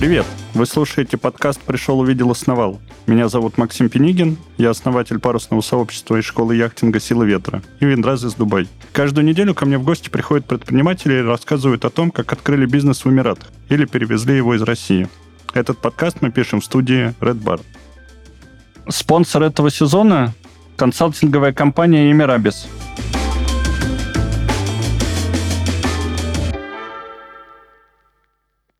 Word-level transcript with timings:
Привет! 0.00 0.24
Вы 0.54 0.64
слушаете 0.64 1.18
подкаст 1.18 1.60
«Пришел, 1.60 2.00
увидел, 2.00 2.30
основал». 2.30 2.80
Меня 3.06 3.28
зовут 3.28 3.58
Максим 3.58 3.90
Пенигин, 3.90 4.38
я 4.56 4.70
основатель 4.70 5.18
парусного 5.18 5.60
сообщества 5.60 6.16
и 6.16 6.22
школы 6.22 6.56
яхтинга 6.56 6.98
«Сила 6.98 7.22
ветра» 7.22 7.62
и 7.80 7.84
Виндраз 7.84 8.24
из 8.24 8.32
Дубай. 8.32 8.66
Каждую 8.92 9.26
неделю 9.26 9.54
ко 9.54 9.66
мне 9.66 9.76
в 9.76 9.84
гости 9.84 10.08
приходят 10.08 10.46
предприниматели 10.46 11.18
и 11.18 11.20
рассказывают 11.20 11.84
о 11.84 11.90
том, 11.90 12.10
как 12.10 12.32
открыли 12.32 12.64
бизнес 12.64 13.04
в 13.04 13.10
Эмиратах 13.10 13.50
или 13.68 13.84
перевезли 13.84 14.38
его 14.38 14.54
из 14.54 14.62
России. 14.62 15.06
Этот 15.52 15.76
подкаст 15.76 16.22
мы 16.22 16.30
пишем 16.30 16.62
в 16.62 16.64
студии 16.64 17.14
Red 17.20 17.42
Bar. 17.42 17.60
Спонсор 18.88 19.42
этого 19.42 19.70
сезона– 19.70 20.32
консалтинговая 20.76 21.52
компания 21.52 22.10
«Эмирабис». 22.10 22.68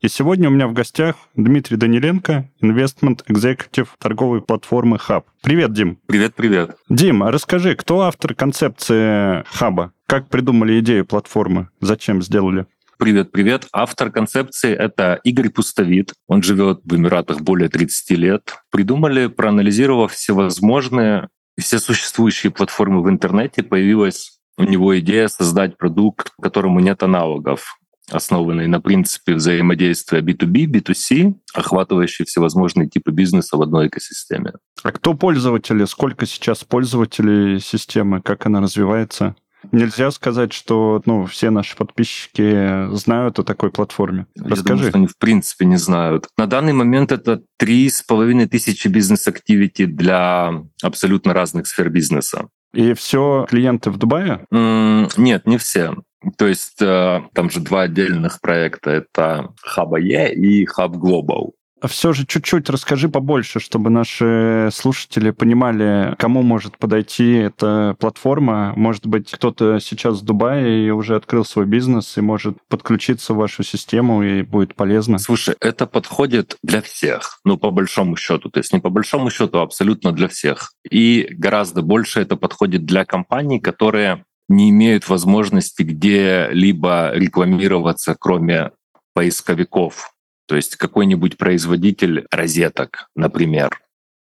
И 0.01 0.07
сегодня 0.07 0.49
у 0.49 0.51
меня 0.51 0.67
в 0.67 0.73
гостях 0.73 1.15
Дмитрий 1.35 1.77
Даниленко, 1.77 2.49
инвестмент 2.59 3.23
экзекутив 3.27 3.95
торговой 3.99 4.41
платформы 4.41 4.97
Hub. 4.97 5.25
Привет, 5.43 5.73
Дим. 5.73 5.99
Привет, 6.07 6.33
привет. 6.33 6.75
Дим, 6.89 7.21
а 7.21 7.29
расскажи, 7.29 7.75
кто 7.75 8.01
автор 8.01 8.33
концепции 8.33 9.43
Хаба? 9.45 9.93
Как 10.07 10.27
придумали 10.27 10.79
идею 10.79 11.05
платформы? 11.05 11.69
Зачем 11.81 12.23
сделали? 12.23 12.65
Привет, 12.97 13.31
привет. 13.31 13.67
Автор 13.71 14.09
концепции— 14.09 14.73
это 14.75 15.19
Игорь 15.23 15.49
Пустовит. 15.49 16.13
Он 16.27 16.41
живет 16.41 16.79
в 16.83 16.95
Эмиратах 16.95 17.41
более 17.41 17.69
30 17.69 18.17
лет. 18.17 18.55
Придумали, 18.71 19.27
проанализировав 19.27 20.13
всевозможные, 20.13 21.29
все 21.59 21.77
существующие 21.77 22.51
платформы 22.51 23.03
в 23.03 23.09
интернете, 23.09 23.61
появилась 23.61 24.39
у 24.57 24.63
него 24.63 24.97
идея 24.99 25.27
создать 25.27 25.77
продукт, 25.77 26.31
которому 26.41 26.79
нет 26.79 27.03
аналогов 27.03 27.77
основанный 28.11 28.67
на 28.67 28.81
принципе 28.81 29.35
взаимодействия 29.35 30.21
B2B, 30.21 30.65
B2C, 30.65 31.33
охватывающий 31.53 32.25
всевозможные 32.25 32.89
типы 32.89 33.11
бизнеса 33.11 33.57
в 33.57 33.61
одной 33.61 33.87
экосистеме. 33.87 34.53
А 34.83 34.91
кто 34.91 35.13
пользователи? 35.13 35.85
Сколько 35.85 36.25
сейчас 36.25 36.63
пользователей 36.63 37.59
системы? 37.59 38.21
Как 38.21 38.45
она 38.45 38.61
развивается? 38.61 39.35
Нельзя 39.71 40.09
сказать, 40.11 40.53
что 40.53 41.01
ну, 41.05 41.25
все 41.25 41.51
наши 41.51 41.75
подписчики 41.77 42.93
знают 42.95 43.37
о 43.37 43.43
такой 43.43 43.71
платформе. 43.71 44.25
Расскажи. 44.35 44.57
Я 44.57 44.63
думаю, 44.63 44.89
что 44.89 44.97
они 44.97 45.07
в 45.07 45.17
принципе 45.17 45.65
не 45.65 45.77
знают. 45.77 46.27
На 46.37 46.47
данный 46.47 46.73
момент 46.73 47.11
это 47.11 47.43
три 47.57 47.89
с 47.89 48.01
половиной 48.01 48.47
тысячи 48.47 48.87
бизнес-активити 48.87 49.85
для 49.85 50.63
абсолютно 50.81 51.33
разных 51.33 51.67
сфер 51.67 51.89
бизнеса. 51.89 52.47
И 52.73 52.93
все 52.93 53.45
клиенты 53.49 53.91
в 53.91 53.97
Дубае? 53.97 54.45
Нет, 54.49 55.45
не 55.47 55.57
все. 55.57 55.95
То 56.37 56.47
есть 56.47 56.81
э, 56.81 57.21
там 57.33 57.49
же 57.49 57.59
два 57.61 57.81
отдельных 57.83 58.39
проекта. 58.41 58.91
Это 58.91 59.53
Hub 59.75 59.99
E 59.99 60.33
и 60.33 60.65
Hub 60.65 60.93
Global. 60.93 61.51
А 61.81 61.87
все 61.87 62.13
же 62.13 62.27
чуть-чуть 62.27 62.69
расскажи 62.69 63.09
побольше, 63.09 63.59
чтобы 63.59 63.89
наши 63.89 64.69
слушатели 64.71 65.31
понимали, 65.31 66.15
кому 66.19 66.43
может 66.43 66.77
подойти 66.77 67.33
эта 67.33 67.95
платформа. 67.99 68.73
Может 68.75 69.07
быть, 69.07 69.31
кто-то 69.31 69.79
сейчас 69.79 70.21
в 70.21 70.23
Дубае 70.23 70.85
и 70.85 70.91
уже 70.91 71.15
открыл 71.15 71.43
свой 71.43 71.65
бизнес 71.65 72.17
и 72.17 72.21
может 72.21 72.57
подключиться 72.69 73.33
в 73.33 73.37
вашу 73.37 73.63
систему 73.63 74.21
и 74.21 74.43
будет 74.43 74.75
полезно. 74.75 75.17
Слушай, 75.17 75.55
это 75.59 75.87
подходит 75.87 76.55
для 76.61 76.83
всех, 76.83 77.39
ну, 77.43 77.57
по 77.57 77.71
большому 77.71 78.15
счету. 78.15 78.49
То 78.51 78.59
есть 78.59 78.73
не 78.73 78.79
по 78.79 78.91
большому 78.91 79.31
счету, 79.31 79.57
а 79.57 79.63
абсолютно 79.63 80.11
для 80.11 80.27
всех. 80.27 80.73
И 80.87 81.29
гораздо 81.31 81.81
больше 81.81 82.21
это 82.21 82.35
подходит 82.35 82.85
для 82.85 83.05
компаний, 83.05 83.59
которые 83.59 84.23
не 84.47 84.69
имеют 84.69 85.09
возможности 85.09 85.81
где-либо 85.81 87.11
рекламироваться, 87.15 88.15
кроме 88.19 88.69
поисковиков. 89.15 90.10
То 90.51 90.57
есть 90.57 90.75
какой-нибудь 90.75 91.37
производитель 91.37 92.25
розеток, 92.29 93.07
например, 93.15 93.79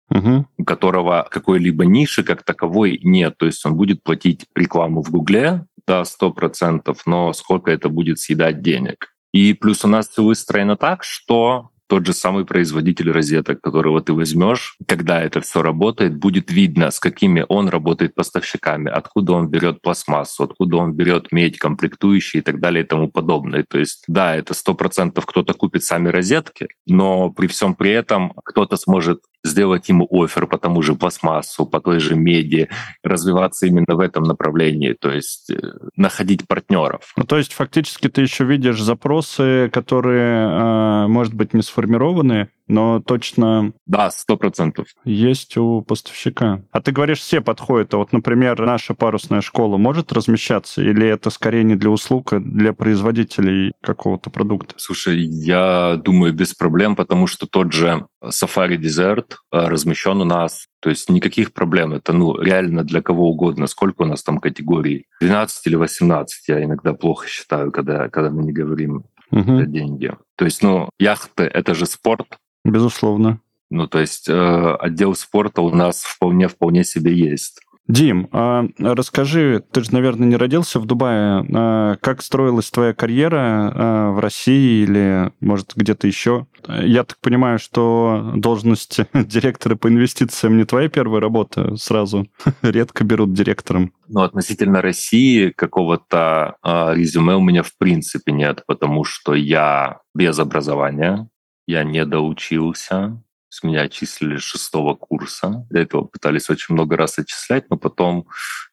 угу. 0.10 0.46
у 0.58 0.66
которого 0.66 1.26
какой-либо 1.32 1.86
ниши 1.86 2.22
как 2.22 2.44
таковой 2.44 3.00
нет. 3.02 3.38
То 3.38 3.46
есть 3.46 3.66
он 3.66 3.78
будет 3.78 4.04
платить 4.04 4.46
рекламу 4.54 5.02
в 5.02 5.10
Гугле, 5.10 5.66
да, 5.88 6.02
100%, 6.02 6.94
но 7.06 7.32
сколько 7.32 7.72
это 7.72 7.88
будет 7.88 8.20
съедать 8.20 8.62
денег. 8.62 9.16
И 9.32 9.54
плюс 9.54 9.86
у 9.86 9.88
нас 9.88 10.10
все 10.10 10.22
выстроено 10.22 10.76
так, 10.76 11.06
что 11.06 11.70
тот 11.88 12.06
же 12.06 12.14
самый 12.14 12.46
производитель 12.46 13.12
розеток, 13.12 13.62
которого 13.62 14.02
ты 14.02 14.14
возьмешь, 14.14 14.78
когда 14.88 15.22
это 15.22 15.42
все 15.42 15.62
работает, 15.62 16.18
будет 16.18 16.52
видно, 16.52 16.92
с 16.92 17.00
какими 17.00 17.46
он 17.48 17.70
работает 17.70 18.16
поставщиками, 18.16 18.92
откуда 18.92 19.34
он 19.34 19.50
берет 19.50 19.82
пластмассу, 19.82 20.44
откуда 20.44 20.78
он 20.78 20.94
берет 20.94 21.32
медь, 21.32 21.58
комплектующие 21.58 22.42
и 22.42 22.44
так 22.44 22.60
далее 22.60 22.84
и 22.84 22.88
тому 22.88 23.10
подобное. 23.10 23.66
То 23.68 23.80
есть, 23.80 24.04
да, 24.08 24.36
это 24.36 24.54
сто 24.54 24.74
процентов 24.74 25.26
кто-то 25.26 25.54
купит 25.54 25.84
сами 25.84 26.10
розетки, 26.10 26.68
но 26.86 27.30
при 27.30 27.48
всем 27.48 27.76
при 27.76 27.92
этом 27.92 28.34
кто-то 28.44 28.78
сможет 28.78 29.22
сделать 29.44 29.90
ему 29.90 30.08
офер 30.12 30.48
по 30.48 30.58
тому 30.58 30.82
же 30.82 30.96
пластмассу, 30.96 31.66
по 31.66 31.80
той 31.80 32.00
же 32.00 32.16
меди, 32.16 32.70
развиваться 33.04 33.66
именно 33.68 33.96
в 33.96 34.00
этом 34.00 34.24
направлении, 34.24 34.94
то 34.94 35.12
есть 35.12 35.50
э, 35.50 35.60
находить 35.96 36.48
партнеров. 36.48 37.14
Ну, 37.16 37.24
то 37.24 37.38
есть 37.38 37.54
фактически 37.54 38.10
ты 38.10 38.22
еще 38.22 38.44
видишь 38.44 38.82
запросы, 38.82 39.70
которые, 39.72 40.48
э, 40.48 41.08
может 41.08 41.34
быть, 41.34 41.54
не 41.54 41.62
сформированы, 41.62 42.50
но 42.68 43.00
точно... 43.00 43.74
Да, 43.86 44.12
сто 44.12 44.38
процентов. 44.38 44.88
Есть 45.06 45.58
у 45.58 45.82
поставщика. 45.82 46.62
А 46.72 46.82
ты 46.82 46.92
говоришь, 46.92 47.20
все 47.20 47.42
подходят. 47.42 47.94
А 47.94 47.98
вот, 47.98 48.14
например, 48.14 48.60
наша 48.66 48.94
парусная 48.94 49.42
школа 49.42 49.78
может 49.78 50.12
размещаться? 50.14 50.82
Или 50.82 51.08
это 51.08 51.30
скорее 51.30 51.64
не 51.64 51.76
для 51.76 51.90
услуг, 51.90 52.34
а 52.34 52.40
для 52.40 52.74
производителей 52.74 53.74
какого-то 53.82 54.30
продукта? 54.30 54.76
Слушай, 54.78 55.20
я 55.20 56.00
думаю, 56.04 56.34
без 56.34 56.54
проблем, 56.54 56.96
потому 56.96 57.28
что 57.28 57.48
тот 57.48 57.74
же 57.74 58.06
Safari 58.24 58.78
Desert 58.78 59.36
а, 59.52 59.70
размещен 59.70 60.22
у 60.22 60.26
нас. 60.26 60.68
То 60.80 60.90
есть 60.90 61.10
никаких 61.10 61.54
проблем. 61.54 61.94
Это 61.94 62.14
ну, 62.14 62.40
реально 62.40 62.84
для 62.84 63.02
кого 63.02 63.30
угодно. 63.30 63.68
Сколько 63.68 64.04
у 64.04 64.06
нас 64.06 64.24
там 64.24 64.40
категорий? 64.40 65.06
12 65.22 65.68
или 65.68 65.76
18 65.76 66.48
я 66.48 66.64
иногда 66.64 66.94
плохо 66.94 67.28
считаю, 67.28 67.72
когда, 67.72 68.10
когда 68.10 68.30
мы 68.30 68.44
не 68.44 68.52
говорим 68.52 69.06
угу. 69.32 69.66
деньги. 69.66 70.12
То 70.36 70.46
есть, 70.46 70.62
ну, 70.62 70.90
яхты— 71.00 71.44
это 71.54 71.74
же 71.74 71.86
спорт, 71.86 72.38
Безусловно. 72.64 73.42
Ну, 73.70 73.88
то 73.88 74.00
есть 74.00 74.30
э, 74.30 74.76
отдел 74.80 75.16
спорта 75.16 75.62
у 75.62 75.74
нас 75.74 76.02
вполне-вполне 76.04 76.84
себе 76.84 77.14
есть. 77.14 77.62
Дим, 77.88 78.28
а 78.34 78.68
расскажи, 78.80 79.64
ты 79.72 79.82
же, 79.82 79.94
наверное, 79.94 80.28
не 80.28 80.36
родился 80.36 80.80
в 80.80 80.86
Дубае. 80.86 81.46
А 81.56 81.96
как 82.02 82.22
строилась 82.22 82.70
твоя 82.70 82.94
карьера 82.94 83.72
а, 83.74 84.12
в 84.12 84.20
России 84.20 84.84
или, 84.84 85.32
может, 85.40 85.72
где-то 85.74 86.06
еще? 86.06 86.48
Я 86.68 87.06
так 87.06 87.18
понимаю, 87.22 87.60
что 87.60 88.34
должность 88.36 89.00
директора 89.14 89.78
по 89.78 89.88
инвестициям 89.88 90.58
не 90.58 90.66
твоя 90.66 90.90
первая 90.90 91.22
работа 91.22 91.78
сразу. 91.78 92.28
Редко 92.62 93.06
берут 93.06 93.32
директором. 93.32 93.94
Ну, 94.10 94.22
относительно 94.22 94.82
России 94.82 95.52
какого-то 95.52 96.58
а, 96.62 96.94
резюме 96.94 97.36
у 97.36 97.42
меня 97.42 97.64
в 97.64 97.78
принципе 97.78 98.34
нет, 98.34 98.64
потому 98.68 99.06
что 99.06 99.34
я 99.34 100.02
без 100.14 100.38
образования, 100.40 101.30
я 101.68 101.84
не 101.84 102.06
доучился, 102.06 103.22
с 103.50 103.64
меня 103.64 103.82
отчислили 103.82 104.38
шестого 104.38 104.96
курса. 104.96 105.66
Для 105.70 105.82
этого 105.82 106.04
пытались 106.04 106.50
очень 106.50 106.74
много 106.74 106.98
раз 106.98 107.20
отчислять, 107.20 107.70
но 107.70 107.78
потом 107.78 108.28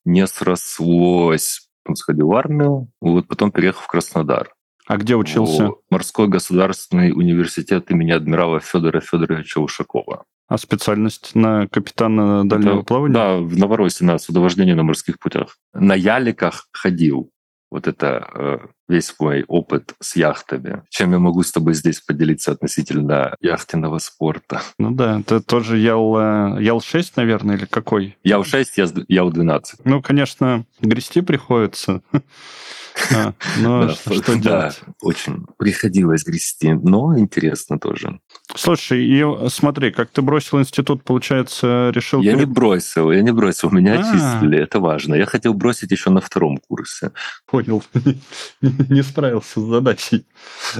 не 0.05 0.27
срослось. 0.27 1.69
Он 1.87 1.97
сходил 1.97 2.28
в 2.28 2.34
армию, 2.34 2.88
вот 3.00 3.28
потом 3.28 3.53
переехал 3.53 3.82
в 3.82 3.87
Краснодар. 3.88 4.55
А 4.87 4.97
где 4.97 5.16
учился? 5.16 5.69
В 5.69 5.77
Морской 5.91 6.28
государственный 6.28 7.12
университет 7.12 7.91
имени 7.91 8.12
адмирала 8.12 8.60
Федора 8.60 9.00
Федоровича 9.00 9.61
Ушакова. 9.61 10.25
А 10.47 10.59
специальность 10.59 11.34
на 11.34 11.66
капитана 11.69 12.47
дальнего 12.47 12.76
Это, 12.76 12.82
плавания? 12.84 13.14
Да, 13.14 13.37
в 13.38 13.56
Новороссии 13.56 14.05
на 14.05 14.19
судовождение 14.19 14.75
на 14.75 14.82
морских 14.82 15.19
путях. 15.19 15.56
На 15.73 15.94
яликах 15.94 16.69
ходил 16.73 17.31
вот 17.75 17.88
это 17.88 18.25
э, 18.35 18.59
весь 18.87 19.12
мой 19.19 19.44
опыт 19.49 19.94
с 20.00 20.15
яхтами. 20.15 20.85
Чем 20.91 21.11
я 21.11 21.19
могу 21.19 21.43
с 21.43 21.50
тобой 21.50 21.75
здесь 21.75 22.00
поделиться 22.00 22.53
относительно 22.53 23.35
яхтенного 23.41 23.99
спорта? 23.99 24.62
Ну 24.79 24.93
да, 24.93 25.21
ты 25.26 25.41
тоже 25.41 25.79
Ял, 25.79 26.17
э, 26.17 26.62
Ял-6, 26.62 27.15
наверное, 27.17 27.56
или 27.56 27.65
какой? 27.65 28.17
Ял-6, 28.23 29.06
Ял-12. 29.09 29.62
Ну, 29.82 30.00
конечно, 30.03 30.65
грести 30.81 31.21
приходится. 31.21 32.00
А, 33.12 33.35
ну, 33.58 33.88
что 33.91 34.37
делать? 34.37 34.81
очень 35.02 35.46
приходилось 35.58 36.25
грести, 36.25 36.73
но 36.73 37.19
интересно 37.19 37.79
тоже. 37.79 38.20
Слушай, 38.55 39.05
и 39.05 39.49
смотри, 39.49 39.91
как 39.91 40.11
ты 40.11 40.23
бросил 40.23 40.61
институт, 40.61 41.02
получается, 41.02 41.91
решил... 41.94 42.23
Я 42.23 42.35
не 42.35 42.44
бросил, 42.44 43.11
я 43.11 43.23
не 43.23 43.32
бросил, 43.32 43.70
меня 43.70 43.94
отчислили, 44.00 44.58
это 44.58 44.79
важно. 44.81 45.14
Я 45.14 45.26
хотел 45.26 45.55
бросить 45.55 45.91
еще 45.91 46.11
на 46.11 46.20
втором 46.20 46.58
курсе. 46.69 47.12
Понял, 47.46 47.82
не 48.61 49.02
справился 49.02 49.61
с 49.61 49.64
задачей. 49.64 50.26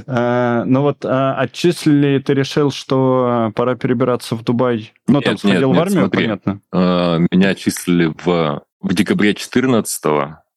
А, 0.07 0.63
ну 0.65 0.81
вот, 0.81 1.03
а 1.05 1.35
отчислили, 1.35 2.19
ты 2.19 2.33
решил, 2.33 2.71
что 2.71 3.51
пора 3.55 3.75
перебираться 3.75 4.35
в 4.35 4.43
Дубай? 4.43 4.93
Ну, 5.07 5.21
там 5.21 5.37
сходил 5.37 5.73
в 5.73 5.79
армию, 5.79 6.09
понятно. 6.09 6.61
Меня 6.71 7.49
отчислили 7.49 8.13
в, 8.23 8.63
в 8.81 8.93
декабре 8.93 9.33
14 9.33 10.05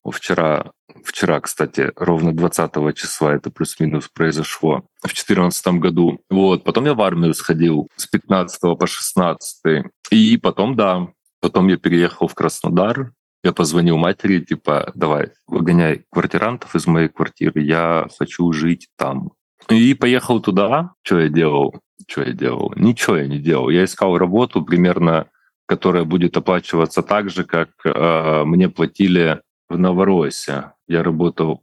вчера 0.04 0.72
вчера, 1.04 1.40
кстати, 1.40 1.92
ровно 1.96 2.32
20 2.32 2.96
числа 2.96 3.34
это 3.34 3.50
плюс-минус 3.50 4.08
произошло, 4.08 4.84
в 5.02 5.08
2014 5.08 5.66
году. 5.78 6.20
Вот, 6.30 6.64
потом 6.64 6.86
я 6.86 6.94
в 6.94 7.00
армию 7.02 7.34
сходил 7.34 7.88
с 7.96 8.06
15 8.06 8.78
по 8.78 8.86
16. 8.86 9.84
И 10.10 10.36
потом, 10.36 10.76
да, 10.76 11.08
потом 11.40 11.68
я 11.68 11.76
переехал 11.76 12.28
в 12.28 12.34
Краснодар, 12.34 13.12
я 13.44 13.52
позвонил 13.52 13.96
матери, 13.96 14.40
типа, 14.40 14.92
давай, 14.94 15.30
выгоняй 15.46 16.04
квартирантов 16.10 16.74
из 16.74 16.86
моей 16.86 17.08
квартиры, 17.08 17.60
я 17.60 18.08
хочу 18.18 18.52
жить 18.52 18.88
там. 18.96 19.32
И 19.68 19.94
поехал 19.94 20.40
туда. 20.40 20.92
Что 21.02 21.20
я 21.20 21.28
делал? 21.28 21.80
Что 22.06 22.22
я 22.22 22.32
делал? 22.32 22.72
Ничего 22.76 23.16
я 23.16 23.26
не 23.26 23.38
делал. 23.38 23.68
Я 23.70 23.84
искал 23.84 24.16
работу 24.16 24.64
примерно, 24.64 25.26
которая 25.66 26.04
будет 26.04 26.36
оплачиваться 26.36 27.02
так 27.02 27.28
же, 27.28 27.44
как 27.44 27.68
э, 27.84 28.44
мне 28.44 28.68
платили 28.68 29.40
в 29.68 29.78
Новороссии. 29.78 30.64
Я 30.86 31.02
работал 31.02 31.62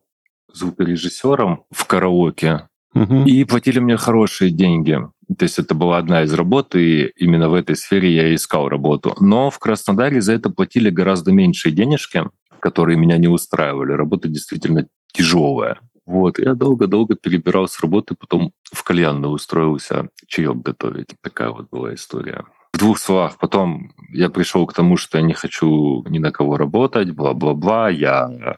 звукорежиссером 0.53 1.65
в 1.71 1.85
караоке, 1.85 2.67
угу. 2.93 3.23
и 3.25 3.43
платили 3.43 3.79
мне 3.79 3.97
хорошие 3.97 4.51
деньги. 4.51 4.99
То 5.37 5.45
есть 5.45 5.59
это 5.59 5.73
была 5.73 5.97
одна 5.97 6.23
из 6.23 6.33
работ, 6.33 6.75
и 6.75 7.11
именно 7.17 7.49
в 7.49 7.53
этой 7.53 7.75
сфере 7.75 8.13
я 8.13 8.33
искал 8.33 8.69
работу. 8.69 9.15
Но 9.19 9.49
в 9.49 9.59
Краснодаре 9.59 10.21
за 10.21 10.33
это 10.33 10.49
платили 10.49 10.89
гораздо 10.89 11.31
меньшие 11.31 11.71
денежки, 11.71 12.23
которые 12.59 12.97
меня 12.97 13.17
не 13.17 13.27
устраивали. 13.27 13.91
Работа 13.91 14.27
действительно 14.27 14.87
тяжелая. 15.11 15.79
Вот, 16.05 16.37
я 16.37 16.53
долго-долго 16.53 17.15
перебирал 17.15 17.67
с 17.67 17.79
работы, 17.81 18.13
потом 18.13 18.51
в 18.71 18.83
кальянную 18.83 19.33
устроился 19.33 20.09
чаек 20.27 20.57
готовить. 20.57 21.15
Такая 21.21 21.49
вот 21.49 21.69
была 21.71 21.95
история. 21.95 22.45
В 22.75 22.77
двух 22.77 22.99
словах, 22.99 23.37
потом 23.37 23.93
я 24.11 24.29
пришел 24.29 24.67
к 24.67 24.73
тому, 24.73 24.97
что 24.97 25.17
я 25.17 25.23
не 25.23 25.33
хочу 25.33 26.03
ни 26.09 26.19
на 26.19 26.33
кого 26.33 26.57
работать, 26.57 27.09
бла-бла-бла. 27.11 27.89
Я 27.89 28.57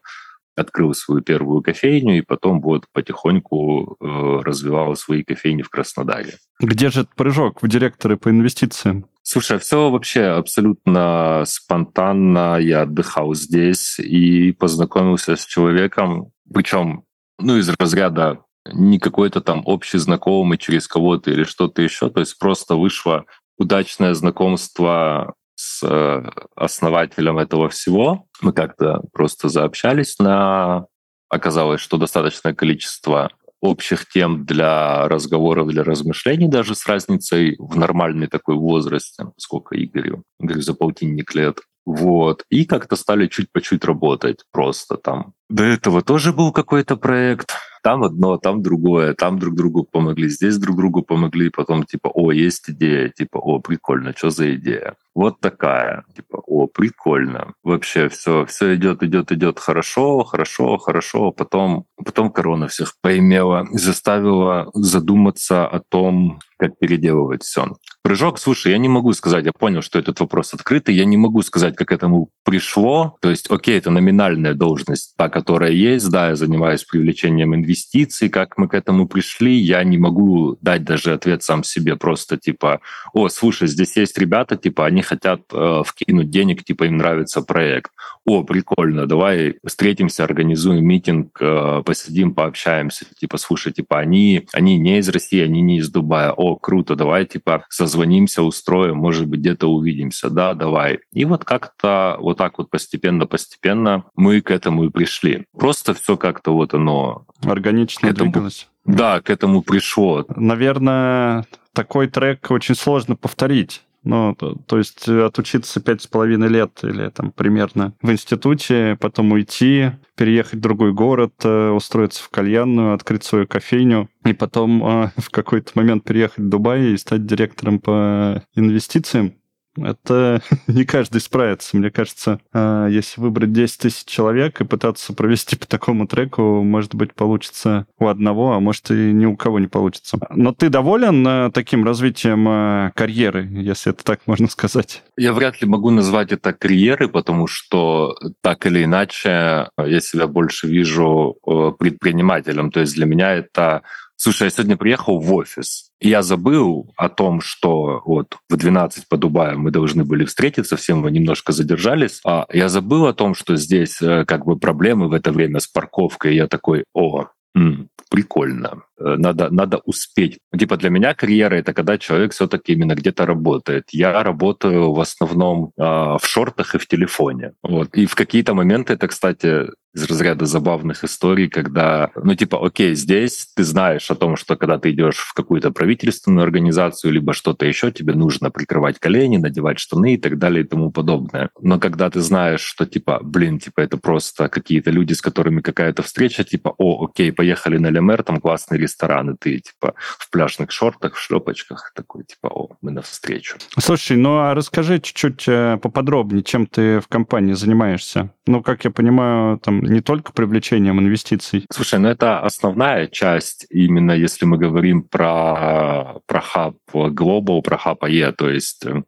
открыл 0.55 0.95
свою 0.95 1.21
первую 1.21 1.61
кофейню 1.61 2.17
и 2.17 2.21
потом 2.21 2.59
вот 2.59 2.85
потихоньку 2.93 3.95
э, 3.99 4.39
развивал 4.43 4.95
свои 4.95 5.23
кофейни 5.23 5.61
в 5.61 5.69
Краснодаре. 5.69 6.33
Где 6.59 6.89
же 6.89 7.01
этот 7.01 7.13
прыжок 7.13 7.61
в 7.61 7.67
директоры 7.67 8.17
по 8.17 8.31
инвестициям? 8.31 9.05
Слушай, 9.21 9.59
все 9.59 9.91
вообще 9.91 10.23
абсолютно 10.23 11.43
спонтанно. 11.45 12.57
Я 12.59 12.81
отдыхал 12.81 13.35
здесь 13.35 13.99
и 13.99 14.51
познакомился 14.51 15.35
с 15.35 15.45
человеком, 15.45 16.31
причем 16.51 17.03
ну, 17.37 17.55
из 17.55 17.69
разряда 17.69 18.39
не 18.73 18.97
какой-то 18.97 19.41
там 19.41 19.61
общий 19.65 19.99
знакомый 19.99 20.57
через 20.57 20.87
кого-то 20.87 21.29
или 21.29 21.43
что-то 21.43 21.83
еще. 21.83 22.09
То 22.09 22.21
есть 22.21 22.39
просто 22.39 22.73
вышло 22.73 23.25
удачное 23.57 24.13
знакомство 24.13 25.35
с 25.55 25.83
э, 25.83 26.23
основателем 26.55 27.39
этого 27.39 27.69
всего. 27.69 28.25
Мы 28.41 28.53
как-то 28.53 29.01
просто 29.11 29.49
заобщались 29.49 30.19
на... 30.19 30.85
Оказалось, 31.29 31.81
что 31.81 31.97
достаточное 31.97 32.53
количество 32.53 33.31
общих 33.59 34.07
тем 34.07 34.45
для 34.45 35.07
разговоров, 35.07 35.67
для 35.67 35.83
размышлений, 35.83 36.47
даже 36.47 36.75
с 36.75 36.85
разницей 36.85 37.55
в 37.57 37.75
нормальный 37.75 38.27
такой 38.27 38.55
возраст, 38.55 39.19
сколько 39.37 39.75
Игорю? 39.83 40.23
Игорю 40.39 40.61
за 40.61 40.73
полтинник 40.73 41.33
лет. 41.33 41.59
Вот. 41.87 42.43
И 42.49 42.65
как-то 42.65 42.97
стали 42.97 43.27
чуть 43.27 43.49
по 43.49 43.61
чуть 43.61 43.85
работать 43.85 44.43
просто 44.51 44.97
там. 44.97 45.33
До 45.49 45.63
этого 45.63 46.01
тоже 46.01 46.33
был 46.33 46.51
какой-то 46.51 46.97
проект, 46.97 47.53
там 47.81 48.03
одно, 48.03 48.37
там 48.37 48.61
другое, 48.61 49.13
там 49.13 49.39
друг 49.39 49.55
другу 49.55 49.87
помогли, 49.89 50.27
здесь 50.27 50.57
друг 50.57 50.75
другу 50.75 51.01
помогли, 51.01 51.49
потом 51.49 51.83
типа, 51.83 52.09
о, 52.13 52.33
есть 52.33 52.69
идея, 52.69 53.07
типа, 53.07 53.37
о, 53.37 53.59
прикольно, 53.59 54.13
что 54.13 54.29
за 54.29 54.53
идея? 54.55 54.95
Вот 55.17 55.39
такая, 55.39 56.03
типа, 56.15 56.43
о, 56.45 56.67
прикольно. 56.67 57.53
Вообще 57.63 58.07
все, 58.07 58.45
все 58.45 58.75
идет, 58.75 59.01
идет, 59.01 59.31
идет 59.31 59.59
хорошо, 59.59 60.23
хорошо, 60.23 60.77
хорошо. 60.77 61.31
Потом, 61.31 61.85
потом 61.95 62.31
корона 62.31 62.67
всех 62.67 62.93
поимела 63.01 63.65
заставила 63.71 64.69
задуматься 64.75 65.65
о 65.67 65.79
том, 65.79 66.37
как 66.59 66.77
переделывать 66.77 67.41
все. 67.41 67.65
Прыжок, 68.03 68.37
слушай, 68.37 68.71
я 68.71 68.77
не 68.77 68.89
могу 68.89 69.11
сказать, 69.13 69.45
я 69.45 69.53
понял, 69.57 69.81
что 69.81 69.97
этот 69.97 70.19
вопрос 70.19 70.53
открытый, 70.53 70.93
я 70.93 71.05
не 71.05 71.17
могу 71.17 71.41
сказать, 71.41 71.75
как 71.75 71.91
этому 71.91 72.29
пришло. 72.47 73.17
То 73.19 73.29
есть, 73.29 73.51
окей, 73.51 73.77
это 73.77 73.91
номинальная 73.91 74.53
должность, 74.53 75.13
та, 75.17 75.27
которая 75.27 75.71
есть, 75.71 76.09
да, 76.09 76.29
я 76.29 76.35
занимаюсь 76.37 76.85
привлечением 76.85 77.53
инвестиций, 77.53 78.29
как 78.29 78.57
мы 78.57 78.69
к 78.69 78.73
этому 78.73 79.05
пришли, 79.05 79.57
я 79.57 79.83
не 79.83 79.97
могу 79.97 80.57
дать 80.61 80.85
даже 80.85 81.11
ответ 81.11 81.43
сам 81.43 81.65
себе, 81.65 81.97
просто 81.97 82.37
типа, 82.37 82.79
о, 83.11 83.27
слушай, 83.27 83.67
здесь 83.67 83.97
есть 83.97 84.17
ребята, 84.17 84.55
типа, 84.55 84.85
они 84.85 85.01
хотят 85.01 85.41
э, 85.51 85.81
вкинуть 85.85 86.29
денег, 86.29 86.63
типа, 86.63 86.85
им 86.85 86.95
нравится 86.95 87.41
проект. 87.41 87.91
О, 88.23 88.43
прикольно, 88.43 89.07
давай 89.07 89.55
встретимся, 89.65 90.23
организуем 90.23 90.85
митинг, 90.85 91.37
э, 91.41 91.83
посидим, 91.85 92.33
пообщаемся, 92.33 93.05
типа, 93.19 93.37
слушай, 93.37 93.73
типа, 93.73 93.99
они, 93.99 94.47
они 94.53 94.77
не 94.77 94.99
из 94.99 95.09
России, 95.09 95.41
они 95.41 95.59
не 95.61 95.79
из 95.79 95.89
Дубая, 95.89 96.31
о, 96.31 96.55
круто, 96.55 96.95
давай, 96.95 97.25
типа, 97.25 97.65
созвонимся, 97.67 98.41
устроим, 98.41 98.95
может 98.95 99.27
быть, 99.27 99.41
где-то 99.41 99.67
увидимся, 99.67 100.29
да, 100.29 100.53
давай. 100.53 100.99
И 101.11 101.25
вот 101.25 101.43
как-то 101.43 102.15
вот 102.19 102.36
так 102.37 102.57
вот 102.57 102.69
постепенно-постепенно 102.69 104.05
мы 104.15 104.41
к 104.41 104.51
этому 104.51 104.85
и 104.85 104.89
пришли. 104.89 105.45
Просто 105.57 105.93
все 105.93 106.15
как-то 106.15 106.53
вот 106.53 106.73
оно... 106.73 107.25
Органично 107.43 108.07
этому, 108.07 108.31
двигалось. 108.31 108.69
Да, 108.85 109.21
к 109.21 109.29
этому 109.29 109.61
пришло. 109.61 110.25
Наверное, 110.35 111.45
такой 111.73 112.07
трек 112.07 112.49
очень 112.49 112.75
сложно 112.75 113.15
повторить. 113.15 113.83
Ну, 114.03 114.35
то, 114.35 114.55
то 114.55 114.77
есть 114.77 115.09
отучиться 115.09 115.81
пять 115.81 116.01
с 116.01 116.07
половиной 116.07 116.47
лет 116.47 116.79
или 116.83 117.09
там 117.09 117.31
примерно 117.31 117.93
в 118.01 118.09
институте, 118.09 118.97
потом 119.01 119.33
уйти, 119.33 119.91
переехать 120.15 120.59
в 120.59 120.61
другой 120.61 120.93
город, 120.93 121.33
э, 121.43 121.71
устроиться 121.71 122.23
в 122.23 122.29
кальянную, 122.29 122.93
открыть 122.93 123.25
свою 123.25 123.47
кофейню, 123.47 124.09
и 124.23 124.31
потом 124.31 124.81
э, 124.81 125.11
в 125.17 125.29
какой-то 125.29 125.71
момент 125.75 126.05
переехать 126.05 126.37
в 126.37 126.47
Дубай 126.47 126.91
и 126.91 126.97
стать 126.97 127.25
директором 127.25 127.79
по 127.79 128.43
инвестициям. 128.55 129.33
Это 129.83 130.41
не 130.67 130.85
каждый 130.85 131.21
справится. 131.21 131.77
Мне 131.77 131.91
кажется, 131.91 132.39
а, 132.53 132.87
если 132.87 133.21
выбрать 133.21 133.51
10 133.51 133.79
тысяч 133.79 134.05
человек 134.05 134.61
и 134.61 134.65
пытаться 134.65 135.13
провести 135.13 135.55
по 135.55 135.67
такому 135.67 136.07
треку, 136.07 136.63
может 136.63 136.95
быть, 136.95 137.13
получится 137.13 137.87
у 137.99 138.07
одного, 138.07 138.53
а 138.53 138.59
может 138.59 138.91
и 138.91 139.11
ни 139.11 139.25
у 139.25 139.35
кого 139.35 139.59
не 139.59 139.67
получится. 139.67 140.17
Но 140.29 140.53
ты 140.53 140.69
доволен 140.69 141.25
э, 141.27 141.51
таким 141.51 141.85
развитием 141.85 142.47
э, 142.47 142.91
карьеры, 142.95 143.47
если 143.51 143.91
это 143.91 144.03
так 144.03 144.21
можно 144.25 144.47
сказать? 144.47 145.03
Я 145.17 145.33
вряд 145.33 145.61
ли 145.61 145.67
могу 145.67 145.89
назвать 145.89 146.31
это 146.31 146.53
карьерой, 146.53 147.09
потому 147.09 147.47
что 147.47 148.15
так 148.41 148.65
или 148.65 148.83
иначе 148.83 149.69
я 149.77 149.99
себя 149.99 150.27
больше 150.27 150.67
вижу 150.67 151.37
предпринимателем. 151.79 152.71
То 152.71 152.81
есть 152.81 152.95
для 152.95 153.05
меня 153.05 153.33
это 153.33 153.83
Слушай, 154.19 154.45
я 154.45 154.49
сегодня 154.49 154.77
приехал 154.77 155.19
в 155.19 155.31
офис, 155.33 155.91
я 155.99 156.23
забыл 156.23 156.91
о 156.97 157.07
том, 157.07 157.39
что 157.39 158.01
вот 158.03 158.37
в 158.49 158.57
12 158.57 159.07
по 159.07 159.15
Дубаю 159.15 159.59
мы 159.59 159.69
должны 159.69 160.03
были 160.03 160.25
встретиться, 160.25 160.75
всем 160.75 160.99
мы 160.99 161.11
немножко 161.11 161.53
задержались. 161.53 162.19
А 162.25 162.47
я 162.51 162.67
забыл 162.67 163.05
о 163.05 163.13
том, 163.13 163.35
что 163.35 163.55
здесь 163.55 164.01
э, 164.01 164.25
как 164.25 164.45
бы 164.45 164.57
проблемы 164.57 165.07
в 165.07 165.13
это 165.13 165.31
время 165.31 165.59
с 165.59 165.67
парковкой. 165.67 166.35
Я 166.35 166.47
такой, 166.47 166.83
о, 166.93 167.27
м, 167.55 167.89
прикольно. 168.09 168.83
Э, 168.99 169.15
надо, 169.17 169.49
надо 169.49 169.77
успеть. 169.85 170.39
Типа 170.57 170.77
для 170.77 170.89
меня 170.89 171.13
карьера 171.13 171.55
это 171.55 171.73
когда 171.73 171.97
человек 171.97 172.33
все-таки 172.33 172.73
именно 172.73 172.95
где-то 172.95 173.25
работает. 173.25 173.89
Я 173.91 174.23
работаю 174.23 174.91
в 174.91 174.99
основном 174.99 175.71
э, 175.77 175.81
в 175.81 176.21
шортах 176.23 176.75
и 176.75 176.77
в 176.77 176.87
телефоне. 176.87 177.53
Вот. 177.63 177.95
И 177.95 178.05
в 178.05 178.15
какие-то 178.15 178.53
моменты 178.53 178.93
это, 178.93 179.07
кстати, 179.07 179.67
из 179.97 180.05
разряда 180.05 180.45
забавных 180.45 181.03
историй, 181.03 181.49
когда, 181.49 182.11
ну, 182.15 182.35
типа, 182.35 182.63
окей, 182.63 182.93
здесь 182.93 183.47
ты 183.55 183.63
знаешь 183.63 184.11
о 184.11 184.15
том, 184.15 184.35
что 184.35 184.55
когда 184.55 184.77
ты 184.77 184.91
идешь 184.91 185.17
в 185.17 185.33
какую-то 185.33 185.71
правительственную 185.71 186.43
организацию, 186.43 187.11
либо 187.11 187.33
что-то 187.33 187.65
еще, 187.65 187.91
тебе 187.91 188.13
нужно 188.13 188.51
прикрывать 188.51 188.99
колени, 188.99 189.37
надевать 189.37 189.79
штаны 189.79 190.13
и 190.13 190.17
так 190.17 190.37
далее 190.37 190.63
и 190.63 190.67
тому 190.67 190.91
подобное. 190.91 191.49
Но 191.59 191.79
когда 191.79 192.09
ты 192.11 192.21
знаешь, 192.21 192.61
что, 192.61 192.85
типа, 192.85 193.19
блин, 193.23 193.59
типа, 193.59 193.81
это 193.81 193.97
просто 193.97 194.49
какие-то 194.49 194.91
люди, 194.91 195.13
с 195.13 195.21
которыми 195.21 195.61
какая-то 195.61 196.03
встреча, 196.03 196.43
типа, 196.43 196.75
о, 196.77 197.05
окей, 197.05 197.31
поехали 197.31 197.77
на 197.79 197.89
Лемер, 197.89 198.21
там 198.21 198.39
классный 198.39 198.77
ресторан, 198.87 199.31
и 199.31 199.37
ты, 199.37 199.59
типа, 199.59 199.93
в 200.17 200.29
пляжных 200.29 200.71
шортах, 200.71 201.15
в 201.15 201.21
шлепочках, 201.21 201.91
такой, 201.95 202.23
типа, 202.23 202.47
о, 202.47 202.69
мы 202.81 202.91
навстречу. 202.91 203.57
Слушай, 203.77 204.17
ну 204.17 204.37
а 204.39 204.53
расскажи 204.53 204.99
чуть-чуть 204.99 205.47
э, 205.47 205.77
поподробнее, 205.77 206.43
чем 206.43 206.65
ты 206.65 206.99
в 206.99 207.07
компании 207.07 207.53
занимаешься. 207.53 208.31
Ну, 208.45 208.63
как 208.63 208.85
я 208.85 208.91
понимаю, 208.91 209.59
там 209.59 209.81
не 209.81 210.01
только 210.01 210.31
привлечением 210.33 210.99
инвестиций. 210.99 211.65
Слушай, 211.71 211.99
ну 211.99 212.07
это 212.07 212.39
основная 212.39 213.07
часть, 213.07 213.67
именно 213.69 214.13
если 214.13 214.45
мы 214.45 214.57
говорим 214.57 215.03
про, 215.03 216.19
про 216.25 216.41
хаб 216.41 216.75
Global, 216.93 217.61
про 217.61 217.77
хаб 217.77 218.03
AE, 218.03 218.31
то 218.31 218.49
есть 218.49 218.85
э, 218.85 219.03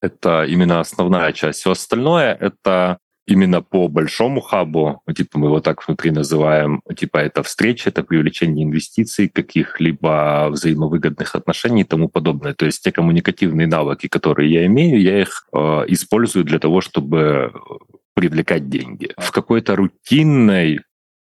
это 0.00 0.44
именно 0.44 0.80
основная 0.80 1.32
часть. 1.32 1.60
Все 1.60 1.72
остальное— 1.72 2.34
это 2.40 2.98
именно 3.26 3.60
по 3.60 3.88
большому 3.88 4.40
хабу, 4.40 5.00
ну, 5.06 5.12
типа 5.12 5.38
мы 5.38 5.48
его 5.48 5.60
так 5.60 5.86
внутри 5.86 6.10
называем, 6.10 6.80
типа 6.96 7.18
это 7.18 7.42
встреча, 7.42 7.90
это 7.90 8.02
привлечение 8.02 8.64
инвестиций, 8.64 9.28
каких-либо 9.28 10.48
взаимовыгодных 10.50 11.34
отношений 11.34 11.82
и 11.82 11.84
тому 11.84 12.08
подобное. 12.08 12.54
То 12.54 12.66
есть 12.66 12.82
те 12.82 12.92
коммуникативные 12.92 13.66
навыки, 13.66 14.08
которые 14.08 14.52
я 14.52 14.66
имею, 14.66 15.00
я 15.00 15.20
их 15.20 15.46
э, 15.52 15.58
использую 15.88 16.44
для 16.44 16.58
того, 16.58 16.80
чтобы 16.80 17.52
привлекать 18.14 18.68
деньги. 18.68 19.12
В 19.18 19.30
какой-то 19.30 19.76
рутинной 19.76 20.80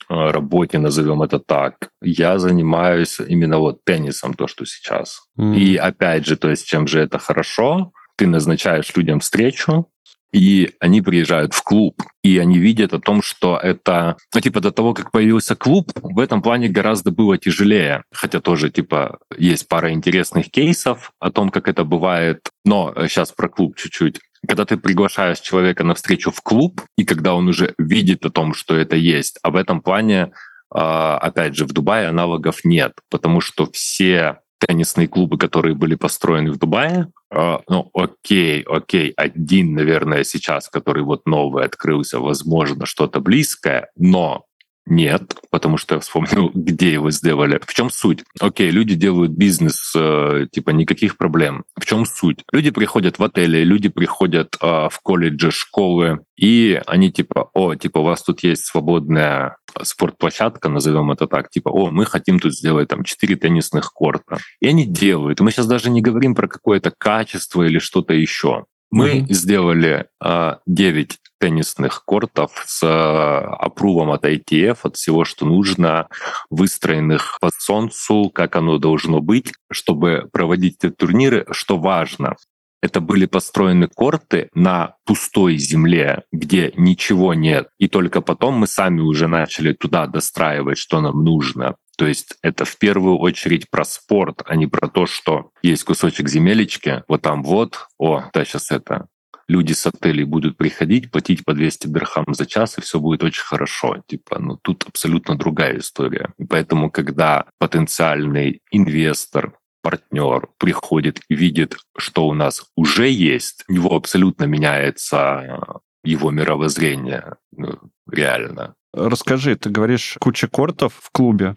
работе, 0.09 0.78
назовем 0.78 1.23
это 1.23 1.38
так, 1.38 1.88
я 2.02 2.38
занимаюсь 2.38 3.18
именно 3.21 3.59
вот 3.59 3.85
теннисом, 3.85 4.35
то, 4.35 4.47
что 4.47 4.66
сейчас. 4.66 5.23
Mm. 5.38 5.56
И 5.56 5.76
опять 5.76 6.26
же, 6.26 6.37
то 6.37 6.50
есть 6.50 6.66
чем 6.66 6.87
же 6.87 7.00
это 7.00 7.18
хорошо? 7.18 7.92
Ты 8.16 8.26
назначаешь 8.26 8.94
людям 8.94 9.21
встречу, 9.21 9.88
и 10.32 10.74
они 10.80 11.02
приезжают 11.02 11.54
в 11.54 11.62
клуб, 11.62 12.02
и 12.22 12.38
они 12.38 12.58
видят 12.58 12.94
о 12.94 13.00
том, 13.00 13.22
что 13.22 13.58
это, 13.58 14.16
ну, 14.34 14.40
типа, 14.40 14.60
до 14.60 14.70
того, 14.72 14.94
как 14.94 15.10
появился 15.10 15.54
клуб, 15.54 15.92
в 15.94 16.18
этом 16.18 16.42
плане 16.42 16.68
гораздо 16.68 17.10
было 17.10 17.36
тяжелее. 17.38 18.04
Хотя 18.12 18.40
тоже, 18.40 18.70
типа, 18.70 19.18
есть 19.36 19.68
пара 19.68 19.92
интересных 19.92 20.50
кейсов 20.50 21.12
о 21.20 21.30
том, 21.30 21.50
как 21.50 21.68
это 21.68 21.84
бывает. 21.84 22.48
Но 22.64 22.94
сейчас 23.08 23.32
про 23.32 23.48
клуб 23.48 23.76
чуть-чуть. 23.76 24.20
Когда 24.46 24.64
ты 24.64 24.76
приглашаешь 24.76 25.40
человека 25.40 25.84
на 25.84 25.94
встречу 25.94 26.30
в 26.30 26.40
клуб, 26.40 26.80
и 26.96 27.04
когда 27.04 27.34
он 27.34 27.48
уже 27.48 27.74
видит 27.78 28.24
о 28.24 28.30
том, 28.30 28.54
что 28.54 28.76
это 28.76 28.96
есть, 28.96 29.38
а 29.42 29.50
в 29.50 29.56
этом 29.56 29.80
плане 29.82 30.32
а, 30.74 31.18
опять 31.18 31.54
же, 31.54 31.66
в 31.66 31.72
Дубае 31.72 32.08
аналогов 32.08 32.64
нет, 32.64 32.92
потому 33.10 33.40
что 33.40 33.68
все 33.72 34.38
теннисные 34.66 35.08
клубы, 35.08 35.38
которые 35.38 35.74
были 35.74 35.96
построены 35.96 36.50
в 36.50 36.58
Дубае, 36.58 37.08
э, 37.08 37.22
ну, 37.68 37.90
окей, 37.94 38.62
окей, 38.62 39.12
один, 39.16 39.74
наверное, 39.74 40.24
сейчас, 40.24 40.68
который 40.68 41.02
вот 41.02 41.26
новый 41.26 41.64
открылся, 41.64 42.18
возможно, 42.20 42.84
что-то 42.86 43.20
близкое, 43.20 43.90
но 43.96 44.44
нет, 44.86 45.36
потому 45.50 45.76
что 45.76 45.94
я 45.94 46.00
вспомнил, 46.00 46.50
где 46.54 46.92
его 46.92 47.10
сделали. 47.10 47.60
В 47.64 47.72
чем 47.72 47.90
суть? 47.90 48.24
Окей, 48.40 48.70
люди 48.70 48.94
делают 48.94 49.32
бизнес, 49.32 49.92
э, 49.96 50.46
типа 50.50 50.70
никаких 50.70 51.16
проблем. 51.16 51.64
В 51.78 51.86
чем 51.86 52.04
суть? 52.04 52.44
Люди 52.52 52.70
приходят 52.70 53.18
в 53.18 53.22
отели, 53.22 53.62
люди 53.64 53.88
приходят 53.88 54.56
э, 54.60 54.66
в 54.66 55.00
колледжи, 55.02 55.50
школы, 55.50 56.20
и 56.36 56.80
они 56.86 57.12
типа, 57.12 57.50
о, 57.54 57.74
типа 57.74 57.98
у 57.98 58.04
вас 58.04 58.22
тут 58.22 58.42
есть 58.42 58.66
свободная 58.66 59.56
спортплощадка, 59.80 60.68
назовем 60.68 61.10
это 61.12 61.26
так, 61.26 61.48
типа, 61.50 61.68
о, 61.68 61.90
мы 61.90 62.04
хотим 62.04 62.40
тут 62.40 62.54
сделать 62.54 62.88
там 62.88 63.04
4 63.04 63.36
теннисных 63.36 63.92
корта. 63.92 64.38
И 64.60 64.66
они 64.66 64.84
делают. 64.84 65.40
Мы 65.40 65.52
сейчас 65.52 65.66
даже 65.66 65.90
не 65.90 66.02
говорим 66.02 66.34
про 66.34 66.48
какое-то 66.48 66.92
качество 66.96 67.62
или 67.62 67.78
что-то 67.78 68.14
еще. 68.14 68.64
Мы 68.90 69.20
mm-hmm. 69.20 69.32
сделали 69.32 70.06
э, 70.22 70.56
9 70.66 71.18
теннисных 71.42 72.04
кортов 72.04 72.52
с 72.66 72.87
опрувом 72.87 74.12
от 74.12 74.25
ITF, 74.25 74.78
от 74.84 74.96
всего, 74.96 75.25
что 75.25 75.44
нужно, 75.44 76.06
выстроенных 76.50 77.38
по 77.40 77.50
солнцу, 77.58 78.30
как 78.32 78.54
оно 78.54 78.78
должно 78.78 79.20
быть, 79.20 79.52
чтобы 79.72 80.28
проводить 80.32 80.76
эти 80.84 80.92
турниры. 80.92 81.44
Что 81.50 81.78
важно, 81.78 82.37
это 82.80 83.00
были 83.00 83.26
построены 83.26 83.88
корты 83.88 84.50
на 84.54 84.94
пустой 85.04 85.56
земле, 85.56 86.22
где 86.30 86.72
ничего 86.76 87.34
нет. 87.34 87.70
И 87.78 87.88
только 87.88 88.20
потом 88.20 88.54
мы 88.54 88.68
сами 88.68 89.00
уже 89.00 89.26
начали 89.26 89.72
туда 89.72 90.06
достраивать, 90.06 90.78
что 90.78 91.00
нам 91.00 91.25
нужно. 91.25 91.75
То 91.99 92.06
есть 92.06 92.37
это 92.42 92.64
в 92.64 92.78
первую 92.78 93.18
очередь 93.18 93.68
про 93.68 93.84
спорт, 93.84 94.42
а 94.46 94.54
не 94.54 94.68
про 94.68 94.87
то, 94.87 95.06
что 95.06 95.50
есть 95.61 95.82
кусочек 95.82 96.28
земелечки, 96.28 97.02
вот 97.08 97.22
там 97.22 97.42
вот, 97.42 97.88
о, 97.99 98.25
да, 98.32 98.44
сейчас 98.44 98.70
это 98.70 99.06
люди 99.52 99.75
с 99.75 99.87
отелей 99.87 100.25
будут 100.25 100.56
приходить, 100.56 101.11
платить 101.11 101.44
по 101.44 101.52
200 101.54 101.88
дирхам 101.88 102.35
за 102.35 102.47
час, 102.47 102.78
и 102.78 102.80
все 102.80 102.99
будет 102.99 103.23
очень 103.23 103.44
хорошо. 103.44 104.02
Типа, 104.06 104.38
ну 104.38 104.56
тут 104.56 104.85
абсолютно 104.88 105.37
другая 105.37 105.78
история. 105.78 106.32
Поэтому, 106.49 106.90
когда 106.90 107.44
потенциальный 107.59 108.61
инвестор 108.71 109.52
партнер 109.82 110.49
приходит 110.59 111.21
и 111.28 111.35
видит, 111.35 111.76
что 111.99 112.26
у 112.26 112.35
нас 112.35 112.64
уже 112.76 113.09
есть, 113.09 113.64
у 113.68 113.73
него 113.73 113.94
абсолютно 113.94 114.44
меняется 114.44 115.82
его 116.04 116.30
мировоззрение. 116.30 117.37
Ну, 117.52 117.78
реально. 118.11 118.75
Расскажи, 118.94 119.56
ты 119.56 119.71
говоришь, 119.71 120.16
куча 120.21 120.49
кортов 120.49 120.94
в 121.00 121.11
клубе, 121.11 121.56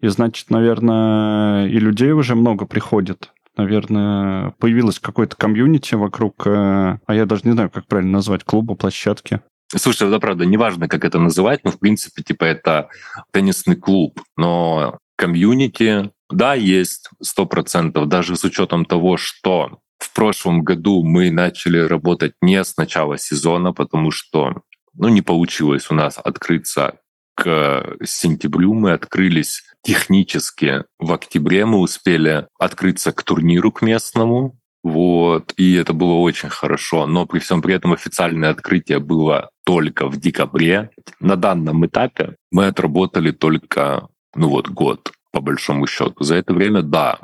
и 0.00 0.08
значит, 0.08 0.50
наверное, 0.50 1.66
и 1.66 1.78
людей 1.78 2.12
уже 2.12 2.34
много 2.34 2.66
приходит 2.66 3.33
наверное, 3.56 4.54
появилось 4.58 4.98
какое-то 4.98 5.36
комьюнити 5.36 5.94
вокруг, 5.94 6.46
э, 6.46 6.98
а 7.06 7.14
я 7.14 7.26
даже 7.26 7.42
не 7.44 7.52
знаю, 7.52 7.70
как 7.70 7.86
правильно 7.86 8.12
назвать, 8.12 8.44
клуба, 8.44 8.74
площадки. 8.74 9.40
Слушай, 9.74 10.08
это 10.08 10.20
правда, 10.20 10.44
неважно, 10.44 10.88
как 10.88 11.04
это 11.04 11.18
называть, 11.18 11.64
но, 11.64 11.70
в 11.70 11.78
принципе, 11.78 12.22
типа, 12.22 12.44
это 12.44 12.88
теннисный 13.32 13.76
клуб, 13.76 14.20
но 14.36 14.98
комьюнити, 15.16 16.10
да, 16.30 16.54
есть, 16.54 17.08
сто 17.22 17.46
процентов, 17.46 18.08
даже 18.08 18.36
с 18.36 18.44
учетом 18.44 18.84
того, 18.84 19.16
что 19.16 19.78
в 19.98 20.12
прошлом 20.12 20.62
году 20.62 21.02
мы 21.02 21.30
начали 21.30 21.78
работать 21.78 22.34
не 22.40 22.62
с 22.62 22.76
начала 22.76 23.18
сезона, 23.18 23.72
потому 23.72 24.10
что 24.10 24.62
ну, 24.94 25.08
не 25.08 25.22
получилось 25.22 25.90
у 25.90 25.94
нас 25.94 26.18
открыться 26.22 26.98
к 27.34 27.96
сентябрю. 28.04 28.74
Мы 28.74 28.92
открылись 28.92 29.64
технически 29.84 30.84
в 30.98 31.12
октябре 31.12 31.66
мы 31.66 31.78
успели 31.78 32.48
открыться 32.58 33.12
к 33.12 33.22
турниру 33.22 33.70
к 33.70 33.82
местному, 33.82 34.58
вот, 34.84 35.54
и 35.56 35.74
это 35.74 35.94
было 35.94 36.12
очень 36.12 36.50
хорошо. 36.50 37.06
Но 37.06 37.26
при 37.26 37.38
всем 37.38 37.62
при 37.62 37.74
этом 37.74 37.94
официальное 37.94 38.50
открытие 38.50 38.98
было 38.98 39.48
только 39.64 40.08
в 40.08 40.18
декабре. 40.18 40.90
На 41.20 41.36
данном 41.36 41.86
этапе 41.86 42.36
мы 42.50 42.66
отработали 42.66 43.30
только, 43.30 44.08
ну 44.34 44.50
вот, 44.50 44.68
год, 44.68 45.12
по 45.32 45.40
большому 45.40 45.86
счету. 45.86 46.22
За 46.22 46.34
это 46.34 46.52
время, 46.52 46.82
да, 46.82 47.18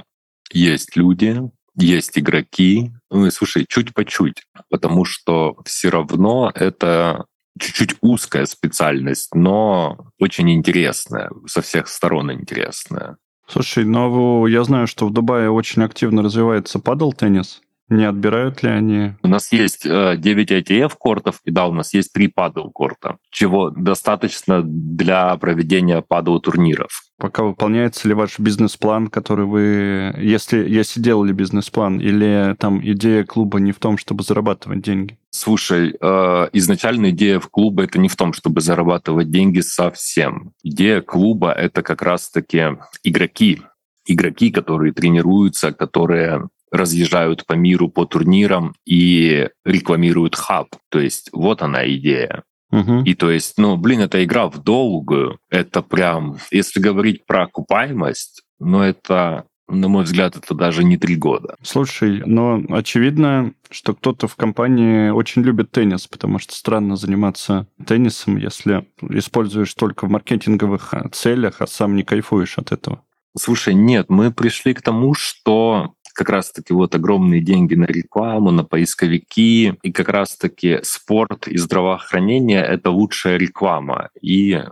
есть 0.52 0.96
люди, 0.96 1.38
есть 1.76 2.18
игроки. 2.18 2.92
Ну 3.10 3.26
и 3.26 3.30
слушай, 3.30 3.66
чуть 3.68 3.92
по 3.92 4.06
чуть, 4.06 4.42
потому 4.70 5.04
что 5.04 5.56
все 5.66 5.90
равно 5.90 6.50
это 6.54 7.26
чуть-чуть 7.58 7.96
узкая 8.00 8.46
специальность, 8.46 9.34
но 9.34 10.06
очень 10.18 10.50
интересная, 10.50 11.30
со 11.46 11.62
всех 11.62 11.88
сторон 11.88 12.32
интересная. 12.32 13.16
Слушай, 13.46 13.84
ну 13.84 14.46
я 14.46 14.62
знаю, 14.64 14.86
что 14.86 15.06
в 15.06 15.12
Дубае 15.12 15.50
очень 15.50 15.82
активно 15.82 16.22
развивается 16.22 16.78
падл-теннис. 16.78 17.60
Не 17.88 18.04
отбирают 18.04 18.62
ли 18.62 18.70
они? 18.70 19.12
У 19.24 19.26
нас 19.26 19.50
есть 19.50 19.82
9 19.82 20.52
ITF-кортов, 20.52 21.40
и 21.44 21.50
да, 21.50 21.66
у 21.66 21.72
нас 21.72 21.92
есть 21.92 22.12
3 22.12 22.28
падл-корта, 22.28 23.18
чего 23.30 23.70
достаточно 23.70 24.62
для 24.62 25.36
проведения 25.38 26.00
падл-турниров. 26.00 27.02
Пока 27.20 27.42
выполняется 27.42 28.08
ли 28.08 28.14
ваш 28.14 28.38
бизнес-план, 28.38 29.08
который 29.08 29.44
вы... 29.44 30.14
Если, 30.18 30.66
если 30.66 31.02
делали 31.02 31.32
бизнес-план, 31.32 32.00
или 32.00 32.56
там 32.58 32.80
идея 32.82 33.24
клуба 33.24 33.60
не 33.60 33.72
в 33.72 33.78
том, 33.78 33.98
чтобы 33.98 34.22
зарабатывать 34.22 34.80
деньги? 34.80 35.18
Слушай, 35.28 35.94
э, 36.00 36.48
изначально 36.54 37.10
идея 37.10 37.38
в 37.38 37.50
клуба 37.50 37.82
это 37.82 37.98
не 37.98 38.08
в 38.08 38.16
том, 38.16 38.32
чтобы 38.32 38.62
зарабатывать 38.62 39.30
деньги 39.30 39.60
совсем. 39.60 40.54
Идея 40.62 41.02
клуба 41.02 41.52
это 41.52 41.82
как 41.82 42.00
раз-таки 42.00 42.78
игроки, 43.04 43.60
игроки, 44.06 44.50
которые 44.50 44.94
тренируются, 44.94 45.72
которые 45.72 46.48
разъезжают 46.72 47.44
по 47.44 47.52
миру 47.52 47.90
по 47.90 48.06
турнирам 48.06 48.74
и 48.86 49.50
рекламируют 49.66 50.36
хаб. 50.36 50.68
То 50.88 51.00
есть 51.00 51.28
вот 51.34 51.60
она 51.60 51.86
идея. 51.86 52.44
Угу. 52.70 53.02
И 53.04 53.14
то 53.14 53.30
есть, 53.30 53.58
ну, 53.58 53.76
блин, 53.76 54.00
это 54.00 54.22
игра 54.24 54.48
в 54.48 54.58
долгую. 54.58 55.38
Это 55.50 55.82
прям, 55.82 56.38
если 56.50 56.80
говорить 56.80 57.26
про 57.26 57.44
окупаемость, 57.44 58.42
ну, 58.58 58.80
это 58.80 59.46
на 59.70 59.88
мой 59.88 60.04
взгляд, 60.04 60.36
это 60.36 60.54
даже 60.54 60.84
не 60.84 60.96
три 60.96 61.16
года. 61.16 61.54
Слушай, 61.62 62.22
но 62.26 62.62
очевидно, 62.70 63.52
что 63.70 63.94
кто-то 63.94 64.26
в 64.26 64.36
компании 64.36 65.10
очень 65.10 65.42
любит 65.42 65.70
теннис, 65.70 66.06
потому 66.06 66.38
что 66.38 66.54
странно 66.54 66.96
заниматься 66.96 67.66
теннисом, 67.86 68.36
если 68.36 68.86
используешь 69.10 69.72
только 69.74 70.06
в 70.06 70.10
маркетинговых 70.10 70.94
целях, 71.12 71.60
а 71.60 71.66
сам 71.66 71.96
не 71.96 72.02
кайфуешь 72.02 72.58
от 72.58 72.72
этого. 72.72 73.02
Слушай, 73.38 73.74
нет, 73.74 74.06
мы 74.08 74.32
пришли 74.32 74.74
к 74.74 74.82
тому, 74.82 75.14
что 75.14 75.94
как 76.14 76.28
раз-таки 76.28 76.72
вот 76.72 76.94
огромные 76.94 77.40
деньги 77.40 77.74
на 77.74 77.84
рекламу, 77.84 78.50
на 78.50 78.64
поисковики, 78.64 79.74
и 79.82 79.92
как 79.92 80.08
раз-таки 80.08 80.80
спорт 80.82 81.48
и 81.48 81.56
здравоохранение— 81.56 82.62
это 82.66 82.90
лучшая 82.90 83.36
реклама. 83.36 84.10
И 84.20 84.62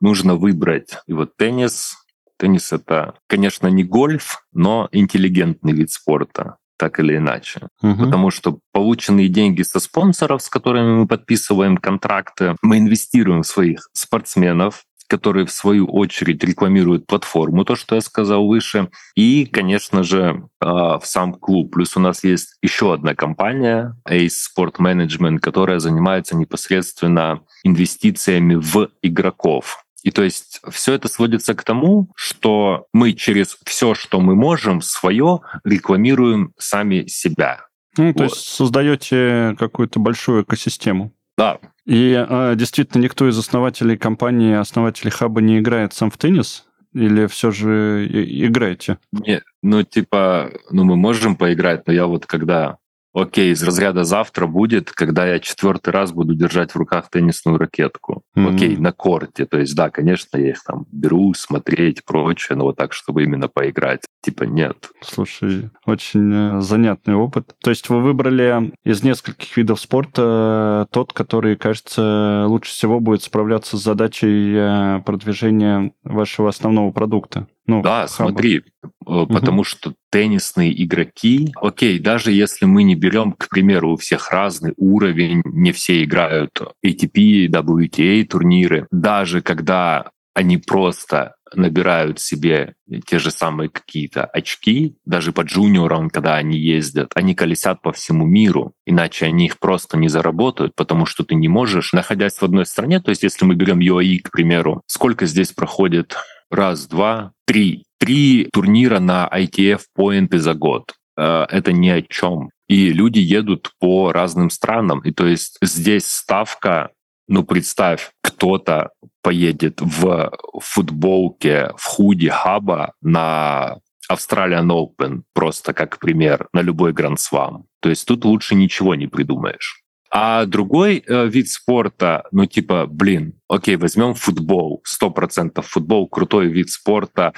нужно 0.00 0.34
выбрать. 0.34 0.98
И 1.06 1.12
вот 1.12 1.36
теннис, 1.36 1.96
теннис— 2.38 2.72
это, 2.72 3.14
конечно, 3.28 3.68
не 3.68 3.84
гольф, 3.84 4.44
но 4.52 4.88
интеллигентный 4.92 5.72
вид 5.72 5.90
спорта 5.90 6.56
так 6.82 6.98
или 6.98 7.16
иначе. 7.16 7.68
Угу. 7.80 8.06
Потому 8.06 8.30
что 8.32 8.58
полученные 8.72 9.28
деньги 9.28 9.62
со 9.62 9.78
спонсоров, 9.78 10.42
с 10.42 10.48
которыми 10.48 10.96
мы 10.96 11.06
подписываем 11.06 11.76
контракты, 11.76 12.56
мы 12.60 12.78
инвестируем 12.78 13.42
в 13.42 13.46
своих 13.46 13.88
спортсменов, 13.92 14.82
которые 15.12 15.44
в 15.44 15.52
свою 15.52 15.86
очередь 15.88 16.42
рекламируют 16.42 17.06
платформу, 17.06 17.66
то, 17.66 17.76
что 17.76 17.96
я 17.96 18.00
сказал 18.00 18.46
выше, 18.46 18.88
и, 19.14 19.44
конечно 19.44 20.02
же, 20.02 20.48
а, 20.58 20.98
в 20.98 21.06
сам 21.06 21.34
клуб. 21.34 21.70
Плюс 21.74 21.98
у 21.98 22.00
нас 22.00 22.24
есть 22.24 22.56
еще 22.62 22.94
одна 22.94 23.14
компания, 23.14 23.94
Ace 24.08 24.48
Sport 24.56 24.76
Management, 24.78 25.40
которая 25.40 25.80
занимается 25.80 26.34
непосредственно 26.34 27.42
инвестициями 27.62 28.54
в 28.54 28.88
игроков. 29.02 29.84
И 30.02 30.10
то 30.10 30.22
есть 30.22 30.62
все 30.70 30.94
это 30.94 31.08
сводится 31.08 31.54
к 31.54 31.62
тому, 31.62 32.08
что 32.16 32.86
мы 32.94 33.12
через 33.12 33.58
все, 33.66 33.92
что 33.92 34.18
мы 34.18 34.34
можем, 34.34 34.80
свое 34.80 35.40
рекламируем 35.62 36.54
сами 36.58 37.04
себя. 37.06 37.66
Ну, 37.98 38.06
вот. 38.06 38.16
то 38.16 38.24
есть 38.24 38.48
создаете 38.48 39.54
какую-то 39.58 40.00
большую 40.00 40.44
экосистему. 40.44 41.12
Да. 41.36 41.58
И 41.84 42.12
э, 42.12 42.54
действительно 42.56 43.02
никто 43.02 43.28
из 43.28 43.38
основателей 43.38 43.96
компании, 43.96 44.54
основателей 44.54 45.10
хаба 45.10 45.40
не 45.40 45.58
играет 45.58 45.92
сам 45.92 46.10
в 46.10 46.18
теннис? 46.18 46.66
Или 46.92 47.26
все 47.26 47.50
же 47.50 48.06
играете? 48.06 48.98
Не, 49.12 49.42
ну, 49.62 49.82
типа, 49.82 50.52
ну, 50.70 50.84
мы 50.84 50.96
можем 50.96 51.36
поиграть, 51.36 51.86
но 51.86 51.92
я 51.92 52.06
вот 52.06 52.26
когда 52.26 52.76
окей, 53.12 53.52
из 53.52 53.62
разряда 53.62 54.04
завтра 54.04 54.46
будет, 54.46 54.92
когда 54.92 55.26
я 55.26 55.38
четвертый 55.38 55.90
раз 55.90 56.12
буду 56.12 56.34
держать 56.34 56.72
в 56.72 56.76
руках 56.76 57.10
теннисную 57.10 57.58
ракетку. 57.58 58.22
Mm-hmm. 58.36 58.54
Окей, 58.54 58.76
на 58.76 58.92
корте. 58.92 59.46
То 59.46 59.58
есть, 59.58 59.74
да, 59.74 59.90
конечно, 59.90 60.38
я 60.38 60.50
их 60.50 60.62
там 60.64 60.86
беру, 60.90 61.34
смотреть, 61.34 62.04
прочее, 62.04 62.56
но 62.56 62.64
вот 62.64 62.76
так, 62.76 62.92
чтобы 62.92 63.24
именно 63.24 63.48
поиграть. 63.48 64.02
Типа 64.22 64.44
нет. 64.44 64.90
Слушай, 65.00 65.70
очень 65.84 66.32
э, 66.32 66.60
занятный 66.60 67.14
опыт. 67.14 67.54
То 67.62 67.70
есть 67.70 67.88
вы 67.88 68.00
выбрали 68.00 68.72
из 68.84 69.02
нескольких 69.02 69.56
видов 69.56 69.80
спорта 69.80 70.86
э, 70.88 70.92
тот, 70.92 71.12
который, 71.12 71.56
кажется, 71.56 72.44
лучше 72.46 72.70
всего 72.72 73.00
будет 73.00 73.22
справляться 73.22 73.76
с 73.76 73.82
задачей 73.82 74.54
э, 74.54 75.00
продвижения 75.04 75.92
вашего 76.04 76.48
основного 76.48 76.92
продукта. 76.92 77.46
Ну, 77.66 77.82
да, 77.82 78.06
хаба. 78.06 78.08
смотри, 78.08 78.64
угу. 79.04 79.26
потому 79.26 79.62
что 79.64 79.94
теннисные 80.10 80.82
игроки, 80.84 81.52
окей, 81.60 81.98
даже 81.98 82.32
если 82.32 82.64
мы 82.64 82.82
не 82.82 82.94
берем, 82.94 83.32
к 83.32 83.48
примеру, 83.48 83.92
у 83.92 83.96
всех 83.96 84.30
разный 84.30 84.74
уровень, 84.76 85.42
не 85.44 85.72
все 85.72 86.02
играют 86.02 86.60
ATP, 86.84 87.46
WTA 87.46 88.24
турниры, 88.24 88.86
даже 88.90 89.42
когда 89.42 90.10
они 90.34 90.56
просто 90.56 91.34
набирают 91.54 92.18
себе 92.18 92.74
те 93.06 93.18
же 93.18 93.30
самые 93.30 93.68
какие-то 93.68 94.24
очки, 94.24 94.96
даже 95.04 95.32
по 95.32 95.42
джуниорам, 95.42 96.10
когда 96.10 96.36
они 96.36 96.58
ездят, 96.58 97.10
они 97.14 97.34
колесят 97.34 97.82
по 97.82 97.92
всему 97.92 98.24
миру, 98.24 98.72
иначе 98.86 99.26
они 99.26 99.46
их 99.46 99.58
просто 99.58 99.96
не 99.96 100.08
заработают, 100.08 100.74
потому 100.74 101.06
что 101.06 101.24
ты 101.24 101.34
не 101.34 101.48
можешь, 101.48 101.92
находясь 101.92 102.38
в 102.38 102.42
одной 102.42 102.66
стране, 102.66 103.00
то 103.00 103.10
есть 103.10 103.22
если 103.22 103.44
мы 103.44 103.54
берем 103.54 103.80
UAE, 103.80 104.20
к 104.22 104.30
примеру, 104.30 104.82
сколько 104.86 105.26
здесь 105.26 105.52
проходит 105.52 106.16
раз, 106.52 106.86
два, 106.86 107.32
три. 107.46 107.84
Три 107.98 108.48
турнира 108.52 108.98
на 108.98 109.28
ITF 109.32 109.82
поинты 109.94 110.38
за 110.38 110.54
год. 110.54 110.94
Э, 111.16 111.46
это 111.48 111.72
ни 111.72 111.88
о 111.88 112.02
чем. 112.02 112.50
И 112.68 112.90
люди 112.90 113.18
едут 113.18 113.72
по 113.78 114.12
разным 114.12 114.50
странам. 114.50 115.00
И 115.00 115.12
то 115.12 115.26
есть 115.26 115.58
здесь 115.62 116.06
ставка, 116.06 116.90
ну 117.28 117.44
представь, 117.44 118.10
кто-то 118.22 118.90
поедет 119.22 119.80
в 119.80 120.32
футболке, 120.60 121.70
в 121.76 121.84
худи 121.84 122.28
хаба 122.28 122.94
на 123.02 123.76
Australian 124.10 124.68
Open, 124.68 125.22
просто 125.32 125.72
как 125.72 125.98
пример, 125.98 126.48
на 126.52 126.60
любой 126.60 126.92
гранд-свам. 126.92 127.64
То 127.80 127.88
есть 127.88 128.06
тут 128.06 128.24
лучше 128.24 128.54
ничего 128.54 128.94
не 128.94 129.06
придумаешь. 129.06 129.81
А 130.14 130.44
другой 130.44 131.02
э, 131.06 131.26
вид 131.26 131.48
спорта, 131.48 132.24
ну 132.32 132.44
типа, 132.44 132.86
блин, 132.86 133.32
окей, 133.48 133.76
возьмем 133.76 134.12
футбол, 134.12 134.82
сто 134.84 135.10
процентов 135.10 135.66
футбол, 135.68 136.06
крутой 136.06 136.48
вид 136.48 136.68
спорта. 136.68 137.32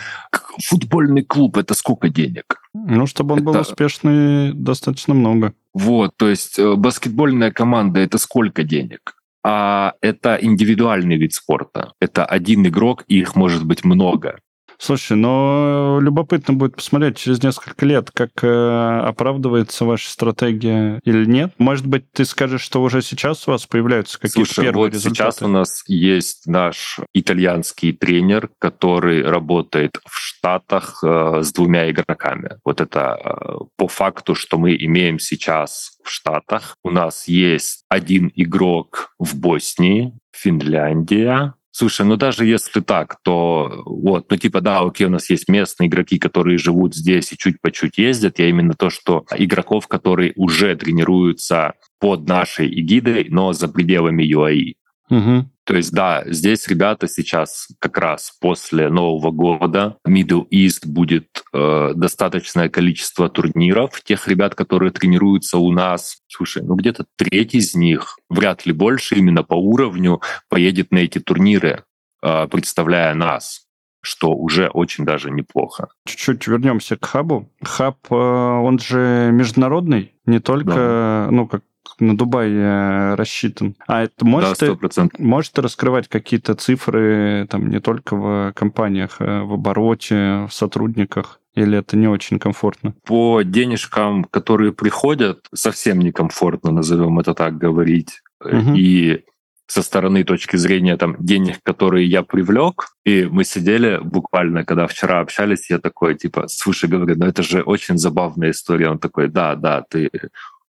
Футбольный 0.67 1.23
клуб— 1.23 1.57
это 1.59 1.75
сколько 1.75 2.09
денег? 2.09 2.61
Ну, 2.75 3.07
чтобы 3.07 3.35
он 3.35 3.39
это... 3.39 3.45
был 3.45 3.61
успешный, 3.61 4.53
достаточно 4.53 5.15
много. 5.15 5.55
Вот, 5.73 6.17
то 6.17 6.29
есть 6.29 6.59
э, 6.59 6.75
баскетбольная 6.75 7.53
команда— 7.53 8.01
это 8.01 8.19
сколько 8.19 8.65
денег? 8.65 9.15
А 9.45 9.93
это 10.01 10.37
индивидуальный 10.41 11.17
вид 11.17 11.33
спорта. 11.33 11.93
Это 12.01 12.25
один 12.25 12.67
игрок, 12.67 13.05
и 13.07 13.21
их 13.21 13.37
может 13.37 13.65
быть 13.65 13.85
много. 13.85 14.41
Слушай, 14.79 15.17
но 15.17 15.99
любопытно 16.01 16.55
будет 16.55 16.77
посмотреть 16.77 17.19
через 17.19 17.43
несколько 17.43 17.87
лет, 17.87 18.11
как 18.11 18.31
э, 18.43 19.01
оправдывается 19.05 19.85
ваша 19.85 20.11
стратегия 20.11 21.01
или 21.05 21.25
нет. 21.25 21.53
Может 21.59 21.87
быть, 21.87 22.11
ты 22.13 22.25
скажешь, 22.25 22.63
что 22.63 22.83
уже 22.83 23.03
сейчас 23.03 23.47
у 23.47 23.53
вас 23.53 23.67
появляются 23.67 24.19
какие-то 24.19 24.53
Слушай, 24.53 24.67
первые 24.67 24.87
вот 24.87 24.95
результаты? 24.95 25.15
сейчас 25.15 25.43
у 25.43 25.49
нас 25.49 25.85
есть 25.87 26.47
наш 26.47 27.01
итальянский 27.13 27.93
тренер, 27.93 28.51
который 28.59 29.23
работает 29.23 29.99
в 30.07 30.19
Штатах 30.19 31.03
э, 31.03 31.41
с 31.43 31.53
двумя 31.53 31.91
игроками. 31.91 32.59
Вот 32.65 32.81
это 32.81 33.19
э, 33.23 33.65
по 33.77 33.89
факту, 33.89 34.35
что 34.35 34.59
мы 34.59 34.77
имеем 34.77 35.19
сейчас 35.19 35.99
в 36.05 36.11
Штатах. 36.11 36.77
У 36.83 36.91
нас 36.91 37.29
есть 37.29 37.85
один 37.89 38.31
игрок 38.35 39.15
в 39.19 39.37
Боснии, 39.39 40.13
Финляндия, 40.33 41.55
Слушай, 41.77 42.07
ну 42.07 42.15
даже 42.15 42.47
если 42.47 42.79
так, 42.79 43.17
то 43.25 43.83
вот, 43.85 44.31
ну 44.31 44.37
типа, 44.37 44.61
да, 44.61 44.79
окей, 44.79 45.09
у 45.09 45.11
нас 45.11 45.29
есть 45.29 45.49
местные 45.49 45.89
игроки, 45.89 46.21
которые 46.21 46.57
живут 46.57 46.95
здесь 46.95 47.33
и 47.33 47.37
чуть 47.37 47.61
по 47.61 47.73
чуть 47.73 47.99
ездят. 47.99 48.39
Я 48.39 48.49
именно 48.49 48.75
то, 48.75 48.91
что 48.91 49.25
игроков, 49.37 49.89
которые 49.89 50.35
уже 50.37 50.77
тренируются 50.77 51.73
под 51.99 52.29
нашей 52.29 52.69
эгидой, 52.69 53.27
но 53.29 53.53
за 53.53 53.67
пределами 53.67 54.23
UAE. 54.23 54.75
Угу. 55.11 55.51
То 55.65 55.75
есть, 55.75 55.93
да, 55.93 56.23
здесь 56.27 56.69
ребята 56.69 57.09
сейчас 57.09 57.69
как 57.79 57.97
раз 57.99 58.33
после 58.41 58.91
Нового 58.91 59.31
года 59.31 59.97
Middle 60.07 60.47
East 60.53 60.87
будет 60.87 61.43
э, 61.53 61.93
достаточное 61.95 62.69
количество 62.69 63.31
турниров. 63.31 64.03
Тех 64.03 64.29
ребят, 64.29 64.55
которые 64.55 64.93
тренируются 64.93 65.59
у 65.59 65.73
нас, 65.73 66.19
слушай, 66.29 66.63
ну 66.63 66.75
где-то 66.75 67.07
треть 67.17 67.55
из 67.55 67.75
них, 67.75 68.19
вряд 68.29 68.67
ли 68.67 68.73
больше 68.73 69.17
именно 69.17 69.43
по 69.43 69.55
уровню, 69.55 70.21
поедет 70.51 70.91
на 70.91 70.99
эти 70.99 71.19
турниры, 71.19 71.85
э, 72.23 72.47
представляя 72.49 73.15
нас 73.15 73.63
что 74.07 74.35
уже 74.35 74.69
очень 74.69 75.07
даже 75.07 75.31
неплохо. 75.31 75.89
Чуть-чуть 76.07 76.47
вернемся 76.47 76.99
к 76.99 77.07
хабу. 77.07 77.51
Хаб, 77.63 77.97
э, 78.11 78.15
он 78.15 78.79
же 78.79 79.31
международный, 79.33 80.15
не 80.27 80.41
только, 80.41 80.75
да. 80.75 81.29
ну, 81.31 81.49
как 81.49 81.63
на 81.99 82.17
Дубай 82.17 82.51
э, 82.51 83.15
рассчитан. 83.15 83.77
А 83.87 84.03
это 84.03 84.25
может, 84.25 84.59
да, 84.59 84.67
100%. 84.67 85.13
может 85.19 85.59
раскрывать 85.59 86.09
какие-то 86.09 86.55
цифры 86.55 87.47
там 87.51 87.69
не 87.69 87.81
только 87.81 88.17
в 88.17 88.53
компаниях, 88.55 89.17
а 89.21 89.45
в 89.45 89.53
обороте, 89.53 90.47
в 90.49 90.51
сотрудниках? 90.51 91.41
Или 91.55 91.79
это 91.79 91.97
не 91.97 92.09
очень 92.09 92.39
комфортно? 92.39 92.95
По 93.05 93.43
денежкам, 93.43 94.25
которые 94.25 94.73
приходят, 94.73 95.47
совсем 95.55 96.01
некомфортно, 96.01 96.73
назовем 96.73 97.21
это 97.21 97.33
так, 97.33 97.59
говорить. 97.59 98.23
Угу. 98.41 98.75
И 98.75 99.25
со 99.67 99.83
стороны 99.83 100.25
точки 100.25 100.57
зрения 100.57 100.97
там 100.97 101.17
денег, 101.19 101.61
которые 101.63 102.07
я 102.07 102.23
привлек, 102.23 102.89
и 103.05 103.25
мы 103.25 103.45
сидели 103.45 103.99
буквально, 104.03 104.65
когда 104.65 104.87
вчера 104.87 105.21
общались, 105.21 105.71
я 105.71 105.79
такой, 105.79 106.17
типа, 106.17 106.47
слушай, 106.49 106.89
говорю, 106.89 107.17
ну 107.17 107.27
это 107.27 107.43
же 107.43 107.63
очень 107.63 107.99
забавная 107.99 108.51
история. 108.51 108.91
Он 108.91 108.99
такой, 108.99 109.29
да, 109.29 109.55
да, 109.55 109.83
ты 109.89 110.11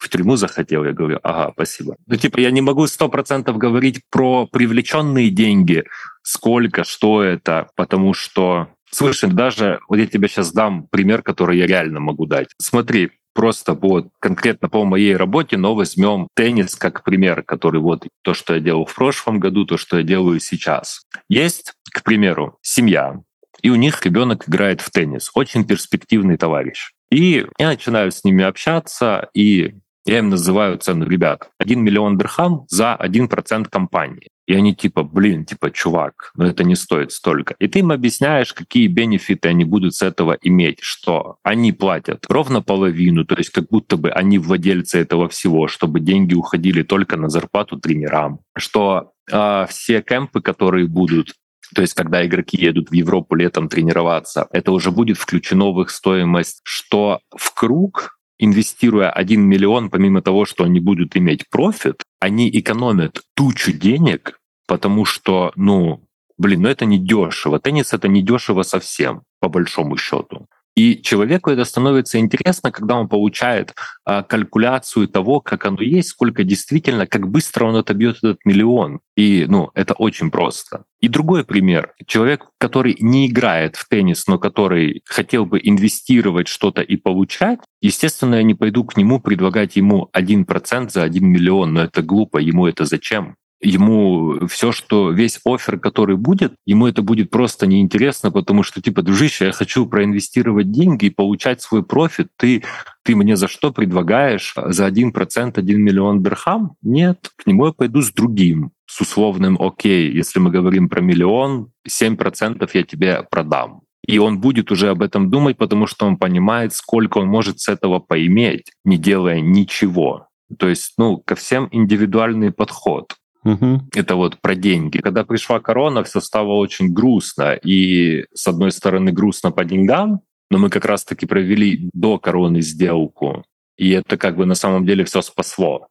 в 0.02 0.08
тюрьму 0.08 0.36
захотел? 0.36 0.84
Я 0.84 0.92
говорю, 0.92 1.20
ага, 1.22 1.52
спасибо. 1.52 1.96
Ну, 2.06 2.16
типа, 2.16 2.40
я 2.40 2.50
не 2.50 2.60
могу 2.60 2.86
сто 2.86 3.08
процентов 3.08 3.56
говорить 3.56 4.00
про 4.10 4.46
привлеченные 4.46 5.30
деньги, 5.30 5.84
сколько, 6.22 6.84
что 6.84 7.22
это, 7.22 7.68
потому 7.76 8.14
что 8.14 8.68
Слушай, 8.94 9.30
даже 9.30 9.80
вот 9.88 9.96
я 9.96 10.06
тебе 10.06 10.28
сейчас 10.28 10.52
дам 10.52 10.86
пример, 10.90 11.22
который 11.22 11.56
я 11.56 11.66
реально 11.66 11.98
могу 11.98 12.26
дать. 12.26 12.48
Смотри, 12.58 13.12
просто 13.32 13.72
вот 13.72 14.08
конкретно 14.20 14.68
по 14.68 14.84
моей 14.84 15.16
работе, 15.16 15.56
но 15.56 15.74
возьмем 15.74 16.28
теннис 16.34 16.76
как 16.76 17.02
пример, 17.02 17.42
который 17.42 17.80
вот 17.80 18.06
то, 18.20 18.34
что 18.34 18.52
я 18.52 18.60
делал 18.60 18.84
в 18.84 18.94
прошлом 18.94 19.40
году, 19.40 19.64
то, 19.64 19.78
что 19.78 19.96
я 19.96 20.02
делаю 20.02 20.40
сейчас. 20.40 21.06
Есть, 21.30 21.72
к 21.90 22.02
примеру, 22.02 22.58
семья, 22.60 23.22
и 23.62 23.70
у 23.70 23.76
них 23.76 24.04
ребенок 24.04 24.48
играет 24.48 24.82
в 24.82 24.90
теннис. 24.90 25.30
Очень 25.34 25.64
перспективный 25.64 26.36
товарищ. 26.36 26.92
И 27.10 27.46
я 27.58 27.68
начинаю 27.68 28.10
с 28.10 28.24
ними 28.24 28.44
общаться, 28.44 29.28
и 29.34 29.74
я 30.04 30.18
им 30.18 30.30
называю 30.30 30.78
цену, 30.78 31.06
ребят, 31.06 31.50
1 31.58 31.80
миллион 31.80 32.18
дирхам 32.18 32.66
за 32.68 32.96
1% 33.00 33.68
компании. 33.70 34.28
И 34.46 34.54
они 34.54 34.74
типа, 34.74 35.04
блин, 35.04 35.44
типа, 35.44 35.70
чувак, 35.70 36.32
но 36.34 36.46
это 36.46 36.64
не 36.64 36.74
стоит 36.74 37.12
столько. 37.12 37.54
И 37.60 37.68
ты 37.68 37.78
им 37.78 37.92
объясняешь, 37.92 38.52
какие 38.52 38.88
бенефиты 38.88 39.48
они 39.48 39.64
будут 39.64 39.94
с 39.94 40.02
этого 40.02 40.36
иметь, 40.42 40.80
что 40.80 41.36
они 41.44 41.72
платят 41.72 42.26
ровно 42.28 42.60
половину, 42.60 43.24
то 43.24 43.36
есть 43.36 43.50
как 43.50 43.68
будто 43.70 43.96
бы 43.96 44.10
они 44.10 44.38
владельцы 44.38 44.98
этого 44.98 45.28
всего, 45.28 45.68
чтобы 45.68 46.00
деньги 46.00 46.34
уходили 46.34 46.82
только 46.82 47.16
на 47.16 47.28
зарплату 47.28 47.78
тренерам, 47.78 48.40
что 48.56 49.12
э, 49.30 49.66
все 49.68 50.02
кемпы, 50.02 50.40
которые 50.40 50.88
будут, 50.88 51.34
то 51.74 51.80
есть, 51.80 51.94
когда 51.94 52.26
игроки 52.26 52.58
едут 52.58 52.90
в 52.90 52.92
Европу 52.92 53.34
летом 53.34 53.68
тренироваться, 53.68 54.46
это 54.50 54.72
уже 54.72 54.90
будет 54.90 55.16
включено 55.16 55.72
в 55.72 55.80
их 55.80 55.90
стоимость, 55.90 56.60
что 56.64 57.20
в 57.34 57.54
круг 57.54 58.18
инвестируя 58.42 59.10
1 59.10 59.40
миллион, 59.40 59.88
помимо 59.88 60.20
того, 60.20 60.44
что 60.44 60.64
они 60.64 60.80
будут 60.80 61.16
иметь 61.16 61.48
профит, 61.48 62.02
они 62.20 62.50
экономят 62.50 63.22
тучу 63.34 63.72
денег, 63.72 64.40
потому 64.66 65.04
что, 65.04 65.52
ну, 65.54 66.04
блин, 66.38 66.62
ну 66.62 66.68
это 66.68 66.84
не 66.84 66.98
дешево. 66.98 67.60
Теннис 67.60 67.92
это 67.92 68.08
не 68.08 68.20
дешево 68.20 68.64
совсем, 68.64 69.22
по 69.40 69.48
большому 69.48 69.96
счету. 69.96 70.46
И 70.74 71.02
человеку 71.02 71.50
это 71.50 71.64
становится 71.64 72.18
интересно, 72.18 72.72
когда 72.72 72.96
он 72.96 73.08
получает 73.08 73.74
а, 74.04 74.22
калькуляцию 74.22 75.06
того, 75.08 75.40
как 75.40 75.66
оно 75.66 75.82
есть, 75.82 76.08
сколько 76.08 76.44
действительно, 76.44 77.06
как 77.06 77.28
быстро 77.28 77.66
он 77.66 77.76
отобьет 77.76 78.18
этот 78.18 78.38
миллион. 78.44 79.00
И 79.14 79.44
ну, 79.48 79.70
это 79.74 79.92
очень 79.92 80.30
просто. 80.30 80.84
И 81.00 81.08
другой 81.08 81.44
пример. 81.44 81.92
Человек, 82.06 82.46
который 82.58 82.96
не 83.00 83.26
играет 83.26 83.76
в 83.76 83.86
теннис, 83.86 84.26
но 84.26 84.38
который 84.38 85.02
хотел 85.04 85.44
бы 85.44 85.60
инвестировать 85.62 86.48
что-то 86.48 86.80
и 86.80 86.96
получать, 86.96 87.58
естественно, 87.82 88.36
я 88.36 88.42
не 88.42 88.54
пойду 88.54 88.84
к 88.84 88.96
нему 88.96 89.20
предлагать 89.20 89.76
ему 89.76 90.08
1% 90.16 90.90
за 90.90 91.02
1 91.02 91.26
миллион, 91.26 91.74
но 91.74 91.82
это 91.82 92.02
глупо, 92.02 92.38
ему 92.38 92.66
это 92.66 92.86
зачем? 92.86 93.36
Ему 93.62 94.46
все, 94.48 94.72
что 94.72 95.10
весь 95.10 95.40
офер, 95.44 95.78
который 95.78 96.16
будет, 96.16 96.54
ему 96.66 96.86
это 96.86 97.02
будет 97.02 97.30
просто 97.30 97.66
неинтересно, 97.66 98.30
потому 98.30 98.62
что, 98.62 98.82
типа, 98.82 99.02
дружище, 99.02 99.46
я 99.46 99.52
хочу 99.52 99.86
проинвестировать 99.86 100.70
деньги 100.70 101.06
и 101.06 101.10
получать 101.10 101.62
свой 101.62 101.82
профит. 101.82 102.28
Ты, 102.36 102.64
ты 103.04 103.14
мне 103.14 103.36
за 103.36 103.48
что 103.48 103.72
предлагаешь? 103.72 104.54
За 104.56 104.88
1% 104.88 105.52
1 105.56 105.82
миллион 105.82 106.22
дирхам? 106.22 106.72
Нет, 106.82 107.30
к 107.36 107.46
нему 107.46 107.66
я 107.66 107.72
пойду 107.72 108.02
с 108.02 108.12
другим, 108.12 108.72
с 108.86 109.00
условным 109.00 109.56
окей. 109.60 110.12
Если 110.12 110.40
мы 110.40 110.50
говорим 110.50 110.88
про 110.88 111.00
миллион, 111.00 111.70
7% 111.88 112.68
я 112.74 112.82
тебе 112.82 113.22
продам. 113.30 113.82
И 114.04 114.18
он 114.18 114.40
будет 114.40 114.72
уже 114.72 114.90
об 114.90 115.00
этом 115.00 115.30
думать, 115.30 115.56
потому 115.56 115.86
что 115.86 116.06
он 116.06 116.16
понимает, 116.16 116.74
сколько 116.74 117.18
он 117.18 117.28
может 117.28 117.60
с 117.60 117.68
этого 117.68 118.00
поиметь, 118.00 118.72
не 118.84 118.98
делая 118.98 119.40
ничего. 119.40 120.26
То 120.58 120.68
есть, 120.68 120.94
ну, 120.98 121.18
ко 121.18 121.36
всем 121.36 121.68
индивидуальный 121.70 122.50
подход. 122.50 123.14
Угу. 123.44 123.88
Это 123.94 124.14
вот 124.14 124.40
про 124.40 124.54
деньги. 124.54 124.98
Когда 124.98 125.24
пришла 125.24 125.60
корона, 125.60 126.04
все 126.04 126.20
стало 126.20 126.52
очень 126.52 126.92
грустно. 126.92 127.54
И, 127.54 128.24
с 128.34 128.46
одной 128.46 128.70
стороны, 128.72 129.12
грустно 129.12 129.50
по 129.50 129.64
деньгам, 129.64 130.20
но 130.50 130.58
мы 130.58 130.70
как 130.70 130.84
раз-таки 130.84 131.26
провели 131.26 131.88
до 131.92 132.18
короны 132.18 132.60
сделку. 132.60 133.44
И 133.76 133.90
это 133.90 134.16
как 134.16 134.36
бы 134.36 134.46
на 134.46 134.54
самом 134.54 134.86
деле 134.86 135.04
все 135.04 135.22
спасло. 135.22 135.88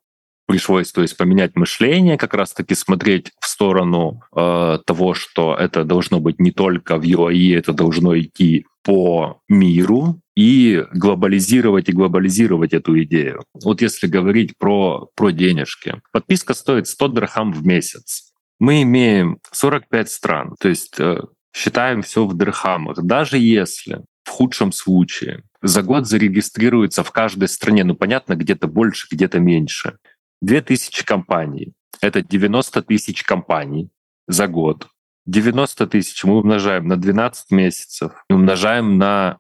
Пришлось, 0.52 0.92
то 0.92 1.02
есть, 1.02 1.18
поменять 1.18 1.56
мышление, 1.56 2.18
как 2.18 2.34
раз-таки 2.34 2.76
смотреть 2.76 3.32
в 3.40 3.48
сторону 3.48 4.22
э, 4.36 4.80
того, 4.86 5.14
что 5.14 5.56
это 5.56 5.84
должно 5.84 6.20
быть 6.20 6.40
не 6.40 6.52
только 6.52 6.98
в 6.98 7.04
UAE, 7.04 7.58
это 7.58 7.74
должно 7.74 8.18
идти 8.20 8.66
по 8.84 9.40
миру, 9.48 10.22
и 10.36 10.86
глобализировать 10.94 11.90
и 11.90 11.92
глобализировать 11.92 12.74
эту 12.74 13.02
идею. 13.04 13.44
Вот 13.64 13.82
если 13.82 14.08
говорить 14.08 14.58
про, 14.58 15.10
про 15.16 15.32
денежки. 15.32 16.02
Подписка 16.12 16.54
стоит 16.54 16.88
100 16.88 17.08
дирхам 17.10 17.54
в 17.54 17.66
месяц. 17.66 18.32
Мы 18.60 18.84
имеем 18.84 19.40
45 19.52 20.10
стран, 20.10 20.56
то 20.60 20.70
есть 20.70 21.00
э, 21.00 21.22
считаем 21.56 22.02
все 22.02 22.26
в 22.26 22.38
дирхамах. 22.38 22.98
Даже 23.04 23.38
если 23.38 24.02
в 24.24 24.30
худшем 24.30 24.72
случае 24.72 25.44
за 25.62 25.82
год 25.82 26.08
зарегистрируется 26.08 27.04
в 27.04 27.12
каждой 27.12 27.48
стране, 27.48 27.84
ну 27.84 27.96
понятно, 27.96 28.36
где-то 28.36 28.68
больше, 28.68 29.08
где-то 29.12 29.40
меньше, 29.40 29.98
2000 30.42 31.06
компаний. 31.06 31.74
Это 32.02 32.22
90 32.22 32.82
тысяч 32.82 33.24
компаний 33.24 33.90
за 34.28 34.48
год. 34.48 34.88
90 35.26 35.88
тысяч 35.88 36.24
мы 36.24 36.40
умножаем 36.40 36.88
на 36.88 36.98
12 36.98 37.52
месяцев, 37.52 38.12
умножаем 38.30 38.98
на 38.98 39.38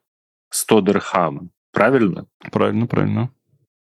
100 0.50 0.82
дирхам. 0.82 1.50
Правильно? 1.72 2.28
Правильно, 2.52 2.88
правильно. 2.88 3.30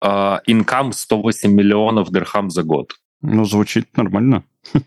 А, 0.01 0.41
инкам 0.45 0.91
108 0.91 1.51
миллионов 1.51 2.11
дирхам 2.11 2.49
за 2.49 2.63
год. 2.63 2.95
Ну, 3.21 3.45
звучит 3.45 3.95
нормально. 3.97 4.43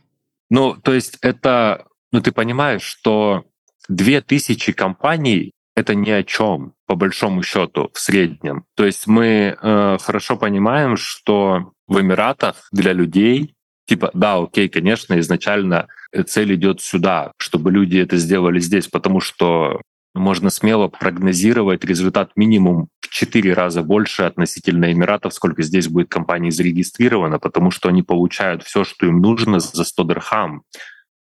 Ну, 0.53 0.75
то 0.75 0.93
есть 0.93 1.17
это, 1.23 1.87
ну, 2.11 2.21
ты 2.21 2.33
понимаешь, 2.33 2.83
что 2.83 3.45
2000 3.89 4.73
компаний— 4.73 5.53
это 5.77 5.95
ни 5.95 6.11
о 6.11 6.25
чем, 6.25 6.75
по 6.87 6.97
большому 6.97 7.45
счету, 7.45 7.89
в 7.95 8.01
среднем. 8.01 8.65
То 8.75 8.85
есть 8.85 9.07
мы 9.07 9.57
э, 9.57 9.99
хорошо 10.01 10.37
понимаем, 10.37 10.97
что 10.97 11.71
в 11.91 12.01
Эмиратах 12.01 12.69
для 12.73 12.95
людей, 12.95 13.55
типа, 13.87 14.11
да, 14.15 14.37
окей, 14.37 14.69
конечно, 14.69 15.19
изначально 15.19 15.89
цель 16.27 16.55
идет 16.55 16.81
сюда, 16.81 17.33
чтобы 17.37 17.73
люди 17.73 17.99
это 17.99 18.17
сделали 18.17 18.61
здесь, 18.61 18.87
потому 18.87 19.21
что 19.21 19.83
можно 20.15 20.51
смело 20.51 20.89
прогнозировать 20.89 21.85
результат 21.85 22.31
минимум 22.37 22.89
в 23.01 23.09
4 23.09 23.53
раза 23.55 23.83
больше 23.83 24.23
относительно 24.23 24.93
Эмиратов, 24.93 25.35
сколько 25.35 25.63
здесь 25.63 25.89
будет 25.89 26.09
компаний 26.09 26.51
зарегистрировано, 26.51 27.39
потому 27.41 27.71
что 27.71 27.89
они 27.89 28.03
получают 28.03 28.63
все, 28.63 28.85
что 28.85 29.07
им 29.07 29.21
нужно 29.21 29.61
за 29.61 29.85
100 29.85 30.05
дирхам. 30.05 30.63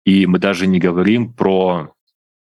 И 0.05 0.27
мы 0.27 0.38
даже 0.38 0.66
не 0.66 0.79
говорим 0.79 1.33
про 1.33 1.93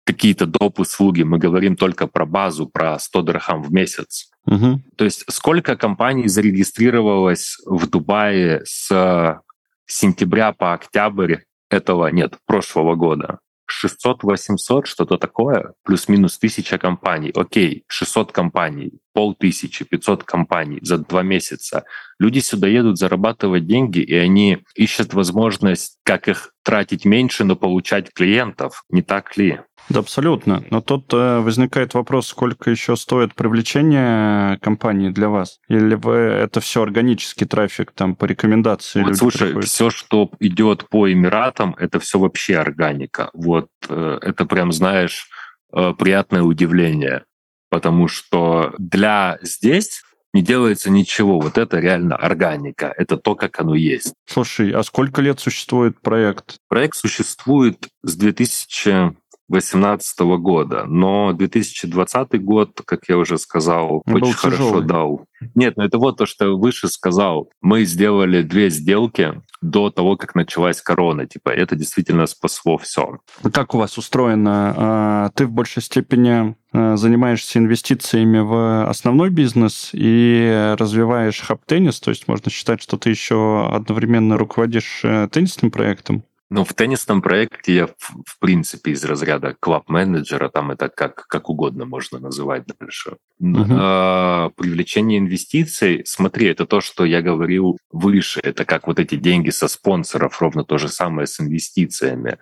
какие-то 0.05 0.45
доп. 0.45 0.79
услуги, 0.79 1.23
мы 1.23 1.37
говорим 1.37 1.75
только 1.75 2.07
про 2.07 2.25
базу, 2.25 2.67
про 2.67 2.99
100 2.99 3.21
дирхам 3.21 3.63
в 3.63 3.71
месяц. 3.71 4.29
Угу. 4.45 4.81
То 4.97 5.05
есть 5.05 5.23
сколько 5.29 5.75
компаний 5.75 6.27
зарегистрировалось 6.27 7.57
в 7.65 7.87
Дубае 7.89 8.61
с 8.65 9.39
сентября 9.85 10.51
по 10.51 10.73
октябрь 10.73 11.37
этого, 11.69 12.07
нет, 12.07 12.37
прошлого 12.45 12.95
года? 12.95 13.39
600-800, 13.85 14.85
что-то 14.85 15.17
такое, 15.17 15.73
плюс-минус 15.83 16.37
тысяча 16.37 16.77
компаний. 16.77 17.31
Окей, 17.33 17.83
600 17.87 18.31
компаний, 18.31 18.91
полтысячи, 19.13 19.85
500 19.85 20.23
компаний 20.23 20.79
за 20.81 20.97
два 20.97 21.23
месяца. 21.23 21.85
Люди 22.19 22.39
сюда 22.39 22.67
едут 22.67 22.97
зарабатывать 22.97 23.65
деньги, 23.65 23.99
и 23.99 24.13
они 24.15 24.59
ищут 24.75 25.13
возможность, 25.13 25.97
как 26.03 26.27
их 26.27 26.52
тратить 26.63 27.06
меньше, 27.06 27.43
но 27.43 27.56
получать 27.56 28.13
клиентов. 28.13 28.84
Не 28.89 29.02
так 29.02 29.38
ли? 29.38 29.60
Да, 29.89 29.99
абсолютно. 29.99 30.63
Но 30.69 30.82
тут 30.82 31.13
э, 31.13 31.39
возникает 31.39 31.93
вопрос, 31.93 32.28
сколько 32.28 32.71
еще 32.71 32.95
стоит 32.95 33.36
привлечение 33.36 34.58
компании 34.60 35.10
для 35.10 35.28
вас? 35.28 35.60
Или 35.67 35.95
вы 35.95 36.13
это 36.13 36.62
все 36.62 36.84
органический 36.84 37.45
трафик, 37.45 37.91
там, 37.91 38.15
по 38.15 38.26
рекомендации? 38.26 39.04
Вот, 39.04 39.17
слушай, 39.17 39.47
приходят? 39.47 39.69
все, 39.69 39.89
что 39.89 40.30
идет 40.39 40.88
по 40.89 41.12
Эмиратам, 41.12 41.76
это 41.78 41.99
все 41.99 42.17
вообще 42.17 42.58
органика. 42.58 43.30
Вот 43.34 43.67
э, 43.89 44.19
это 44.21 44.45
прям, 44.45 44.71
знаешь, 44.71 45.28
э, 45.73 45.93
приятное 45.97 46.43
удивление. 46.43 47.26
Потому 47.69 48.08
что 48.08 48.73
для 48.78 49.39
здесь 49.41 50.04
не 50.33 50.41
делается 50.41 50.89
ничего. 50.89 51.39
Вот 51.39 51.57
это 51.57 51.79
реально 51.79 52.15
органика. 52.15 52.93
Это 52.97 53.17
то, 53.17 53.35
как 53.35 53.59
оно 53.59 53.75
есть. 53.75 54.13
Слушай, 54.25 54.71
а 54.71 54.83
сколько 54.83 55.21
лет 55.21 55.39
существует 55.39 56.01
проект? 56.01 56.57
Проект 56.67 56.97
существует 56.97 57.87
с 58.03 58.15
2000 58.15 59.15
2018 59.49 60.19
года. 60.39 60.85
Но 60.85 61.33
2020 61.33 62.43
год, 62.43 62.81
как 62.85 63.01
я 63.07 63.17
уже 63.17 63.37
сказал, 63.37 64.01
Он 64.05 64.15
очень 64.15 64.33
хорошо 64.33 64.81
дал. 64.81 65.25
Нет, 65.53 65.75
ну 65.77 65.83
это 65.83 65.97
вот 65.97 66.17
то, 66.17 66.25
что 66.25 66.45
я 66.45 66.51
выше 66.51 66.87
сказал. 66.87 67.49
Мы 67.61 67.83
сделали 67.83 68.41
две 68.41 68.69
сделки 68.69 69.41
до 69.63 69.89
того, 69.89 70.17
как 70.17 70.36
началась 70.36 70.82
корона. 70.82 71.26
Типа, 71.26 71.49
это 71.49 71.76
действительно 71.76 72.26
спасло 72.28 72.78
все. 72.78 73.19
Как 73.52 73.73
у 73.73 73.78
вас 73.78 73.97
устроено? 73.97 74.73
А, 74.76 75.30
ты 75.34 75.45
в 75.45 75.52
большей 75.52 75.82
степени 75.82 76.56
а, 76.71 76.97
занимаешься 76.97 77.60
инвестициями 77.60 78.39
в 78.39 78.88
основной 78.88 79.30
бизнес 79.30 79.89
и 79.93 80.76
развиваешь 80.78 81.41
хаб-теннис, 81.41 81.99
то 81.99 82.10
есть 82.10 82.28
можно 82.28 82.52
считать, 82.52 82.82
что 82.82 82.97
ты 82.97 83.10
еще 83.10 83.69
одновременно 83.71 84.38
руководишь 84.38 85.02
э, 85.04 85.28
теннисным 85.32 85.71
проектом? 85.71 86.23
Ну, 86.55 86.63
в 86.63 86.75
теннисном 86.75 87.23
проекте 87.23 87.73
я, 87.73 87.87
в, 87.87 88.37
принципе, 88.39 88.91
из 88.91 89.03
разряда 89.03 89.55
клаб-менеджера, 89.59 90.49
там 90.49 90.69
это 90.69 90.87
как, 90.87 91.25
как 91.25 91.49
угодно 91.49 91.85
можно 91.85 92.19
называть 92.19 92.65
дальше. 92.79 93.17
Uh-huh. 93.41 93.65
А, 93.71 94.49
привлечение 94.55 95.17
инвестиций, 95.17 96.03
смотри, 96.05 96.45
это 96.45 96.67
то, 96.67 96.79
что 96.79 97.05
я 97.05 97.23
говорил 97.23 97.79
выше, 97.91 98.39
это 98.43 98.65
как 98.65 98.85
вот 98.85 98.99
эти 98.99 99.15
деньги 99.15 99.49
со 99.49 99.67
спонсоров, 99.67 100.39
ровно 100.43 100.63
то 100.63 100.77
же 100.77 100.89
самое 100.89 101.25
с 101.25 101.39
инвестициями. 101.39 102.37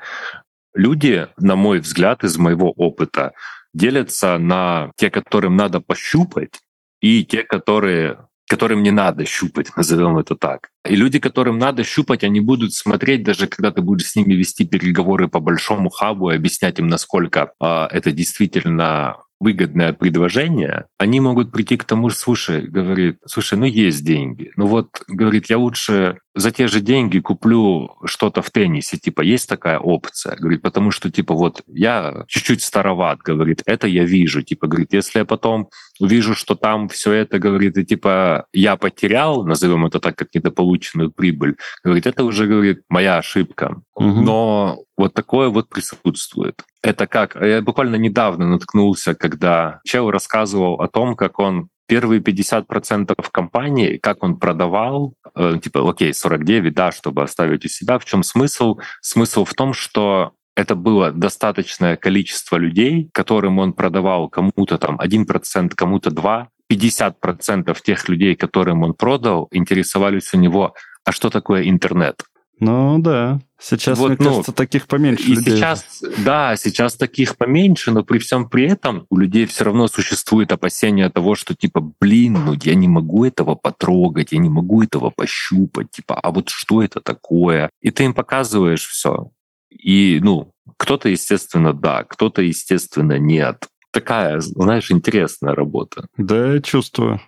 Люди, 0.74 1.30
на 1.38 1.56
мой 1.56 1.80
взгляд, 1.80 2.26
из 2.26 2.38
моего 2.38 2.70
опыта, 2.70 3.32
делятся 3.74 4.38
на 4.38 4.92
те, 4.98 5.10
которым 5.10 5.56
надо 5.56 5.80
пощупать, 5.80 6.60
и 7.00 7.24
те, 7.24 7.44
которые 7.44 8.28
которым 8.52 8.84
не 8.84 8.92
надо 8.92 9.24
щупать, 9.26 9.78
назовем 9.78 10.18
это 10.18 10.36
так. 10.36 10.72
И 10.90 10.94
люди, 10.98 11.20
которым 11.20 11.58
надо 11.58 11.86
щупать, 11.86 12.26
они 12.26 12.42
будут 12.42 12.74
смотреть, 12.74 13.24
даже 13.24 13.48
когда 13.48 13.72
ты 13.72 13.82
будешь 13.82 14.08
с 14.08 14.16
ними 14.18 14.34
вести 14.34 14.66
переговоры 14.66 15.30
по 15.30 15.40
большому 15.40 15.90
хабу 15.90 16.32
и 16.32 16.36
объяснять 16.36 16.78
им, 16.78 16.88
насколько 16.88 17.54
э, 17.64 17.88
это 17.92 18.12
действительно 18.12 19.16
выгодное 19.40 19.94
предложение, 19.94 20.86
они 21.00 21.22
могут 21.22 21.54
прийти 21.54 21.78
к 21.78 21.86
тому, 21.86 22.10
слушай, 22.10 22.68
говорит, 22.68 23.20
слушай, 23.26 23.58
ну 23.58 23.66
есть 23.66 24.04
деньги. 24.04 24.52
Ну 24.58 24.66
вот, 24.68 25.02
говорит, 25.08 25.50
я 25.50 25.58
лучше 25.58 26.18
за 26.34 26.52
те 26.52 26.68
же 26.68 26.82
деньги 26.82 27.20
куплю 27.20 27.96
что-то 28.06 28.42
в 28.42 28.50
теннисе, 28.50 28.98
типа, 28.98 29.22
есть 29.22 29.50
такая 29.50 29.80
опция? 29.80 30.36
Говорит, 30.36 30.62
потому 30.62 30.92
что, 30.92 31.12
типа, 31.12 31.34
вот 31.34 31.62
я 31.68 32.24
чуть-чуть 32.28 32.64
староват, 32.64 33.20
говорит, 33.20 33.62
это 33.66 33.88
я 33.88 34.04
вижу, 34.04 34.42
типа, 34.42 34.68
говорит, 34.68 34.94
если 34.94 35.20
я 35.20 35.26
потом 35.26 35.70
увижу, 36.00 36.34
что 36.34 36.56
там 36.56 36.88
все 36.88 37.12
это, 37.12 37.40
говорит, 37.40 37.78
и 37.78 37.86
типа, 37.86 38.46
я 38.54 38.76
потерял, 38.76 39.46
назовем 39.46 39.86
это 39.86 40.00
так, 40.00 40.16
как 40.16 40.34
недополученную 40.34 41.12
прибыль, 41.12 41.58
говорит, 41.84 42.08
это 42.08 42.24
уже, 42.24 42.48
говорит, 42.48 42.82
моя 42.90 43.18
ошибка. 43.18 43.82
Угу. 43.96 44.22
Но 44.22 44.84
вот 44.98 45.14
такое 45.14 45.50
вот 45.50 45.70
присутствует. 45.70 46.64
Это 46.82 47.08
как? 47.08 47.36
Я 47.36 47.62
буквально 47.62 47.96
недавно 47.96 48.48
наткнулся, 48.48 49.16
когда 49.16 49.82
чел 49.86 50.10
рассказывал 50.10 50.76
о 50.76 50.88
том, 50.88 51.16
как 51.16 51.40
он 51.40 51.70
первые 51.92 52.22
50% 52.22 53.14
компании, 53.34 53.98
как 53.98 54.24
он 54.24 54.38
продавал, 54.38 55.14
э, 55.36 55.58
типа, 55.62 55.90
окей, 55.90 56.14
49, 56.14 56.74
да, 56.74 56.94
чтобы 56.94 57.22
оставить 57.22 57.66
у 57.66 57.68
себя. 57.68 58.00
В 58.00 58.06
чем 58.06 58.24
смысл? 58.24 58.80
Смысл 59.02 59.44
в 59.44 59.54
том, 59.54 59.74
что 59.74 60.32
это 60.56 60.76
было 60.76 61.12
достаточное 61.12 61.98
количество 61.98 62.56
людей, 62.56 63.10
которым 63.12 63.60
он 63.60 63.74
продавал 63.74 64.30
кому-то 64.30 64.78
там 64.78 64.98
1%, 65.02 65.76
кому-то 65.76 66.12
2%, 66.12 66.48
50% 66.72 67.82
тех 67.84 68.08
людей, 68.08 68.36
которым 68.38 68.84
он 68.84 68.94
продал, 68.94 69.50
интересовались 69.52 70.34
у 70.34 70.38
него, 70.38 70.74
а 71.04 71.12
что 71.12 71.30
такое 71.30 71.68
интернет? 71.68 72.24
Ну 72.62 73.00
да. 73.00 73.42
Сейчас, 73.60 73.98
вот, 73.98 74.10
мне 74.10 74.18
ну, 74.20 74.26
кажется, 74.26 74.54
таких 74.54 74.88
поменьше. 74.88 75.24
И 75.24 75.36
людей. 75.36 75.58
сейчас, 75.58 76.04
да, 76.24 76.56
сейчас 76.56 76.96
таких 76.96 77.36
поменьше, 77.36 77.92
но 77.92 78.04
при 78.04 78.20
всем 78.20 78.48
при 78.48 78.68
этом 78.68 79.08
у 79.10 79.18
людей 79.18 79.48
все 79.48 79.64
равно 79.64 79.88
существует 79.88 80.52
опасение 80.52 81.10
того, 81.10 81.34
что 81.34 81.56
типа, 81.56 81.82
блин, 82.00 82.34
ну 82.46 82.54
я 82.62 82.76
не 82.76 82.88
могу 82.88 83.26
этого 83.26 83.56
потрогать, 83.56 84.32
я 84.32 84.38
не 84.38 84.50
могу 84.50 84.84
этого 84.84 85.10
пощупать, 85.10 85.90
типа, 85.90 86.20
а 86.20 86.32
вот 86.32 86.50
что 86.50 86.84
это 86.84 87.02
такое? 87.02 87.72
И 87.82 87.90
ты 87.90 88.04
им 88.04 88.14
показываешь 88.14 88.86
все. 88.88 89.32
И, 89.72 90.20
ну, 90.22 90.52
кто-то, 90.78 91.10
естественно, 91.10 91.74
да, 91.74 92.04
кто-то, 92.04 92.44
естественно, 92.44 93.18
нет. 93.18 93.68
Такая, 93.92 94.40
знаешь, 94.40 94.92
интересная 94.92 95.56
работа. 95.56 96.06
Да, 96.16 96.62
чувствую. 96.62 97.20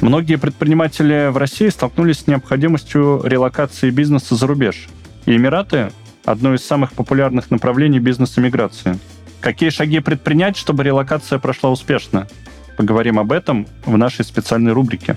Многие 0.00 0.36
предприниматели 0.36 1.28
в 1.30 1.36
России 1.36 1.68
столкнулись 1.68 2.20
с 2.20 2.26
необходимостью 2.28 3.20
релокации 3.24 3.90
бизнеса 3.90 4.36
за 4.36 4.46
рубеж. 4.46 4.88
И 5.26 5.36
Эмираты– 5.36 5.90
одно 6.24 6.54
из 6.54 6.64
самых 6.64 6.92
популярных 6.92 7.50
направлений 7.50 7.98
бизнес-эмиграции. 7.98 8.98
Какие 9.40 9.70
шаги 9.70 9.98
предпринять, 9.98 10.56
чтобы 10.56 10.84
релокация 10.84 11.40
прошла 11.40 11.70
успешно? 11.70 12.28
Поговорим 12.76 13.18
об 13.18 13.32
этом 13.32 13.66
в 13.84 13.96
нашей 13.96 14.24
специальной 14.24 14.72
рубрике. 14.72 15.16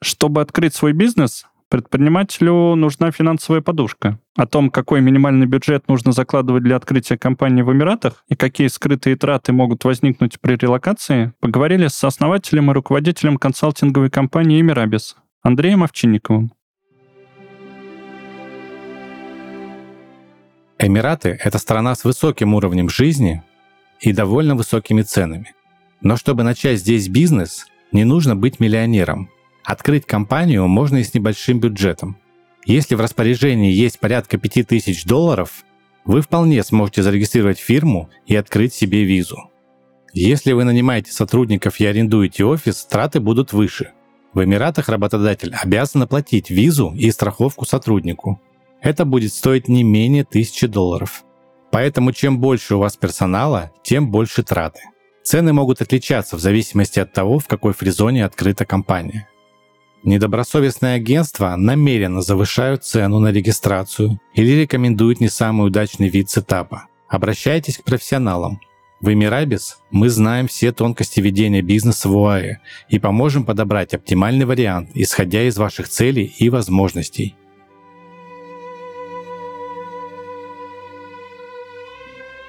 Чтобы 0.00 0.40
открыть 0.40 0.74
свой 0.74 0.92
бизнес, 0.92 1.46
Предпринимателю 1.72 2.74
нужна 2.74 3.10
финансовая 3.12 3.62
подушка. 3.62 4.18
О 4.36 4.46
том, 4.46 4.68
какой 4.68 5.00
минимальный 5.00 5.46
бюджет 5.46 5.88
нужно 5.88 6.12
закладывать 6.12 6.64
для 6.64 6.76
открытия 6.76 7.16
компании 7.16 7.62
в 7.62 7.72
Эмиратах 7.72 8.26
и 8.28 8.36
какие 8.36 8.66
скрытые 8.66 9.16
траты 9.16 9.54
могут 9.54 9.82
возникнуть 9.86 10.38
при 10.38 10.56
релокации, 10.56 11.32
поговорили 11.40 11.86
с 11.86 12.04
основателем 12.04 12.70
и 12.70 12.74
руководителем 12.74 13.38
консалтинговой 13.38 14.10
компании 14.10 14.60
«Эмирабис» 14.60 15.16
Андреем 15.42 15.82
Овчинниковым. 15.82 16.52
Эмираты— 20.78 21.38
это 21.42 21.56
страна 21.56 21.94
с 21.94 22.04
высоким 22.04 22.52
уровнем 22.52 22.90
жизни 22.90 23.42
и 23.98 24.12
довольно 24.12 24.56
высокими 24.56 25.00
ценами. 25.00 25.54
Но 26.02 26.18
чтобы 26.18 26.42
начать 26.42 26.80
здесь 26.80 27.08
бизнес, 27.08 27.64
не 27.92 28.04
нужно 28.04 28.36
быть 28.36 28.60
миллионером— 28.60 29.30
Открыть 29.64 30.06
компанию 30.06 30.66
можно 30.66 30.98
и 30.98 31.04
с 31.04 31.14
небольшим 31.14 31.60
бюджетом. 31.60 32.16
Если 32.64 32.94
в 32.94 33.00
распоряжении 33.00 33.72
есть 33.72 33.98
порядка 33.98 34.38
5000 34.38 35.04
долларов, 35.04 35.64
вы 36.04 36.20
вполне 36.20 36.62
сможете 36.62 37.02
зарегистрировать 37.02 37.58
фирму 37.58 38.10
и 38.26 38.34
открыть 38.34 38.74
себе 38.74 39.04
визу. 39.04 39.50
Если 40.12 40.52
вы 40.52 40.64
нанимаете 40.64 41.12
сотрудников 41.12 41.80
и 41.80 41.86
арендуете 41.86 42.44
офис, 42.44 42.84
траты 42.84 43.20
будут 43.20 43.52
выше. 43.52 43.92
В 44.34 44.44
Эмиратах 44.44 44.88
работодатель 44.88 45.54
обязан 45.54 46.02
оплатить 46.02 46.50
визу 46.50 46.92
и 46.94 47.10
страховку 47.10 47.64
сотруднику. 47.64 48.40
Это 48.80 49.04
будет 49.04 49.32
стоить 49.32 49.68
не 49.68 49.84
менее 49.84 50.22
1000 50.22 50.68
долларов. 50.68 51.24
Поэтому 51.70 52.12
чем 52.12 52.38
больше 52.40 52.74
у 52.74 52.78
вас 52.78 52.96
персонала, 52.96 53.70
тем 53.82 54.10
больше 54.10 54.42
траты. 54.42 54.80
Цены 55.22 55.52
могут 55.52 55.80
отличаться 55.80 56.36
в 56.36 56.40
зависимости 56.40 56.98
от 56.98 57.12
того, 57.12 57.38
в 57.38 57.46
какой 57.46 57.72
фризоне 57.72 58.24
открыта 58.24 58.66
компания. 58.66 59.28
Недобросовестные 60.04 60.96
агентства 60.96 61.54
намеренно 61.56 62.22
завышают 62.22 62.84
цену 62.84 63.20
на 63.20 63.30
регистрацию 63.30 64.18
или 64.34 64.62
рекомендуют 64.62 65.20
не 65.20 65.28
самый 65.28 65.68
удачный 65.68 66.08
вид 66.08 66.28
сетапа. 66.28 66.88
Обращайтесь 67.08 67.78
к 67.78 67.84
профессионалам. 67.84 68.60
В 69.00 69.12
Эмирабис 69.12 69.78
мы 69.92 70.08
знаем 70.08 70.48
все 70.48 70.72
тонкости 70.72 71.20
ведения 71.20 71.62
бизнеса 71.62 72.08
в 72.08 72.16
ОАЭ 72.16 72.58
и 72.88 72.98
поможем 72.98 73.44
подобрать 73.44 73.94
оптимальный 73.94 74.44
вариант, 74.44 74.90
исходя 74.94 75.44
из 75.44 75.56
ваших 75.56 75.88
целей 75.88 76.34
и 76.36 76.50
возможностей. 76.50 77.36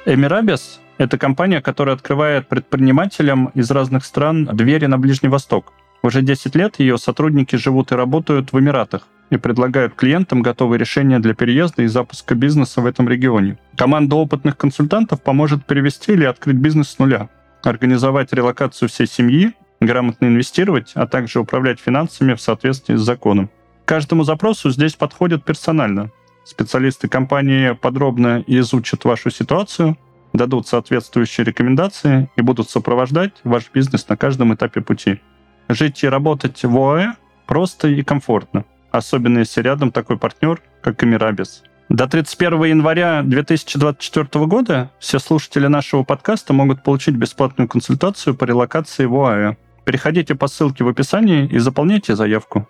Эмирабис– 0.05 0.79
это 0.97 1.19
компания, 1.19 1.61
которая 1.61 1.95
открывает 1.95 2.47
предпринимателям 2.47 3.51
из 3.53 3.69
разных 3.69 4.05
стран 4.05 4.45
двери 4.53 4.87
на 4.87 4.97
Ближний 4.97 5.29
Восток– 5.29 5.71
уже 6.03 6.21
10 6.21 6.55
лет 6.55 6.79
ее 6.79 6.97
сотрудники 6.97 7.55
живут 7.55 7.91
и 7.91 7.95
работают 7.95 8.51
в 8.51 8.59
Эмиратах 8.59 9.07
и 9.29 9.37
предлагают 9.37 9.95
клиентам 9.95 10.41
готовые 10.41 10.77
решения 10.77 11.19
для 11.19 11.33
переезда 11.33 11.83
и 11.83 11.87
запуска 11.87 12.35
бизнеса 12.35 12.81
в 12.81 12.85
этом 12.85 13.09
регионе. 13.09 13.57
Команда 13.77 14.17
опытных 14.17 14.57
консультантов 14.57 15.23
поможет 15.23 15.65
перевести 15.65 16.11
или 16.11 16.25
открыть 16.25 16.57
бизнес 16.57 16.89
с 16.89 16.99
нуля, 16.99 17.29
организовать 17.63 18.33
релокацию 18.33 18.89
всей 18.89 19.07
семьи, 19.07 19.53
грамотно 19.79 20.27
инвестировать, 20.27 20.91
а 20.93 21.07
также 21.07 21.39
управлять 21.39 21.79
финансами 21.79 22.33
в 22.33 22.41
соответствии 22.41 22.95
с 22.95 23.01
законом. 23.01 23.49
Каждому 23.85 24.23
запросу 24.23 24.69
здесь 24.69 24.93
подходят 24.93 25.43
персонально. 25.43 26.11
Специалисты 26.45 27.07
компании 27.07 27.71
подробно 27.71 28.43
изучат 28.45 29.05
вашу 29.05 29.29
ситуацию, 29.31 29.97
дадут 30.33 30.67
соответствующие 30.67 31.45
рекомендации 31.45 32.29
и 32.35 32.41
будут 32.41 32.69
сопровождать 32.69 33.33
ваш 33.43 33.71
бизнес 33.73 34.07
на 34.09 34.17
каждом 34.17 34.53
этапе 34.53 34.81
пути. 34.81 35.21
Жить 35.69 36.03
и 36.03 36.07
работать 36.07 36.63
в 36.63 36.77
ОАЭ 36.77 37.13
просто 37.45 37.87
и 37.87 38.03
комфортно, 38.03 38.65
особенно 38.91 39.39
если 39.39 39.61
рядом 39.61 39.91
такой 39.91 40.17
партнер, 40.17 40.61
как 40.81 41.03
Эмирабис. 41.03 41.63
До 41.89 42.07
31 42.07 42.63
января 42.63 43.21
2024 43.23 44.45
года 44.45 44.91
все 44.99 45.19
слушатели 45.19 45.67
нашего 45.67 46.03
подкаста 46.03 46.53
могут 46.53 46.83
получить 46.83 47.15
бесплатную 47.15 47.67
консультацию 47.67 48.35
по 48.35 48.45
релокации 48.45 49.05
в 49.05 49.15
ОАЭ. 49.15 49.55
Переходите 49.85 50.33
по 50.33 50.47
ссылке 50.47 50.83
в 50.83 50.87
описании 50.87 51.45
и 51.45 51.59
заполняйте 51.59 52.15
заявку. 52.15 52.67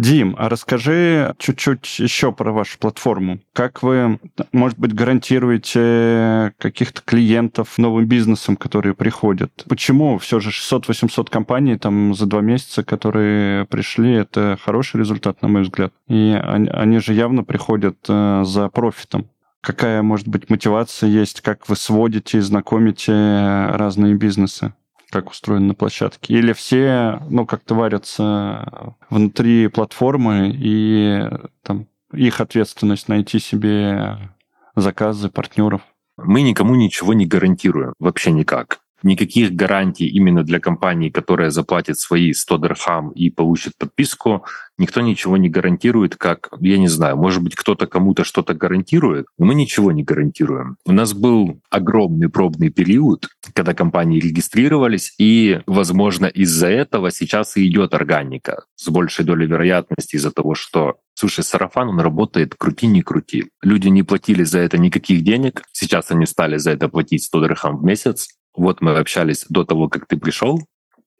Дим, 0.00 0.34
а 0.38 0.48
расскажи 0.48 1.34
чуть-чуть 1.38 1.98
еще 1.98 2.32
про 2.32 2.52
вашу 2.52 2.78
платформу. 2.78 3.40
Как 3.52 3.82
вы, 3.82 4.18
может 4.50 4.78
быть, 4.78 4.94
гарантируете 4.94 6.54
каких-то 6.58 7.02
клиентов 7.04 7.76
новым 7.76 8.06
бизнесом, 8.06 8.56
которые 8.56 8.94
приходят? 8.94 9.64
Почему 9.68 10.16
все 10.18 10.40
же 10.40 10.50
600-800 10.50 11.28
компаний 11.30 11.76
там 11.76 12.14
за 12.14 12.24
два 12.24 12.40
месяца, 12.40 12.82
которые 12.82 13.66
пришли, 13.66 14.12
это 14.14 14.58
хороший 14.62 15.00
результат, 15.00 15.42
на 15.42 15.48
мой 15.48 15.62
взгляд. 15.62 15.92
И 16.08 16.40
они, 16.42 16.68
они 16.70 16.98
же 16.98 17.12
явно 17.12 17.44
приходят 17.44 17.98
э, 18.08 18.42
за 18.46 18.68
профитом 18.70 19.28
какая, 19.60 20.00
может 20.02 20.26
быть, 20.26 20.48
мотивация 20.48 21.10
есть, 21.10 21.42
как 21.42 21.68
вы 21.68 21.76
сводите 21.76 22.38
и 22.38 22.40
знакомите 22.40 23.12
разные 23.12 24.14
бизнесы? 24.14 24.72
Как 25.10 25.30
устроено 25.30 25.68
на 25.68 25.74
площадке? 25.74 26.34
Или 26.34 26.52
все, 26.52 27.22
ну, 27.28 27.46
как-то 27.46 27.74
варятся 27.74 28.94
внутри 29.10 29.68
платформы, 29.68 30.52
и 30.54 31.28
там 31.62 31.86
их 32.12 32.40
ответственность 32.40 33.08
найти 33.08 33.38
себе 33.38 34.30
заказы 34.74 35.28
партнеров? 35.28 35.82
Мы 36.16 36.42
никому 36.42 36.74
ничего 36.74 37.14
не 37.14 37.26
гарантируем, 37.26 37.94
вообще 37.98 38.30
никак. 38.32 38.80
Никаких 39.02 39.52
гарантий 39.52 40.06
именно 40.06 40.42
для 40.42 40.60
компании, 40.60 41.10
которая 41.10 41.50
заплатит 41.50 41.98
свои 41.98 42.32
100 42.32 42.58
дирхам 42.58 43.10
и 43.10 43.30
получит 43.30 43.72
подписку, 43.78 44.44
никто 44.78 45.00
ничего 45.00 45.36
не 45.36 45.48
гарантирует, 45.48 46.16
как, 46.16 46.48
я 46.60 46.78
не 46.78 46.88
знаю, 46.88 47.16
может 47.16 47.42
быть, 47.42 47.54
кто-то 47.54 47.86
кому-то 47.86 48.24
что-то 48.24 48.54
гарантирует, 48.54 49.26
но 49.38 49.46
мы 49.46 49.54
ничего 49.54 49.92
не 49.92 50.02
гарантируем. 50.02 50.76
У 50.86 50.92
нас 50.92 51.12
был 51.12 51.60
огромный 51.70 52.28
пробный 52.28 52.70
период, 52.70 53.28
когда 53.54 53.74
компании 53.74 54.20
регистрировались, 54.20 55.14
и, 55.18 55.60
возможно, 55.66 56.26
из-за 56.26 56.68
этого 56.68 57.10
сейчас 57.10 57.56
и 57.56 57.66
идет 57.66 57.94
органика 57.94 58.64
с 58.74 58.88
большей 58.88 59.24
долей 59.24 59.46
вероятности 59.46 60.16
из-за 60.16 60.32
того, 60.32 60.54
что 60.54 60.96
Слушай, 61.20 61.44
сарафан, 61.44 61.90
он 61.90 62.00
работает 62.00 62.54
крути 62.54 62.86
не 62.86 63.02
крути. 63.02 63.50
Люди 63.60 63.88
не 63.88 64.02
платили 64.02 64.42
за 64.42 64.60
это 64.60 64.78
никаких 64.78 65.22
денег. 65.22 65.64
Сейчас 65.70 66.10
они 66.10 66.24
стали 66.24 66.56
за 66.56 66.70
это 66.70 66.88
платить 66.88 67.24
100 67.24 67.42
дирхам 67.42 67.76
в 67.76 67.84
месяц. 67.84 68.39
Вот 68.54 68.80
мы 68.80 68.96
общались 68.96 69.46
до 69.48 69.64
того, 69.64 69.88
как 69.88 70.06
ты 70.06 70.16
пришел, 70.16 70.60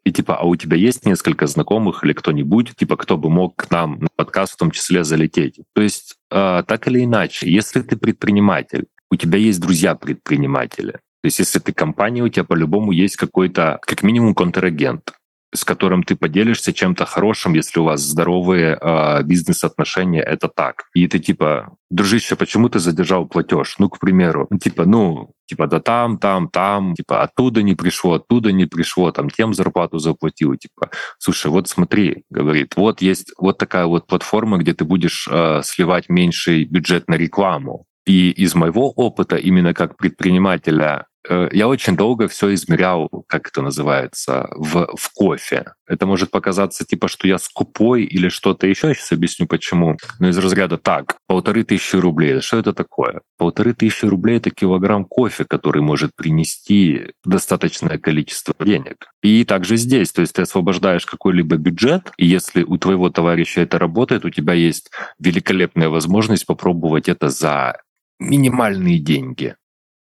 и 0.03 0.11
типа, 0.11 0.37
а 0.37 0.43
у 0.45 0.55
тебя 0.55 0.77
есть 0.77 1.05
несколько 1.05 1.47
знакомых 1.47 2.03
или 2.03 2.13
кто-нибудь, 2.13 2.75
типа, 2.75 2.97
кто 2.97 3.17
бы 3.17 3.29
мог 3.29 3.55
к 3.55 3.69
нам 3.69 3.99
на 3.99 4.07
подкаст 4.15 4.53
в 4.53 4.57
том 4.57 4.71
числе 4.71 5.03
залететь? 5.03 5.59
То 5.73 5.81
есть, 5.81 6.15
э, 6.31 6.63
так 6.67 6.87
или 6.87 7.03
иначе, 7.03 7.51
если 7.51 7.81
ты 7.81 7.97
предприниматель, 7.97 8.87
у 9.11 9.15
тебя 9.15 9.37
есть 9.37 9.61
друзья-предприниматели, 9.61 10.93
то 10.93 11.27
есть 11.27 11.37
если 11.37 11.59
ты 11.59 11.71
компания, 11.71 12.23
у 12.23 12.29
тебя 12.29 12.45
по-любому 12.45 12.91
есть 12.91 13.15
какой-то, 13.15 13.79
как 13.83 14.01
минимум, 14.01 14.33
контрагент 14.33 15.13
с 15.53 15.63
которым 15.63 16.03
ты 16.03 16.15
поделишься 16.15 16.73
чем-то 16.73 17.05
хорошим, 17.05 17.53
если 17.53 17.79
у 17.79 17.83
вас 17.83 18.01
здоровые 18.01 18.77
э, 18.79 19.23
бизнес-отношения, 19.23 20.21
это 20.21 20.47
так. 20.47 20.83
И 20.93 21.07
ты 21.07 21.19
типа, 21.19 21.75
дружище, 21.89 22.35
почему 22.35 22.69
ты 22.69 22.79
задержал 22.79 23.27
платеж? 23.27 23.75
Ну, 23.79 23.89
к 23.89 23.99
примеру, 23.99 24.47
ну, 24.49 24.57
типа, 24.57 24.85
ну, 24.85 25.33
типа, 25.45 25.67
да 25.67 25.79
там, 25.79 26.17
там, 26.17 26.47
там, 26.49 26.95
типа, 26.95 27.21
оттуда 27.21 27.61
не 27.61 27.75
пришло, 27.75 28.13
оттуда 28.13 28.51
не 28.51 28.65
пришло, 28.65 29.11
там, 29.11 29.29
тем 29.29 29.53
зарплату 29.53 29.99
заплатил, 29.99 30.55
типа, 30.55 30.89
слушай, 31.19 31.51
вот 31.51 31.67
смотри, 31.67 32.23
говорит, 32.29 32.75
вот 32.77 33.01
есть 33.01 33.33
вот 33.37 33.57
такая 33.57 33.85
вот 33.85 34.07
платформа, 34.07 34.57
где 34.57 34.73
ты 34.73 34.85
будешь 34.85 35.27
э, 35.29 35.61
сливать 35.63 36.09
меньший 36.09 36.65
бюджет 36.65 37.09
на 37.09 37.15
рекламу. 37.15 37.85
И 38.05 38.31
из 38.31 38.55
моего 38.55 38.89
опыта, 38.89 39.35
именно 39.35 39.73
как 39.73 39.95
предпринимателя, 39.95 41.05
я 41.29 41.67
очень 41.67 41.95
долго 41.95 42.27
все 42.27 42.53
измерял, 42.53 43.09
как 43.27 43.49
это 43.49 43.61
называется, 43.61 44.47
в, 44.55 44.89
в 44.95 45.13
кофе. 45.13 45.73
Это 45.87 46.05
может 46.05 46.31
показаться 46.31 46.85
типа, 46.85 47.07
что 47.07 47.27
я 47.27 47.37
скупой 47.37 48.03
или 48.03 48.29
что-то 48.29 48.67
еще. 48.67 48.87
Я 48.87 48.93
сейчас 48.95 49.11
объясню 49.11 49.45
почему. 49.45 49.97
Но 50.19 50.29
из 50.29 50.37
разряда 50.37 50.77
так, 50.77 51.17
полторы 51.27 51.63
тысячи 51.63 51.95
рублей. 51.95 52.41
Что 52.41 52.57
это 52.57 52.73
такое? 52.73 53.21
Полторы 53.37 53.73
тысячи 53.73 54.05
рублей— 54.05 54.37
это 54.39 54.49
килограмм 54.49 55.05
кофе, 55.05 55.45
который 55.45 55.81
может 55.81 56.15
принести 56.15 57.11
достаточное 57.25 57.97
количество 57.97 58.55
денег. 58.59 59.11
И 59.21 59.43
также 59.45 59.77
здесь, 59.77 60.11
то 60.11 60.21
есть 60.21 60.33
ты 60.33 60.41
освобождаешь 60.43 61.05
какой-либо 61.05 61.57
бюджет, 61.57 62.11
и 62.17 62.25
если 62.25 62.63
у 62.63 62.77
твоего 62.77 63.09
товарища 63.09 63.61
это 63.61 63.77
работает, 63.77 64.25
у 64.25 64.29
тебя 64.29 64.53
есть 64.53 64.89
великолепная 65.19 65.89
возможность 65.89 66.45
попробовать 66.45 67.09
это 67.09 67.29
за 67.29 67.81
минимальные 68.19 68.99
деньги 68.99 69.55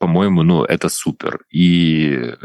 по-моему, 0.03 0.43
ну, 0.43 0.65
это 0.65 0.89
супер. 0.89 1.45
И, 1.49 2.35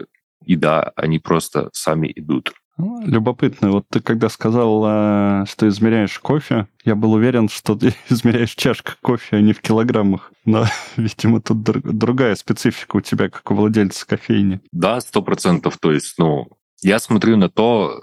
и 0.46 0.54
да, 0.54 0.92
они 0.94 1.18
просто 1.18 1.70
сами 1.72 2.12
идут. 2.14 2.52
Ну, 2.76 3.04
любопытно. 3.04 3.72
Вот 3.72 3.86
ты 3.90 4.00
когда 4.00 4.28
сказал, 4.28 4.84
э, 4.86 5.44
что 5.48 5.66
измеряешь 5.66 6.20
кофе, 6.20 6.68
я 6.84 6.94
был 6.94 7.14
уверен, 7.14 7.48
что 7.48 7.74
ты 7.74 7.96
измеряешь 8.08 8.54
чашка 8.54 8.92
кофе, 9.02 9.38
а 9.38 9.40
не 9.40 9.54
в 9.54 9.60
килограммах. 9.60 10.30
Но, 10.44 10.66
видимо, 10.96 11.40
тут 11.40 11.64
другая 11.64 12.36
специфика 12.36 12.98
у 12.98 13.00
тебя, 13.00 13.28
как 13.28 13.50
у 13.50 13.56
владельца 13.56 14.06
кофейни. 14.06 14.60
Да, 14.70 15.00
сто 15.00 15.20
процентов. 15.20 15.78
То 15.78 15.90
есть, 15.90 16.14
ну, 16.16 16.46
я 16.80 17.00
смотрю 17.00 17.36
на 17.36 17.48
то, 17.48 18.00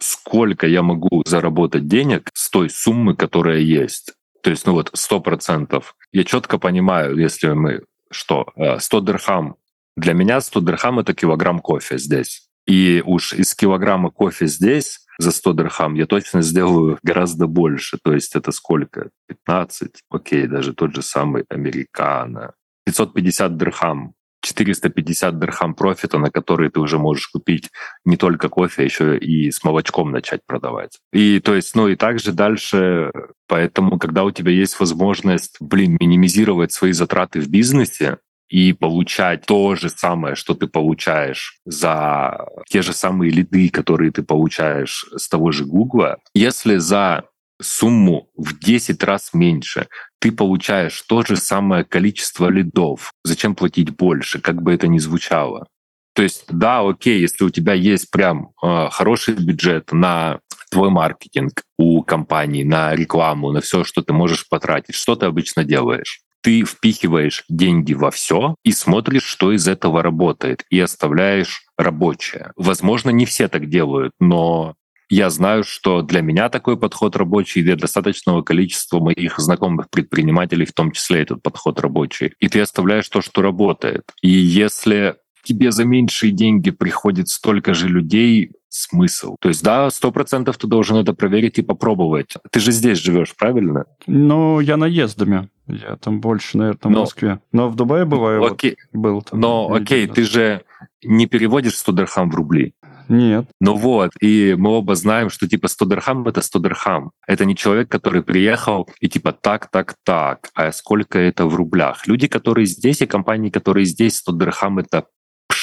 сколько 0.00 0.66
я 0.66 0.82
могу 0.82 1.22
заработать 1.24 1.86
денег 1.86 2.30
с 2.34 2.50
той 2.50 2.68
суммы, 2.68 3.14
которая 3.14 3.60
есть. 3.60 4.14
То 4.42 4.50
есть, 4.50 4.66
ну 4.66 4.72
вот, 4.72 4.90
сто 4.94 5.20
процентов. 5.20 5.94
Я 6.10 6.24
четко 6.24 6.58
понимаю, 6.58 7.16
если 7.16 7.50
мы 7.52 7.82
что 8.10 8.52
100 8.78 8.98
э, 8.98 9.00
дирхам, 9.02 9.56
для 9.96 10.14
меня 10.14 10.40
100 10.40 10.60
дирхам— 10.60 10.98
это 11.00 11.14
килограмм 11.14 11.60
кофе 11.60 11.98
здесь. 11.98 12.48
И 12.66 13.02
уж 13.04 13.32
из 13.32 13.54
килограмма 13.54 14.10
кофе 14.10 14.46
здесь 14.46 15.00
за 15.18 15.32
100 15.32 15.52
дирхам 15.54 15.94
я 15.94 16.06
точно 16.06 16.42
сделаю 16.42 16.98
гораздо 17.02 17.46
больше. 17.46 17.98
То 18.02 18.12
есть 18.12 18.36
это 18.36 18.52
сколько? 18.52 19.10
15? 19.26 20.02
Окей, 20.10 20.46
даже 20.46 20.74
тот 20.74 20.94
же 20.94 21.02
самый 21.02 21.44
американо. 21.48 22.52
550 22.84 23.56
дирхам 23.56 24.14
450 24.40 25.38
дирхам 25.38 25.74
профита, 25.74 26.18
на 26.18 26.30
который 26.30 26.70
ты 26.70 26.80
уже 26.80 26.98
можешь 26.98 27.28
купить 27.28 27.70
не 28.04 28.16
только 28.16 28.48
кофе, 28.48 28.82
а 28.82 28.84
еще 28.84 29.18
и 29.18 29.50
с 29.50 29.64
молочком 29.64 30.10
начать 30.10 30.40
продавать. 30.46 30.98
И 31.12 31.40
то 31.40 31.54
есть, 31.54 31.74
ну 31.74 31.88
и 31.88 31.96
также 31.96 32.32
дальше, 32.32 33.12
поэтому, 33.46 33.98
когда 33.98 34.24
у 34.24 34.30
тебя 34.30 34.52
есть 34.52 34.78
возможность, 34.80 35.56
блин, 35.60 35.96
минимизировать 36.00 36.72
свои 36.72 36.92
затраты 36.92 37.40
в 37.40 37.48
бизнесе, 37.48 38.18
и 38.48 38.72
получать 38.72 39.44
то 39.46 39.74
же 39.74 39.90
самое, 39.90 40.34
что 40.34 40.54
ты 40.54 40.66
получаешь 40.66 41.58
за 41.64 42.46
те 42.68 42.82
же 42.82 42.92
самые 42.92 43.30
лиды, 43.30 43.68
которые 43.68 44.10
ты 44.10 44.22
получаешь 44.22 45.06
с 45.14 45.28
того 45.28 45.52
же 45.52 45.64
Гугла, 45.64 46.18
если 46.34 46.76
за 46.76 47.24
сумму 47.60 48.28
в 48.36 48.58
10 48.58 49.02
раз 49.04 49.30
меньше, 49.32 49.88
ты 50.20 50.32
получаешь 50.32 51.02
то 51.02 51.22
же 51.22 51.36
самое 51.36 51.84
количество 51.84 52.48
лидов. 52.48 53.12
Зачем 53.24 53.54
платить 53.54 53.96
больше, 53.96 54.40
как 54.40 54.62
бы 54.62 54.72
это 54.72 54.88
ни 54.88 54.98
звучало? 54.98 55.66
То 56.14 56.22
есть, 56.22 56.46
да, 56.48 56.80
окей, 56.80 57.20
если 57.20 57.44
у 57.44 57.50
тебя 57.50 57.74
есть 57.74 58.10
прям 58.10 58.50
э, 58.60 58.88
хороший 58.90 59.34
бюджет 59.34 59.92
на 59.92 60.40
твой 60.70 60.90
маркетинг 60.90 61.62
у 61.78 62.02
компании, 62.02 62.64
на 62.64 62.94
рекламу, 62.94 63.52
на 63.52 63.60
все, 63.60 63.84
что 63.84 64.02
ты 64.02 64.12
можешь 64.12 64.48
потратить, 64.48 64.96
что 64.96 65.14
ты 65.14 65.26
обычно 65.26 65.64
делаешь? 65.64 66.22
Ты 66.42 66.64
впихиваешь 66.64 67.44
деньги 67.48 67.94
во 67.94 68.10
все 68.10 68.54
и 68.64 68.72
смотришь, 68.72 69.24
что 69.24 69.52
из 69.52 69.66
этого 69.66 70.02
работает, 70.02 70.64
и 70.70 70.78
оставляешь 70.80 71.62
рабочее. 71.76 72.52
Возможно, 72.56 73.10
не 73.10 73.24
все 73.24 73.48
так 73.48 73.68
делают, 73.68 74.12
но 74.20 74.74
я 75.08 75.30
знаю, 75.30 75.64
что 75.64 76.02
для 76.02 76.20
меня 76.20 76.48
такой 76.48 76.78
подход 76.78 77.16
рабочий, 77.16 77.62
для 77.62 77.76
достаточного 77.76 78.42
количества 78.42 79.00
моих 79.00 79.38
знакомых 79.38 79.90
предпринимателей 79.90 80.66
в 80.66 80.72
том 80.72 80.92
числе 80.92 81.22
этот 81.22 81.42
подход 81.42 81.80
рабочий. 81.80 82.34
И 82.40 82.48
ты 82.48 82.60
оставляешь 82.60 83.08
то, 83.08 83.22
что 83.22 83.42
работает. 83.42 84.12
И 84.22 84.28
если 84.28 85.16
тебе 85.44 85.72
за 85.72 85.84
меньшие 85.84 86.32
деньги 86.32 86.70
приходит 86.70 87.28
столько 87.28 87.72
же 87.72 87.88
людей, 87.88 88.52
смысл. 88.68 89.36
То 89.40 89.48
есть, 89.48 89.62
да, 89.62 89.90
сто 89.90 90.12
процентов 90.12 90.58
ты 90.58 90.66
должен 90.66 90.98
это 90.98 91.14
проверить 91.14 91.58
и 91.58 91.62
попробовать. 91.62 92.34
Ты 92.50 92.60
же 92.60 92.70
здесь 92.72 92.98
живешь, 92.98 93.34
правильно? 93.34 93.86
Ну, 94.06 94.60
я 94.60 94.76
наездами. 94.76 95.48
Я 95.66 95.96
там 95.96 96.20
больше, 96.20 96.58
наверное, 96.58 96.80
в 96.82 96.90
Москве. 96.90 97.40
Но 97.52 97.68
в 97.68 97.76
Дубае 97.76 98.04
бываю. 98.04 98.44
Окей. 98.44 98.76
Вот, 98.92 99.00
был 99.00 99.22
там. 99.22 99.40
Но, 99.40 99.72
окей, 99.72 100.06
ты 100.06 100.24
же 100.24 100.62
не 101.02 101.26
переводишь 101.26 101.76
100 101.76 101.92
дирхам 101.92 102.30
в 102.30 102.34
рубли. 102.34 102.74
Нет. 103.08 103.46
Ну 103.60 103.74
вот, 103.74 104.10
и 104.20 104.54
мы 104.58 104.70
оба 104.70 104.94
знаем, 104.94 105.30
что 105.30 105.48
типа 105.48 105.68
100 105.68 105.86
дирхам— 105.86 106.26
это 106.28 106.42
100 106.42 106.58
дирхам. 106.60 107.10
Это 107.26 107.44
не 107.44 107.56
человек, 107.56 107.90
который 107.90 108.22
приехал 108.22 108.88
и 109.00 109.08
типа 109.08 109.32
так, 109.32 109.70
так, 109.70 109.94
так, 110.04 110.50
а 110.54 110.72
сколько 110.72 111.18
это 111.18 111.46
в 111.46 111.54
рублях. 111.54 112.06
Люди, 112.06 112.28
которые 112.28 112.66
здесь, 112.66 113.00
и 113.00 113.06
компании, 113.06 113.50
которые 113.50 113.86
здесь, 113.86 114.18
100 114.18 114.32
дирхам— 114.32 114.78
это 114.80 115.04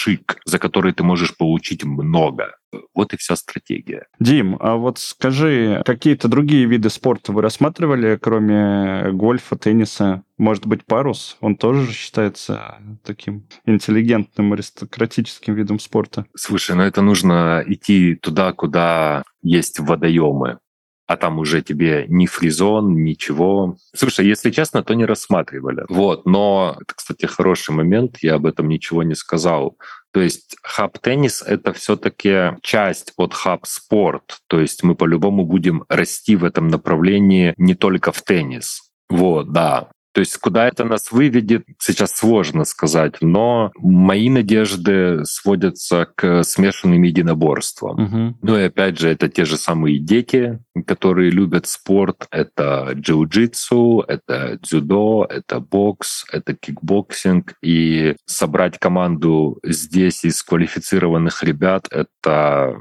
пшик, 0.06 0.40
за 0.46 0.60
который 0.60 0.94
ты 0.94 1.04
можешь 1.04 1.36
получить 1.36 1.84
много. 1.84 2.56
Вот 2.94 3.14
и 3.14 3.18
вся 3.18 3.36
стратегия. 3.36 4.08
Дим, 4.20 4.58
а 4.60 4.76
вот 4.76 5.00
скажи, 5.00 5.82
какие-то 5.86 6.28
другие 6.28 6.66
виды 6.66 6.90
спорта 6.90 7.32
вы 7.32 7.42
рассматривали, 7.42 8.20
кроме 8.22 9.12
гольфа, 9.12 9.56
тенниса? 9.56 10.24
Может 10.38 10.68
быть, 10.68 10.86
парус? 10.86 11.38
Он 11.40 11.56
тоже 11.56 11.92
считается 11.94 12.78
таким 13.04 13.48
интеллигентным, 13.66 14.54
аристократическим 14.54 15.54
видом 15.56 15.80
спорта. 15.80 16.26
Слушай, 16.36 16.76
ну 16.76 16.84
это 16.84 17.02
нужно 17.02 17.64
идти 17.66 18.16
туда, 18.16 18.52
куда 18.52 19.24
есть 19.42 19.80
водоемы 19.80 20.60
а 21.08 21.18
там 21.18 21.40
уже 21.40 21.62
тебе 21.62 22.06
ни 22.08 22.26
фризон, 22.26 23.04
ничего. 23.04 23.78
Слушай, 23.96 24.28
если 24.28 24.52
честно, 24.52 24.84
то 24.84 24.94
не 24.94 25.06
рассматривали. 25.06 25.86
Вот, 25.90 26.26
но 26.26 26.78
это, 26.80 26.94
кстати, 26.96 27.26
хороший 27.26 27.72
момент, 27.72 28.18
я 28.22 28.36
об 28.36 28.46
этом 28.46 28.68
ничего 28.68 29.04
не 29.04 29.16
сказал. 29.16 29.78
То 30.12 30.22
есть 30.22 30.56
Hub 30.64 30.90
Tennis— 30.90 31.42
это 31.46 31.74
все-таки 31.74 32.58
часть 32.62 33.14
от 33.18 33.34
Hub 33.34 33.69
Sport. 33.69 34.40
То 34.48 34.62
есть 34.62 34.82
мы 34.84 34.96
по-любому 34.96 35.46
будем 35.46 35.84
расти 35.90 36.36
в 36.36 36.46
этом 36.46 36.70
направлении 36.70 37.54
не 37.58 37.76
только 37.76 38.12
в 38.12 38.22
теннис. 38.22 38.82
Вот, 39.10 39.52
да. 39.52 39.90
То 40.16 40.22
есть 40.22 40.38
куда 40.38 40.70
это 40.70 40.86
нас 40.86 41.12
выведет, 41.12 41.66
сейчас 41.78 42.16
сложно 42.16 42.64
сказать, 42.64 43.18
но 43.20 43.74
мои 43.76 44.30
надежды 44.30 45.26
сводятся 45.26 46.08
к 46.16 46.42
смешанным 46.46 47.04
единоборствам. 47.04 48.00
Угу. 48.02 48.38
Ну 48.42 48.58
и 48.58 48.64
опять 48.64 48.98
же, 48.98 49.10
это 49.10 49.28
те 49.28 49.44
же 49.44 49.58
самые 49.58 50.00
дети, 50.00 50.64
которые 50.88 51.32
любят 51.32 51.68
спорт. 51.68 52.28
Это 52.32 52.94
джиу-джитсу, 52.94 54.06
это 54.08 54.58
дзюдо, 54.62 55.28
это 55.30 55.60
бокс, 55.60 56.24
это 56.32 56.56
кикбоксинг. 56.56 57.56
И 57.62 58.16
собрать 58.26 58.80
команду 58.80 59.60
здесь 59.66 60.24
из 60.24 60.42
квалифицированных 60.44 61.44
ребят— 61.44 61.90
это, 61.92 62.78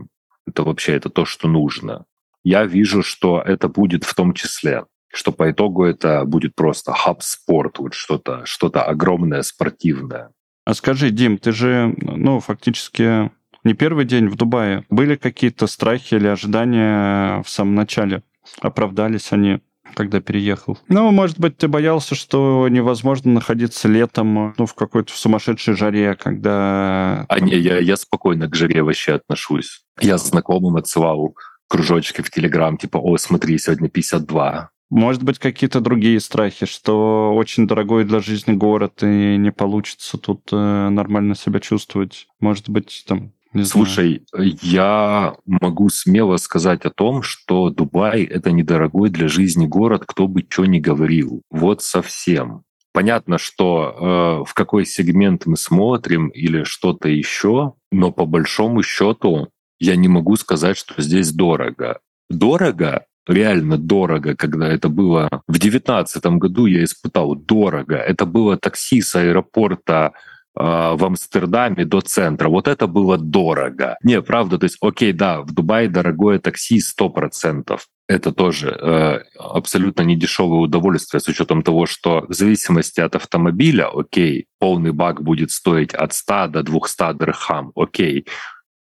это 0.47 0.63
вообще 0.63 0.93
это 0.93 1.11
то, 1.11 1.25
что 1.25 1.49
нужно. 1.49 2.05
Я 2.45 2.65
вижу, 2.65 3.03
что 3.03 3.43
это 3.45 3.67
будет 3.67 4.05
в 4.05 4.15
том 4.15 4.35
числе 4.35 4.85
что 5.15 5.33
по 5.33 5.51
итогу 5.51 5.85
это 5.85 6.25
будет 6.25 6.55
просто 6.55 6.93
хаб-спорт, 6.93 7.79
вот 7.79 7.95
что-то 7.95 8.43
что 8.45 8.67
огромное, 8.67 9.43
спортивное. 9.43 10.31
А 10.65 10.75
скажи, 10.75 11.11
Дим, 11.11 11.39
ты 11.39 11.53
же, 11.53 11.95
ну, 11.99 12.41
фактически 12.41 13.31
не 13.65 13.75
первый 13.75 14.05
день 14.05 14.29
в 14.29 14.37
Дубае. 14.37 14.85
Были 14.91 15.17
какие-то 15.17 15.67
страхи 15.67 16.15
или 16.15 16.27
ожидания 16.27 17.43
в 17.43 17.49
самом 17.49 17.75
начале? 17.75 18.23
Оправдались 18.61 19.33
они? 19.33 19.61
когда 19.95 20.21
переехал. 20.21 20.77
Ну, 20.89 21.13
может 21.13 21.39
быть, 21.39 21.57
ты 21.57 21.69
боялся, 21.69 22.17
что 22.17 22.67
невозможно 22.69 23.31
находиться 23.31 23.87
летом, 23.87 24.53
ну, 24.59 24.67
в 24.67 24.75
какой-то 24.75 25.13
сумасшедшей 25.13 25.75
жаре, 25.75 26.17
когда... 26.17 27.25
А 27.29 27.39
не, 27.39 27.55
я, 27.55 27.79
я 27.79 27.97
спокойно 27.97 28.49
к 28.49 28.57
жаре 28.57 28.83
вообще 28.83 29.13
отношусь. 29.13 29.85
Я 30.01 30.19
знакомым 30.19 30.77
отсылал 30.77 31.37
кружочки 31.69 32.23
в 32.23 32.31
Телеграм, 32.31 32.77
типа, 32.77 32.99
о, 32.99 33.17
смотри, 33.19 33.57
сегодня 33.59 33.89
52. 33.89 34.71
Может 34.91 35.23
быть, 35.23 35.39
какие-то 35.39 35.81
другие 35.81 36.21
страхи, 36.21 36.67
что 36.67 37.35
очень 37.35 37.67
дорогой 37.67 38.05
для 38.05 38.21
жизни 38.21 38.53
город, 38.53 39.03
и 39.03 39.37
не 39.37 39.51
получится 39.51 40.19
тут 40.19 40.43
э, 40.53 40.89
нормально 40.89 41.35
себя 41.35 41.59
чувствовать. 41.59 42.27
Может 42.39 42.69
быть, 42.69 43.05
там 43.07 43.33
не 43.55 43.65
Слушай, 43.65 44.25
знаю. 44.33 44.57
я 44.63 45.37
могу 45.47 45.89
смело 45.89 46.37
сказать 46.39 46.85
о 46.85 46.91
том, 46.91 47.23
что 47.23 47.71
Дубай— 47.71 48.23
это 48.25 48.51
недорогой 48.51 49.11
для 49.11 49.29
жизни 49.29 49.67
город, 49.67 50.05
кто 50.07 50.27
бы 50.27 50.45
что 50.49 50.65
ни 50.65 50.81
говорил. 50.81 51.43
Вот 51.51 51.81
совсем. 51.81 52.65
Понятно, 52.93 53.39
что 53.39 54.43
э, 54.45 54.49
в 54.49 54.55
какой 54.55 54.85
сегмент 54.85 55.47
мы 55.47 55.57
смотрим 55.57 56.29
или 56.29 56.65
что-то 56.65 57.09
еще, 57.09 57.75
но 57.93 58.11
по 58.11 58.27
большому 58.27 58.83
счету 58.83 59.49
я 59.79 59.95
не 59.95 60.09
могу 60.09 60.35
сказать, 60.37 60.77
что 60.77 61.01
здесь 61.01 61.33
дорого. 61.33 62.01
Дорого 62.29 63.07
реально 63.27 63.79
дорого, 63.79 64.35
когда 64.35 64.69
это 64.69 64.89
было 64.89 65.29
в 65.49 65.59
девятнадцатом 65.59 66.39
году, 66.39 66.67
я 66.67 66.85
испытал 66.85 67.35
дорого. 67.35 67.97
Это 67.97 68.27
было 68.27 68.57
такси 68.57 69.01
с 69.01 69.15
аэропорта 69.17 70.13
э, 70.59 70.63
в 70.63 71.05
Амстердаме 71.05 71.85
до 71.85 72.01
центра. 72.01 72.49
Вот 72.49 72.69
это 72.69 72.87
было 72.87 73.19
дорого. 73.19 73.97
Не, 74.03 74.21
правда, 74.23 74.59
то 74.59 74.65
есть, 74.65 74.79
окей, 74.81 75.13
да, 75.13 75.43
в 75.43 75.53
Дубае 75.53 75.89
дорогое 75.89 76.39
такси 76.39 76.81
100%. 76.81 77.79
Это 78.07 78.33
тоже 78.33 78.69
э, 78.69 79.21
абсолютно 79.39 80.03
недешевое 80.03 80.61
удовольствие 80.61 81.21
с 81.21 81.29
учетом 81.29 81.63
того, 81.63 81.87
что 81.87 82.27
в 82.29 82.35
зависимости 82.35 83.01
от 83.01 83.17
автомобиля, 83.17 83.89
окей, 83.89 84.47
полный 84.59 84.93
бак 84.93 85.23
будет 85.23 85.51
стоить 85.51 85.95
от 85.95 86.13
100 86.13 86.49
до 86.49 86.63
200 86.63 87.19
дирхам, 87.19 87.73
окей. 87.75 88.27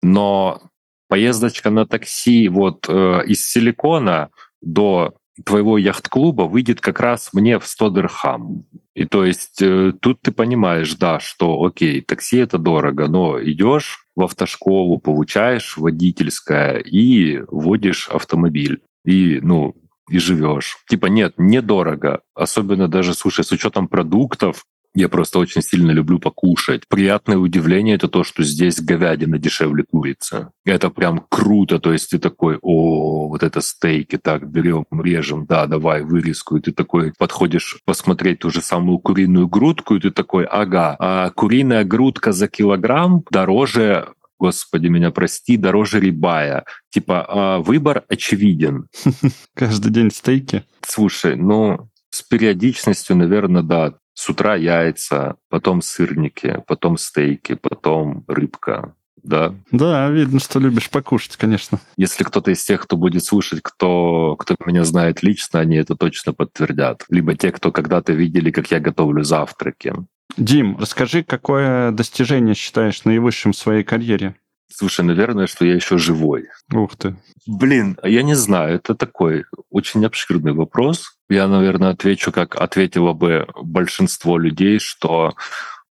Но 0.02 0.62
поездочка 1.14 1.70
на 1.70 1.86
такси 1.86 2.50
вот 2.50 2.88
э, 2.90 3.22
из 3.28 3.48
Силикона 3.48 4.32
до 4.64 5.14
твоего 5.46 5.78
яхт-клуба 5.78 6.42
выйдет 6.42 6.82
как 6.82 7.00
раз 7.00 7.30
мне 7.34 7.60
в 7.60 7.68
100 7.68 7.90
дирхам. 7.90 8.66
И 8.96 9.06
то 9.06 9.24
есть 9.24 9.62
э, 9.62 9.94
тут 10.02 10.22
ты 10.24 10.32
понимаешь, 10.32 10.96
да, 10.96 11.20
что 11.20 11.64
окей, 11.64 12.02
такси 12.02 12.38
это 12.38 12.58
дорого, 12.58 13.08
но 13.08 13.40
идешь 13.40 14.08
в 14.16 14.24
автошколу, 14.24 14.98
получаешь 14.98 15.78
водительское 15.78 16.80
и 16.80 17.44
водишь 17.48 18.10
автомобиль. 18.10 18.82
И, 19.06 19.40
ну, 19.44 19.76
и 20.10 20.18
живешь. 20.18 20.78
Типа 20.90 21.06
нет, 21.06 21.36
недорого. 21.38 22.22
Особенно 22.34 22.88
даже, 22.88 23.14
слушай, 23.14 23.46
с 23.46 23.52
учетом 23.52 23.88
продуктов, 23.88 24.66
я 24.96 25.10
просто 25.10 25.40
очень 25.40 25.62
сильно 25.62 25.92
люблю 25.92 26.20
покушать. 26.20 26.88
Приятное 26.88 27.38
удивление 27.38 27.96
это 27.96 28.08
то, 28.08 28.24
что 28.24 28.44
здесь 28.44 28.80
говядина 28.80 29.40
дешевле 29.40 29.84
курицы. 29.84 30.50
Это 30.66 30.90
прям 30.90 31.26
круто. 31.30 31.80
То 31.80 31.94
есть 31.94 32.12
ты 32.12 32.20
такой, 32.20 32.60
о, 32.62 33.28
вот 33.30 33.42
это 33.42 33.62
стейки, 33.62 34.18
так, 34.18 34.48
берем, 34.50 34.86
режем, 34.92 35.46
да, 35.48 35.66
давай 35.66 36.04
вырезку. 36.04 36.58
И 36.58 36.62
ты 36.62 36.72
такой 36.72 37.14
подходишь 37.18 37.80
посмотреть 37.86 38.40
ту 38.40 38.52
же 38.52 38.62
самую 38.62 39.00
куриную 39.00 39.48
грудку, 39.48 39.96
и 39.96 40.00
ты 40.00 40.12
такой, 40.12 40.46
ага, 40.46 40.96
а 41.00 41.30
куриная 41.32 41.84
грудка 41.84 42.32
за 42.32 42.48
килограмм 42.48 43.24
дороже 43.32 44.08
господи, 44.40 44.88
меня 44.88 45.10
прости, 45.10 45.56
дороже 45.56 46.02
рибая. 46.02 46.66
Типа, 46.90 47.26
а 47.30 47.60
выбор 47.60 48.04
очевиден. 48.10 48.88
Каждый 49.56 49.90
день 49.90 50.12
стейки? 50.12 50.66
Слушай, 50.86 51.38
ну, 51.38 51.90
с 52.10 52.22
периодичностью, 52.22 53.16
наверное, 53.16 53.64
да. 53.64 53.94
С 54.14 54.30
утра 54.30 54.56
яйца, 54.56 55.36
потом 55.50 55.82
сырники, 55.82 56.64
потом 56.68 56.98
стейки, 56.98 57.56
потом 57.56 58.24
рыбка. 58.28 58.96
Да. 59.24 59.56
Да, 59.72 60.10
видно, 60.10 60.40
что 60.40 60.60
любишь 60.60 60.90
покушать, 60.90 61.38
конечно. 61.38 61.80
Если 61.96 62.24
кто-то 62.24 62.52
из 62.52 62.64
тех, 62.64 62.82
кто 62.82 62.98
будет 62.98 63.24
слушать, 63.24 63.62
кто, 63.64 64.36
кто 64.36 64.56
меня 64.66 64.84
знает 64.84 65.24
лично, 65.24 65.62
они 65.62 65.78
это 65.78 65.96
точно 65.96 66.34
подтвердят. 66.34 67.06
Либо 67.10 67.36
те, 67.36 67.52
кто 67.52 67.72
когда-то 67.72 68.12
видели, 68.12 68.52
как 68.52 68.70
я 68.70 68.80
готовлю 68.80 69.24
завтраки. 69.24 69.96
Дим, 70.36 70.78
расскажи, 70.78 71.24
какое 71.24 71.92
достижение 71.92 72.54
считаешь 72.54 73.06
наивысшим 73.06 73.54
в 73.54 73.58
своей 73.58 73.84
карьере? 73.84 74.36
Слушай, 74.76 75.06
наверное, 75.06 75.48
что 75.48 75.66
я 75.66 75.76
еще 75.76 75.98
живой. 75.98 76.48
Ух 76.74 76.96
ты. 76.96 77.16
Блин, 77.46 77.98
я 78.04 78.24
не 78.24 78.34
знаю, 78.34 78.76
это 78.76 78.96
такой 78.96 79.46
очень 79.70 80.04
обширный 80.04 80.54
вопрос. 80.54 81.13
Я, 81.30 81.48
наверное, 81.48 81.92
отвечу, 81.92 82.32
как 82.32 82.56
ответило 82.56 83.14
бы 83.14 83.48
большинство 83.56 84.38
людей, 84.38 84.80
что 84.80 85.34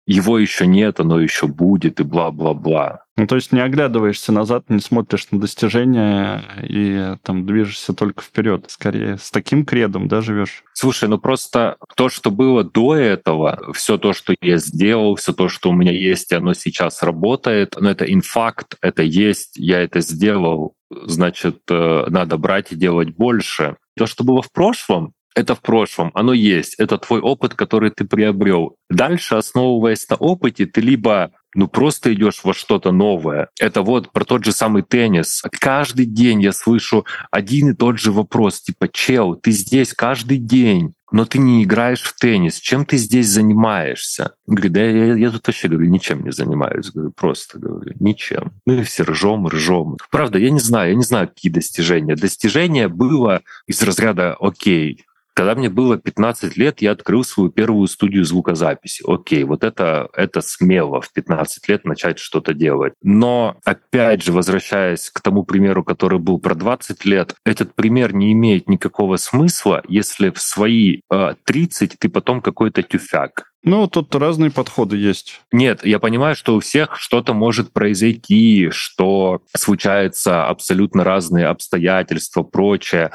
его 0.09 0.39
еще 0.39 0.67
нет, 0.67 1.01
оно 1.01 1.21
еще 1.21 1.47
будет 1.47 2.01
и 2.01 2.03
бла-бла-бла. 2.03 3.05
Ну, 3.19 3.27
то 3.27 3.35
есть 3.35 3.53
не 3.53 3.61
оглядываешься 3.61 4.33
назад, 4.33 4.71
не 4.71 4.81
смотришь 4.81 5.27
на 5.31 5.39
достижения 5.39 6.43
и 6.63 7.17
там 7.23 7.45
движешься 7.45 7.93
только 7.93 8.23
вперед. 8.23 8.65
Скорее, 8.69 9.19
с 9.19 9.31
таким 9.31 9.67
кредом, 9.67 10.09
да, 10.09 10.23
живешь? 10.23 10.65
Слушай, 10.73 11.11
ну 11.11 11.19
просто 11.19 11.77
то, 11.95 12.09
что 12.09 12.31
было 12.31 12.65
до 12.65 12.97
этого, 12.97 13.61
все 13.75 13.99
то, 13.99 14.15
что 14.15 14.35
я 14.41 14.57
сделал, 14.57 15.17
все 15.17 15.35
то, 15.35 15.51
что 15.51 15.69
у 15.69 15.75
меня 15.75 15.93
есть, 15.93 16.33
оно 16.33 16.55
сейчас 16.55 17.03
работает, 17.03 17.77
но 17.79 17.91
это 17.91 18.11
инфакт, 18.11 18.77
это 18.81 19.03
есть, 19.03 19.59
я 19.59 19.83
это 19.83 20.01
сделал, 20.01 20.73
значит, 20.91 21.59
э, 21.69 22.07
надо 22.09 22.39
брать 22.39 22.73
и 22.73 22.77
делать 22.77 23.15
больше. 23.15 23.77
То, 23.95 24.07
что 24.07 24.25
было 24.25 24.41
в 24.41 24.51
прошлом, 24.53 25.13
это 25.39 25.55
в 25.55 25.61
прошлом, 25.61 26.11
оно 26.15 26.33
есть, 26.33 26.75
это 26.79 26.99
твой 26.99 27.21
опыт, 27.21 27.55
который 27.55 27.91
ты 27.91 28.05
приобрел. 28.05 28.75
Дальше, 28.91 29.37
основываясь 29.37 30.09
на 30.09 30.17
опыте, 30.17 30.67
ты 30.67 30.81
либо 30.81 31.31
ну 31.55 31.69
просто 31.69 32.13
идешь 32.13 32.41
во 32.43 32.55
что-то 32.55 32.91
новое. 32.91 33.49
Это 33.61 33.83
вот 33.83 34.11
про 34.13 34.25
тот 34.25 34.45
же 34.45 34.53
самый 34.53 34.83
теннис. 34.83 35.43
Каждый 35.61 36.07
день 36.07 36.43
я 36.43 36.53
слышу 36.53 37.07
один 37.31 37.71
и 37.71 37.75
тот 37.75 37.99
же 37.99 38.11
вопрос, 38.11 38.61
типа, 38.61 38.89
чел, 38.89 39.37
ты 39.37 39.53
здесь 39.53 39.95
каждый 39.95 40.39
день, 40.39 40.95
но 41.11 41.25
ты 41.25 41.39
не 41.39 41.65
играешь 41.65 42.03
в 42.03 42.15
теннис. 42.17 42.57
Чем 42.57 42.85
ты 42.85 42.97
здесь 42.97 43.29
занимаешься? 43.29 44.33
Говорит, 44.47 44.73
да 44.73 44.83
я, 44.83 45.15
я 45.15 45.31
тут 45.31 45.47
вообще, 45.47 45.69
говорю, 45.69 45.89
ничем 45.89 46.25
не 46.25 46.33
занимаюсь. 46.33 46.91
Говорю, 46.91 47.13
просто, 47.13 47.59
говорю, 47.59 47.95
ничем. 47.99 48.53
Мы 48.67 48.83
все 48.83 49.05
ржем, 49.05 49.47
ржем. 49.49 49.97
Правда, 50.11 50.39
я 50.39 50.51
не 50.51 50.61
знаю, 50.61 50.91
я 50.91 50.97
не 50.97 51.05
знаю, 51.05 51.29
какие 51.29 51.51
достижения. 51.51 52.15
Достижение 52.15 52.89
было 52.89 53.43
из 53.67 53.83
разряда, 53.83 54.37
окей, 54.39 55.07
когда 55.39 55.55
мне 55.55 55.69
было 55.69 55.97
15 55.97 56.57
лет, 56.57 56.83
я 56.83 56.91
открыл 56.91 57.23
свою 57.23 57.49
первую 57.49 57.87
студию 57.87 58.25
звукозаписи. 58.25 59.05
Окей, 59.07 59.45
вот 59.45 59.63
это, 59.63 60.09
это 60.13 60.41
смело 60.41 61.01
в 61.01 61.13
15 61.13 61.69
лет 61.69 61.85
начать 61.85 62.19
что-то 62.19 62.55
делать. 62.55 62.95
Но, 63.05 63.57
опять 63.65 64.25
же, 64.25 64.33
возвращаясь 64.33 65.11
к 65.11 65.21
тому 65.21 65.45
примеру, 65.45 65.85
который 65.85 66.19
был 66.19 66.41
про 66.41 66.57
20 66.57 67.05
лет, 67.05 67.37
этот 67.45 67.77
пример 67.77 68.13
не 68.13 68.33
имеет 68.33 68.69
никакого 68.69 69.15
смысла, 69.15 69.85
если 69.87 70.31
в 70.31 70.41
свои 70.41 71.03
э, 71.09 71.35
30 71.45 71.95
ты 72.01 72.09
потом 72.09 72.41
какой-то 72.41 72.83
тюфяк. 72.83 73.45
Ну, 73.63 73.87
тут 73.87 74.13
разные 74.17 74.51
подходы 74.51 74.97
есть. 74.97 75.41
Нет, 75.53 75.85
я 75.85 76.01
понимаю, 76.01 76.35
что 76.35 76.57
у 76.57 76.61
всех 76.61 76.97
что-то 76.97 77.33
может 77.33 77.73
произойти, 77.73 78.71
что 78.71 79.43
случаются 79.57 80.47
абсолютно 80.47 81.05
разные 81.05 81.47
обстоятельства, 81.47 82.43
прочее. 82.43 83.13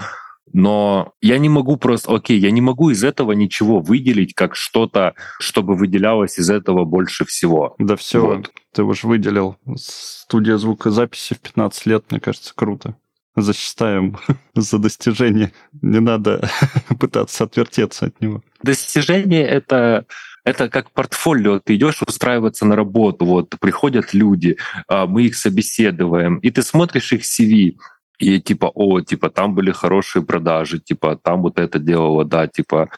Но 0.54 1.14
я 1.20 1.40
не 1.40 1.50
могу 1.50 1.78
просто, 1.78 2.16
окей, 2.16 2.40
я 2.40 2.52
не 2.52 2.62
могу 2.62 2.92
из 2.92 3.04
этого 3.04 3.32
ничего 3.32 3.80
выделить 3.80 4.36
как 4.36 4.56
что-то, 4.56 5.16
чтобы 5.40 5.76
выделялось 5.76 6.38
из 6.38 6.50
этого 6.52 6.86
больше 6.86 7.26
всего. 7.26 7.76
Да 7.80 7.96
все, 7.96 8.22
вот. 8.22 8.52
ты 8.72 8.84
уж 8.84 9.04
выделил. 9.04 9.58
Студия 9.76 10.58
звукозаписи 10.58 11.34
в 11.34 11.40
15 11.40 11.86
лет, 11.88 12.06
мне 12.12 12.20
кажется, 12.20 12.54
круто. 12.56 12.96
Засчитаем 13.36 14.18
за 14.56 14.78
достижение. 14.78 15.52
Не 15.82 16.00
надо 16.00 16.48
пытаться 17.00 17.46
отвертеться 17.46 18.06
от 18.06 18.22
него. 18.22 18.44
Достижение— 18.62 19.46
это 19.48 20.06
это 20.46 20.70
как 20.70 20.92
портфолио. 20.92 21.60
Ты 21.60 21.76
идешь 21.76 22.02
устраиваться 22.02 22.66
на 22.66 22.76
работу, 22.76 23.26
вот 23.26 23.56
приходят 23.60 24.14
люди, 24.14 24.58
а, 24.88 25.08
мы 25.08 25.24
их 25.24 25.36
собеседуем, 25.36 26.38
и 26.38 26.50
ты 26.50 26.62
смотришь 26.62 27.14
их 27.14 27.22
CV, 27.22 27.78
и 28.20 28.40
типа, 28.40 28.72
о, 28.74 29.02
типа, 29.02 29.30
там 29.30 29.56
были 29.56 29.72
хорошие 29.72 30.24
продажи, 30.24 30.80
типа, 30.80 31.20
там 31.22 31.42
вот 31.42 31.60
это 31.60 31.80
делало, 31.80 32.26
да, 32.26 32.48
типа, 32.48 32.90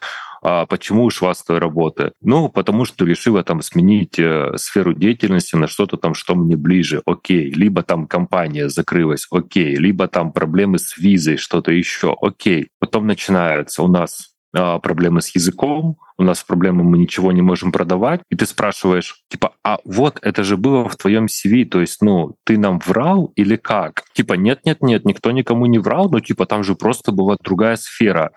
а 0.48 0.64
почему 0.66 1.04
ушла 1.04 1.34
с 1.34 1.42
той 1.42 1.58
работы? 1.58 2.12
Ну, 2.20 2.48
потому 2.48 2.84
что 2.84 3.04
решила 3.04 3.42
там 3.42 3.62
сменить 3.62 4.16
э, 4.18 4.52
сферу 4.56 4.94
деятельности 4.94 5.56
на 5.56 5.66
что-то 5.66 5.96
там, 5.96 6.14
что 6.14 6.36
мне 6.36 6.56
ближе. 6.56 7.02
Окей. 7.04 7.50
Либо 7.50 7.82
там 7.82 8.06
компания 8.06 8.68
закрылась. 8.68 9.26
Окей. 9.32 9.74
Либо 9.74 10.06
там 10.06 10.32
проблемы 10.32 10.78
с 10.78 10.96
визой, 10.98 11.36
что-то 11.36 11.72
еще. 11.72 12.16
Окей. 12.20 12.68
Потом 12.78 13.08
начинается 13.08 13.82
у 13.82 13.88
нас 13.88 14.35
проблемы 14.82 15.20
с 15.20 15.34
языком, 15.34 15.98
у 16.18 16.22
нас 16.22 16.42
проблемы, 16.42 16.82
мы 16.82 16.98
ничего 16.98 17.32
не 17.32 17.42
можем 17.42 17.72
продавать, 17.72 18.22
и 18.30 18.36
ты 18.36 18.46
спрашиваешь, 18.46 19.22
типа, 19.28 19.52
а 19.62 19.78
вот 19.84 20.18
это 20.22 20.44
же 20.44 20.56
было 20.56 20.88
в 20.88 20.96
твоем 20.96 21.26
CV, 21.26 21.64
то 21.64 21.80
есть, 21.80 22.00
ну, 22.00 22.36
ты 22.44 22.58
нам 22.58 22.78
врал 22.78 23.32
или 23.36 23.56
как? 23.56 24.04
Типа, 24.14 24.34
нет-нет-нет, 24.34 25.04
никто 25.04 25.30
никому 25.30 25.66
не 25.66 25.78
врал, 25.78 26.08
но 26.10 26.20
типа 26.20 26.46
там 26.46 26.64
же 26.64 26.74
просто 26.74 27.12
была 27.12 27.36
другая 27.42 27.76
сфера. 27.76 28.32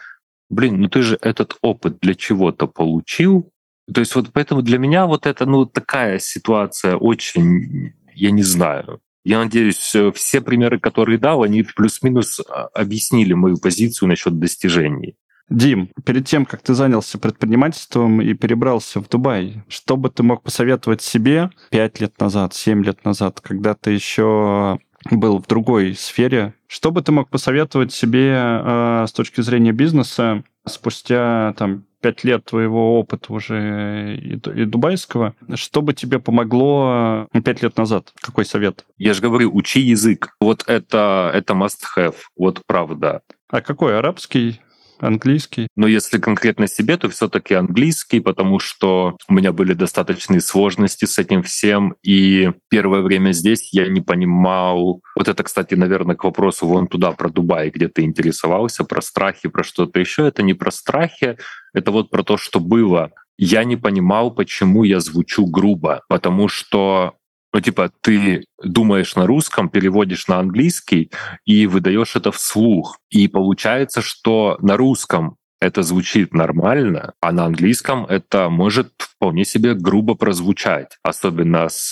Блин, 0.50 0.82
ну 0.82 0.90
ты 0.90 1.04
же 1.04 1.18
этот 1.22 1.58
опыт 1.62 2.00
для 2.02 2.16
чего-то 2.16 2.68
получил, 2.68 3.52
то 3.94 4.02
есть 4.02 4.16
вот 4.16 4.32
поэтому 4.34 4.62
для 4.62 4.78
меня 4.78 5.06
вот 5.06 5.26
это, 5.26 5.46
ну, 5.46 5.66
такая 5.66 6.20
ситуация 6.20 6.96
очень, 6.96 7.94
я 8.14 8.32
не 8.32 8.44
знаю, 8.44 9.00
я 9.24 9.40
надеюсь, 9.40 9.96
все 10.16 10.42
примеры, 10.42 10.80
которые 10.80 11.18
дал, 11.18 11.44
они 11.44 11.64
плюс-минус 11.64 12.40
а, 12.40 12.68
объяснили 12.74 13.34
мою 13.34 13.58
позицию 13.58 14.10
насчет 14.10 14.40
достижений. 14.40 15.16
Дим, 15.50 15.90
перед 16.06 16.26
тем, 16.28 16.46
как 16.46 16.62
ты 16.62 16.74
занялся 16.74 17.18
предпринимательством 17.18 18.22
и 18.22 18.34
перебрался 18.34 19.00
в 19.02 19.10
Дубай, 19.10 19.64
что 19.68 19.98
бы 19.98 20.10
ты 20.10 20.24
мог 20.24 20.44
посоветовать 20.44 21.02
себе 21.02 21.50
5 21.72 22.02
лет 22.02 22.20
назад, 22.20 22.54
7 22.54 22.84
лет 22.84 23.04
назад, 23.04 23.42
когда 23.42 23.74
ты 23.74 23.92
еще 23.92 24.80
был 25.10 25.40
в 25.40 25.48
другой 25.48 25.96
сфере, 25.96 26.54
что 26.68 26.92
бы 26.92 27.02
ты 27.02 27.12
мог 27.12 27.30
посоветовать 27.30 27.94
себе 27.94 28.34
э, 28.36 29.06
с 29.08 29.12
точки 29.12 29.42
зрения 29.42 29.72
бизнеса 29.72 30.44
спустя 30.68 31.54
там 31.58 31.86
пять 32.02 32.24
лет 32.24 32.46
твоего 32.46 33.00
опыта 33.00 33.34
уже 33.34 34.18
и, 34.18 34.36
и 34.36 34.66
дубайского, 34.66 35.36
что 35.56 35.82
бы 35.82 35.94
тебе 35.94 36.20
помогло 36.20 37.28
пять 37.44 37.62
лет 37.62 37.78
назад? 37.78 38.14
Какой 38.22 38.46
совет? 38.46 38.86
Я 38.98 39.14
же 39.14 39.22
говорю, 39.22 39.54
учи 39.54 39.82
язык. 39.82 40.36
Вот 40.40 40.64
это, 40.68 41.32
это 41.34 41.54
must 41.54 41.80
have, 41.98 42.16
вот 42.38 42.62
правда. 42.66 43.22
А 43.50 43.62
какой? 43.62 43.98
Арабский? 43.98 44.62
Английский? 45.00 45.68
Но 45.76 45.88
если 45.88 46.18
конкретно 46.18 46.68
себе, 46.68 46.98
то 46.98 47.10
все-таки 47.10 47.54
английский, 47.54 48.20
потому 48.20 48.60
что 48.60 49.18
у 49.28 49.34
меня 49.34 49.52
были 49.52 49.74
достаточные 49.74 50.42
сложности 50.42 51.06
с 51.06 51.18
этим 51.18 51.44
всем. 51.44 51.96
И 52.04 52.52
первое 52.70 53.02
время 53.02 53.32
здесь 53.32 53.74
я 53.74 53.88
не 53.88 54.02
понимал... 54.02 55.02
Вот 55.16 55.28
это, 55.28 55.44
кстати, 55.44 55.76
наверное, 55.76 56.16
к 56.16 56.24
вопросу 56.24 56.68
вон 56.68 56.88
туда, 56.88 57.12
про 57.12 57.30
Дубай, 57.30 57.70
где 57.70 57.88
ты 57.88 58.04
интересовался, 58.04 58.84
про 58.84 59.02
страхи, 59.02 59.50
про 59.50 59.64
что-то 59.64 60.00
еще. 60.00 60.28
Это 60.28 60.44
не 60.44 60.54
про 60.54 60.72
страхи, 60.72 61.38
это 61.74 61.92
вот 61.92 62.10
про 62.10 62.24
то, 62.24 62.38
что 62.38 62.60
было. 62.60 63.12
Я 63.42 63.64
не 63.64 63.78
понимал, 63.78 64.32
почему 64.32 64.84
я 64.84 65.00
звучу 65.00 65.46
грубо, 65.46 66.02
потому 66.10 66.50
что 66.50 67.14
ну, 67.52 67.62
типа, 67.62 67.92
ты 68.02 68.44
думаешь 68.64 69.16
на 69.16 69.26
русском, 69.26 69.70
переводишь 69.70 70.28
на 70.28 70.40
английский 70.40 71.12
и 71.46 71.66
выдаешь 71.66 72.16
это 72.16 72.32
вслух. 72.32 73.00
И 73.10 73.28
получается, 73.28 74.02
что 74.02 74.58
на 74.62 74.78
русском 74.78 75.38
это 75.60 75.84
звучит 75.84 76.34
нормально, 76.34 77.14
а 77.22 77.32
на 77.32 77.46
английском 77.46 78.06
это 78.06 78.50
может 78.50 78.94
вполне 78.98 79.46
себе 79.46 79.74
грубо 79.74 80.16
прозвучать, 80.16 80.98
особенно 81.04 81.68
с, 81.70 81.90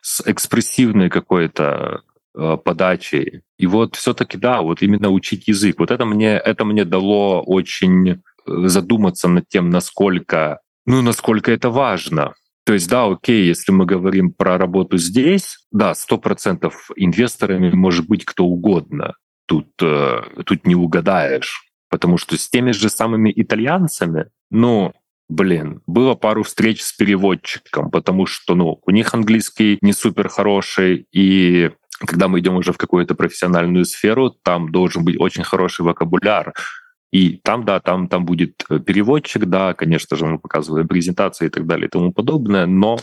с 0.00 0.22
экспрессивной 0.24 1.10
какой-то 1.10 2.02
э, 2.34 2.56
подачей. 2.64 3.42
И 3.58 3.66
вот 3.66 3.96
все-таки 3.96 4.38
да, 4.38 4.62
вот 4.62 4.80
именно 4.80 5.10
учить 5.10 5.48
язык. 5.48 5.78
Вот 5.78 5.90
это 5.90 6.06
мне, 6.06 6.36
это 6.36 6.64
мне 6.64 6.84
дало 6.84 7.42
очень 7.42 8.08
э, 8.10 8.16
задуматься 8.46 9.28
над 9.28 9.46
тем, 9.48 9.68
насколько, 9.68 10.60
ну, 10.86 11.02
насколько 11.02 11.52
это 11.52 11.68
важно. 11.68 12.34
То 12.64 12.74
есть, 12.74 12.88
да, 12.88 13.06
окей, 13.06 13.46
если 13.46 13.72
мы 13.72 13.86
говорим 13.86 14.32
про 14.32 14.58
работу 14.58 14.98
здесь, 14.98 15.58
да, 15.72 15.94
сто 15.94 16.18
процентов 16.18 16.90
инвесторами 16.96 17.70
может 17.70 18.06
быть 18.06 18.24
кто 18.24 18.44
угодно. 18.44 19.14
Тут, 19.46 19.68
э, 19.82 20.22
тут 20.44 20.66
не 20.66 20.74
угадаешь. 20.74 21.62
Потому 21.88 22.18
что 22.18 22.36
с 22.36 22.48
теми 22.48 22.70
же 22.70 22.88
самыми 22.88 23.32
итальянцами, 23.34 24.26
ну, 24.50 24.92
блин, 25.28 25.82
было 25.86 26.14
пару 26.14 26.42
встреч 26.42 26.82
с 26.82 26.92
переводчиком, 26.92 27.90
потому 27.90 28.26
что, 28.26 28.54
ну, 28.54 28.80
у 28.84 28.90
них 28.90 29.12
английский 29.14 29.78
не 29.80 29.92
супер 29.92 30.28
хороший, 30.28 31.06
и 31.12 31.70
когда 32.06 32.28
мы 32.28 32.40
идем 32.40 32.56
уже 32.56 32.72
в 32.72 32.78
какую-то 32.78 33.14
профессиональную 33.14 33.84
сферу, 33.84 34.30
там 34.30 34.70
должен 34.70 35.04
быть 35.04 35.18
очень 35.18 35.44
хороший 35.44 35.82
вокабуляр, 35.82 36.54
и 37.12 37.40
там, 37.42 37.64
да, 37.64 37.80
там, 37.80 38.08
там 38.08 38.24
будет 38.24 38.64
э, 38.68 38.78
переводчик, 38.78 39.46
да, 39.46 39.74
конечно 39.74 40.16
же, 40.16 40.26
мы 40.26 40.38
показываем 40.38 40.86
презентации 40.86 41.46
и 41.46 41.50
так 41.50 41.66
далее 41.66 41.88
и 41.88 41.90
тому 41.90 42.12
подобное, 42.12 42.66
но 42.66 42.98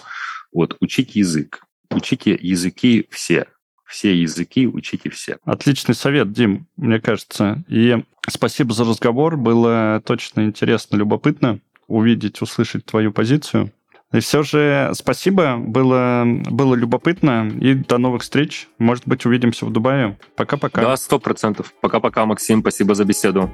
вот 0.54 0.78
учите 0.80 1.20
язык, 1.20 1.64
учите 1.90 2.38
языки 2.40 3.08
все, 3.10 3.48
все 3.86 4.16
языки 4.16 4.68
учите 4.68 5.10
все. 5.10 5.38
Отличный 5.44 5.96
совет, 5.96 6.32
Дим, 6.32 6.68
мне 6.78 7.00
кажется. 7.00 7.64
И 7.68 7.98
спасибо 8.30 8.74
за 8.74 8.86
разговор, 8.86 9.38
было 9.38 10.02
точно 10.06 10.46
интересно, 10.46 10.96
любопытно 10.96 11.60
увидеть, 11.88 12.42
услышать 12.42 12.86
твою 12.86 13.12
позицию. 13.12 13.72
И 14.14 14.22
все 14.22 14.42
же 14.42 14.92
спасибо, 14.94 15.58
было, 15.58 16.24
было 16.26 16.76
любопытно, 16.76 17.52
и 17.60 17.74
до 17.74 17.98
новых 17.98 18.22
встреч. 18.22 18.70
Может 18.80 19.06
быть, 19.06 19.26
увидимся 19.26 19.66
в 19.66 19.72
Дубае. 19.72 20.18
Пока-пока. 20.38 20.82
Да, 20.82 20.96
сто 20.96 21.20
процентов. 21.20 21.74
Пока-пока, 21.82 22.26
Максим, 22.26 22.62
спасибо 22.62 22.96
за 22.96 23.04
беседу. 23.04 23.52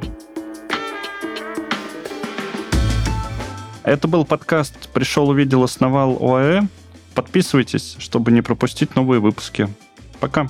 Это 3.83 4.07
был 4.07 4.25
подкаст 4.25 4.89
«Пришел, 4.93 5.27
увидел, 5.27 5.63
основал 5.63 6.17
ОАЭ». 6.21 6.61
Подписывайтесь, 7.15 7.95
чтобы 7.97 8.31
не 8.31 8.41
пропустить 8.41 8.95
новые 8.95 9.19
выпуски. 9.19 9.67
Пока. 10.19 10.47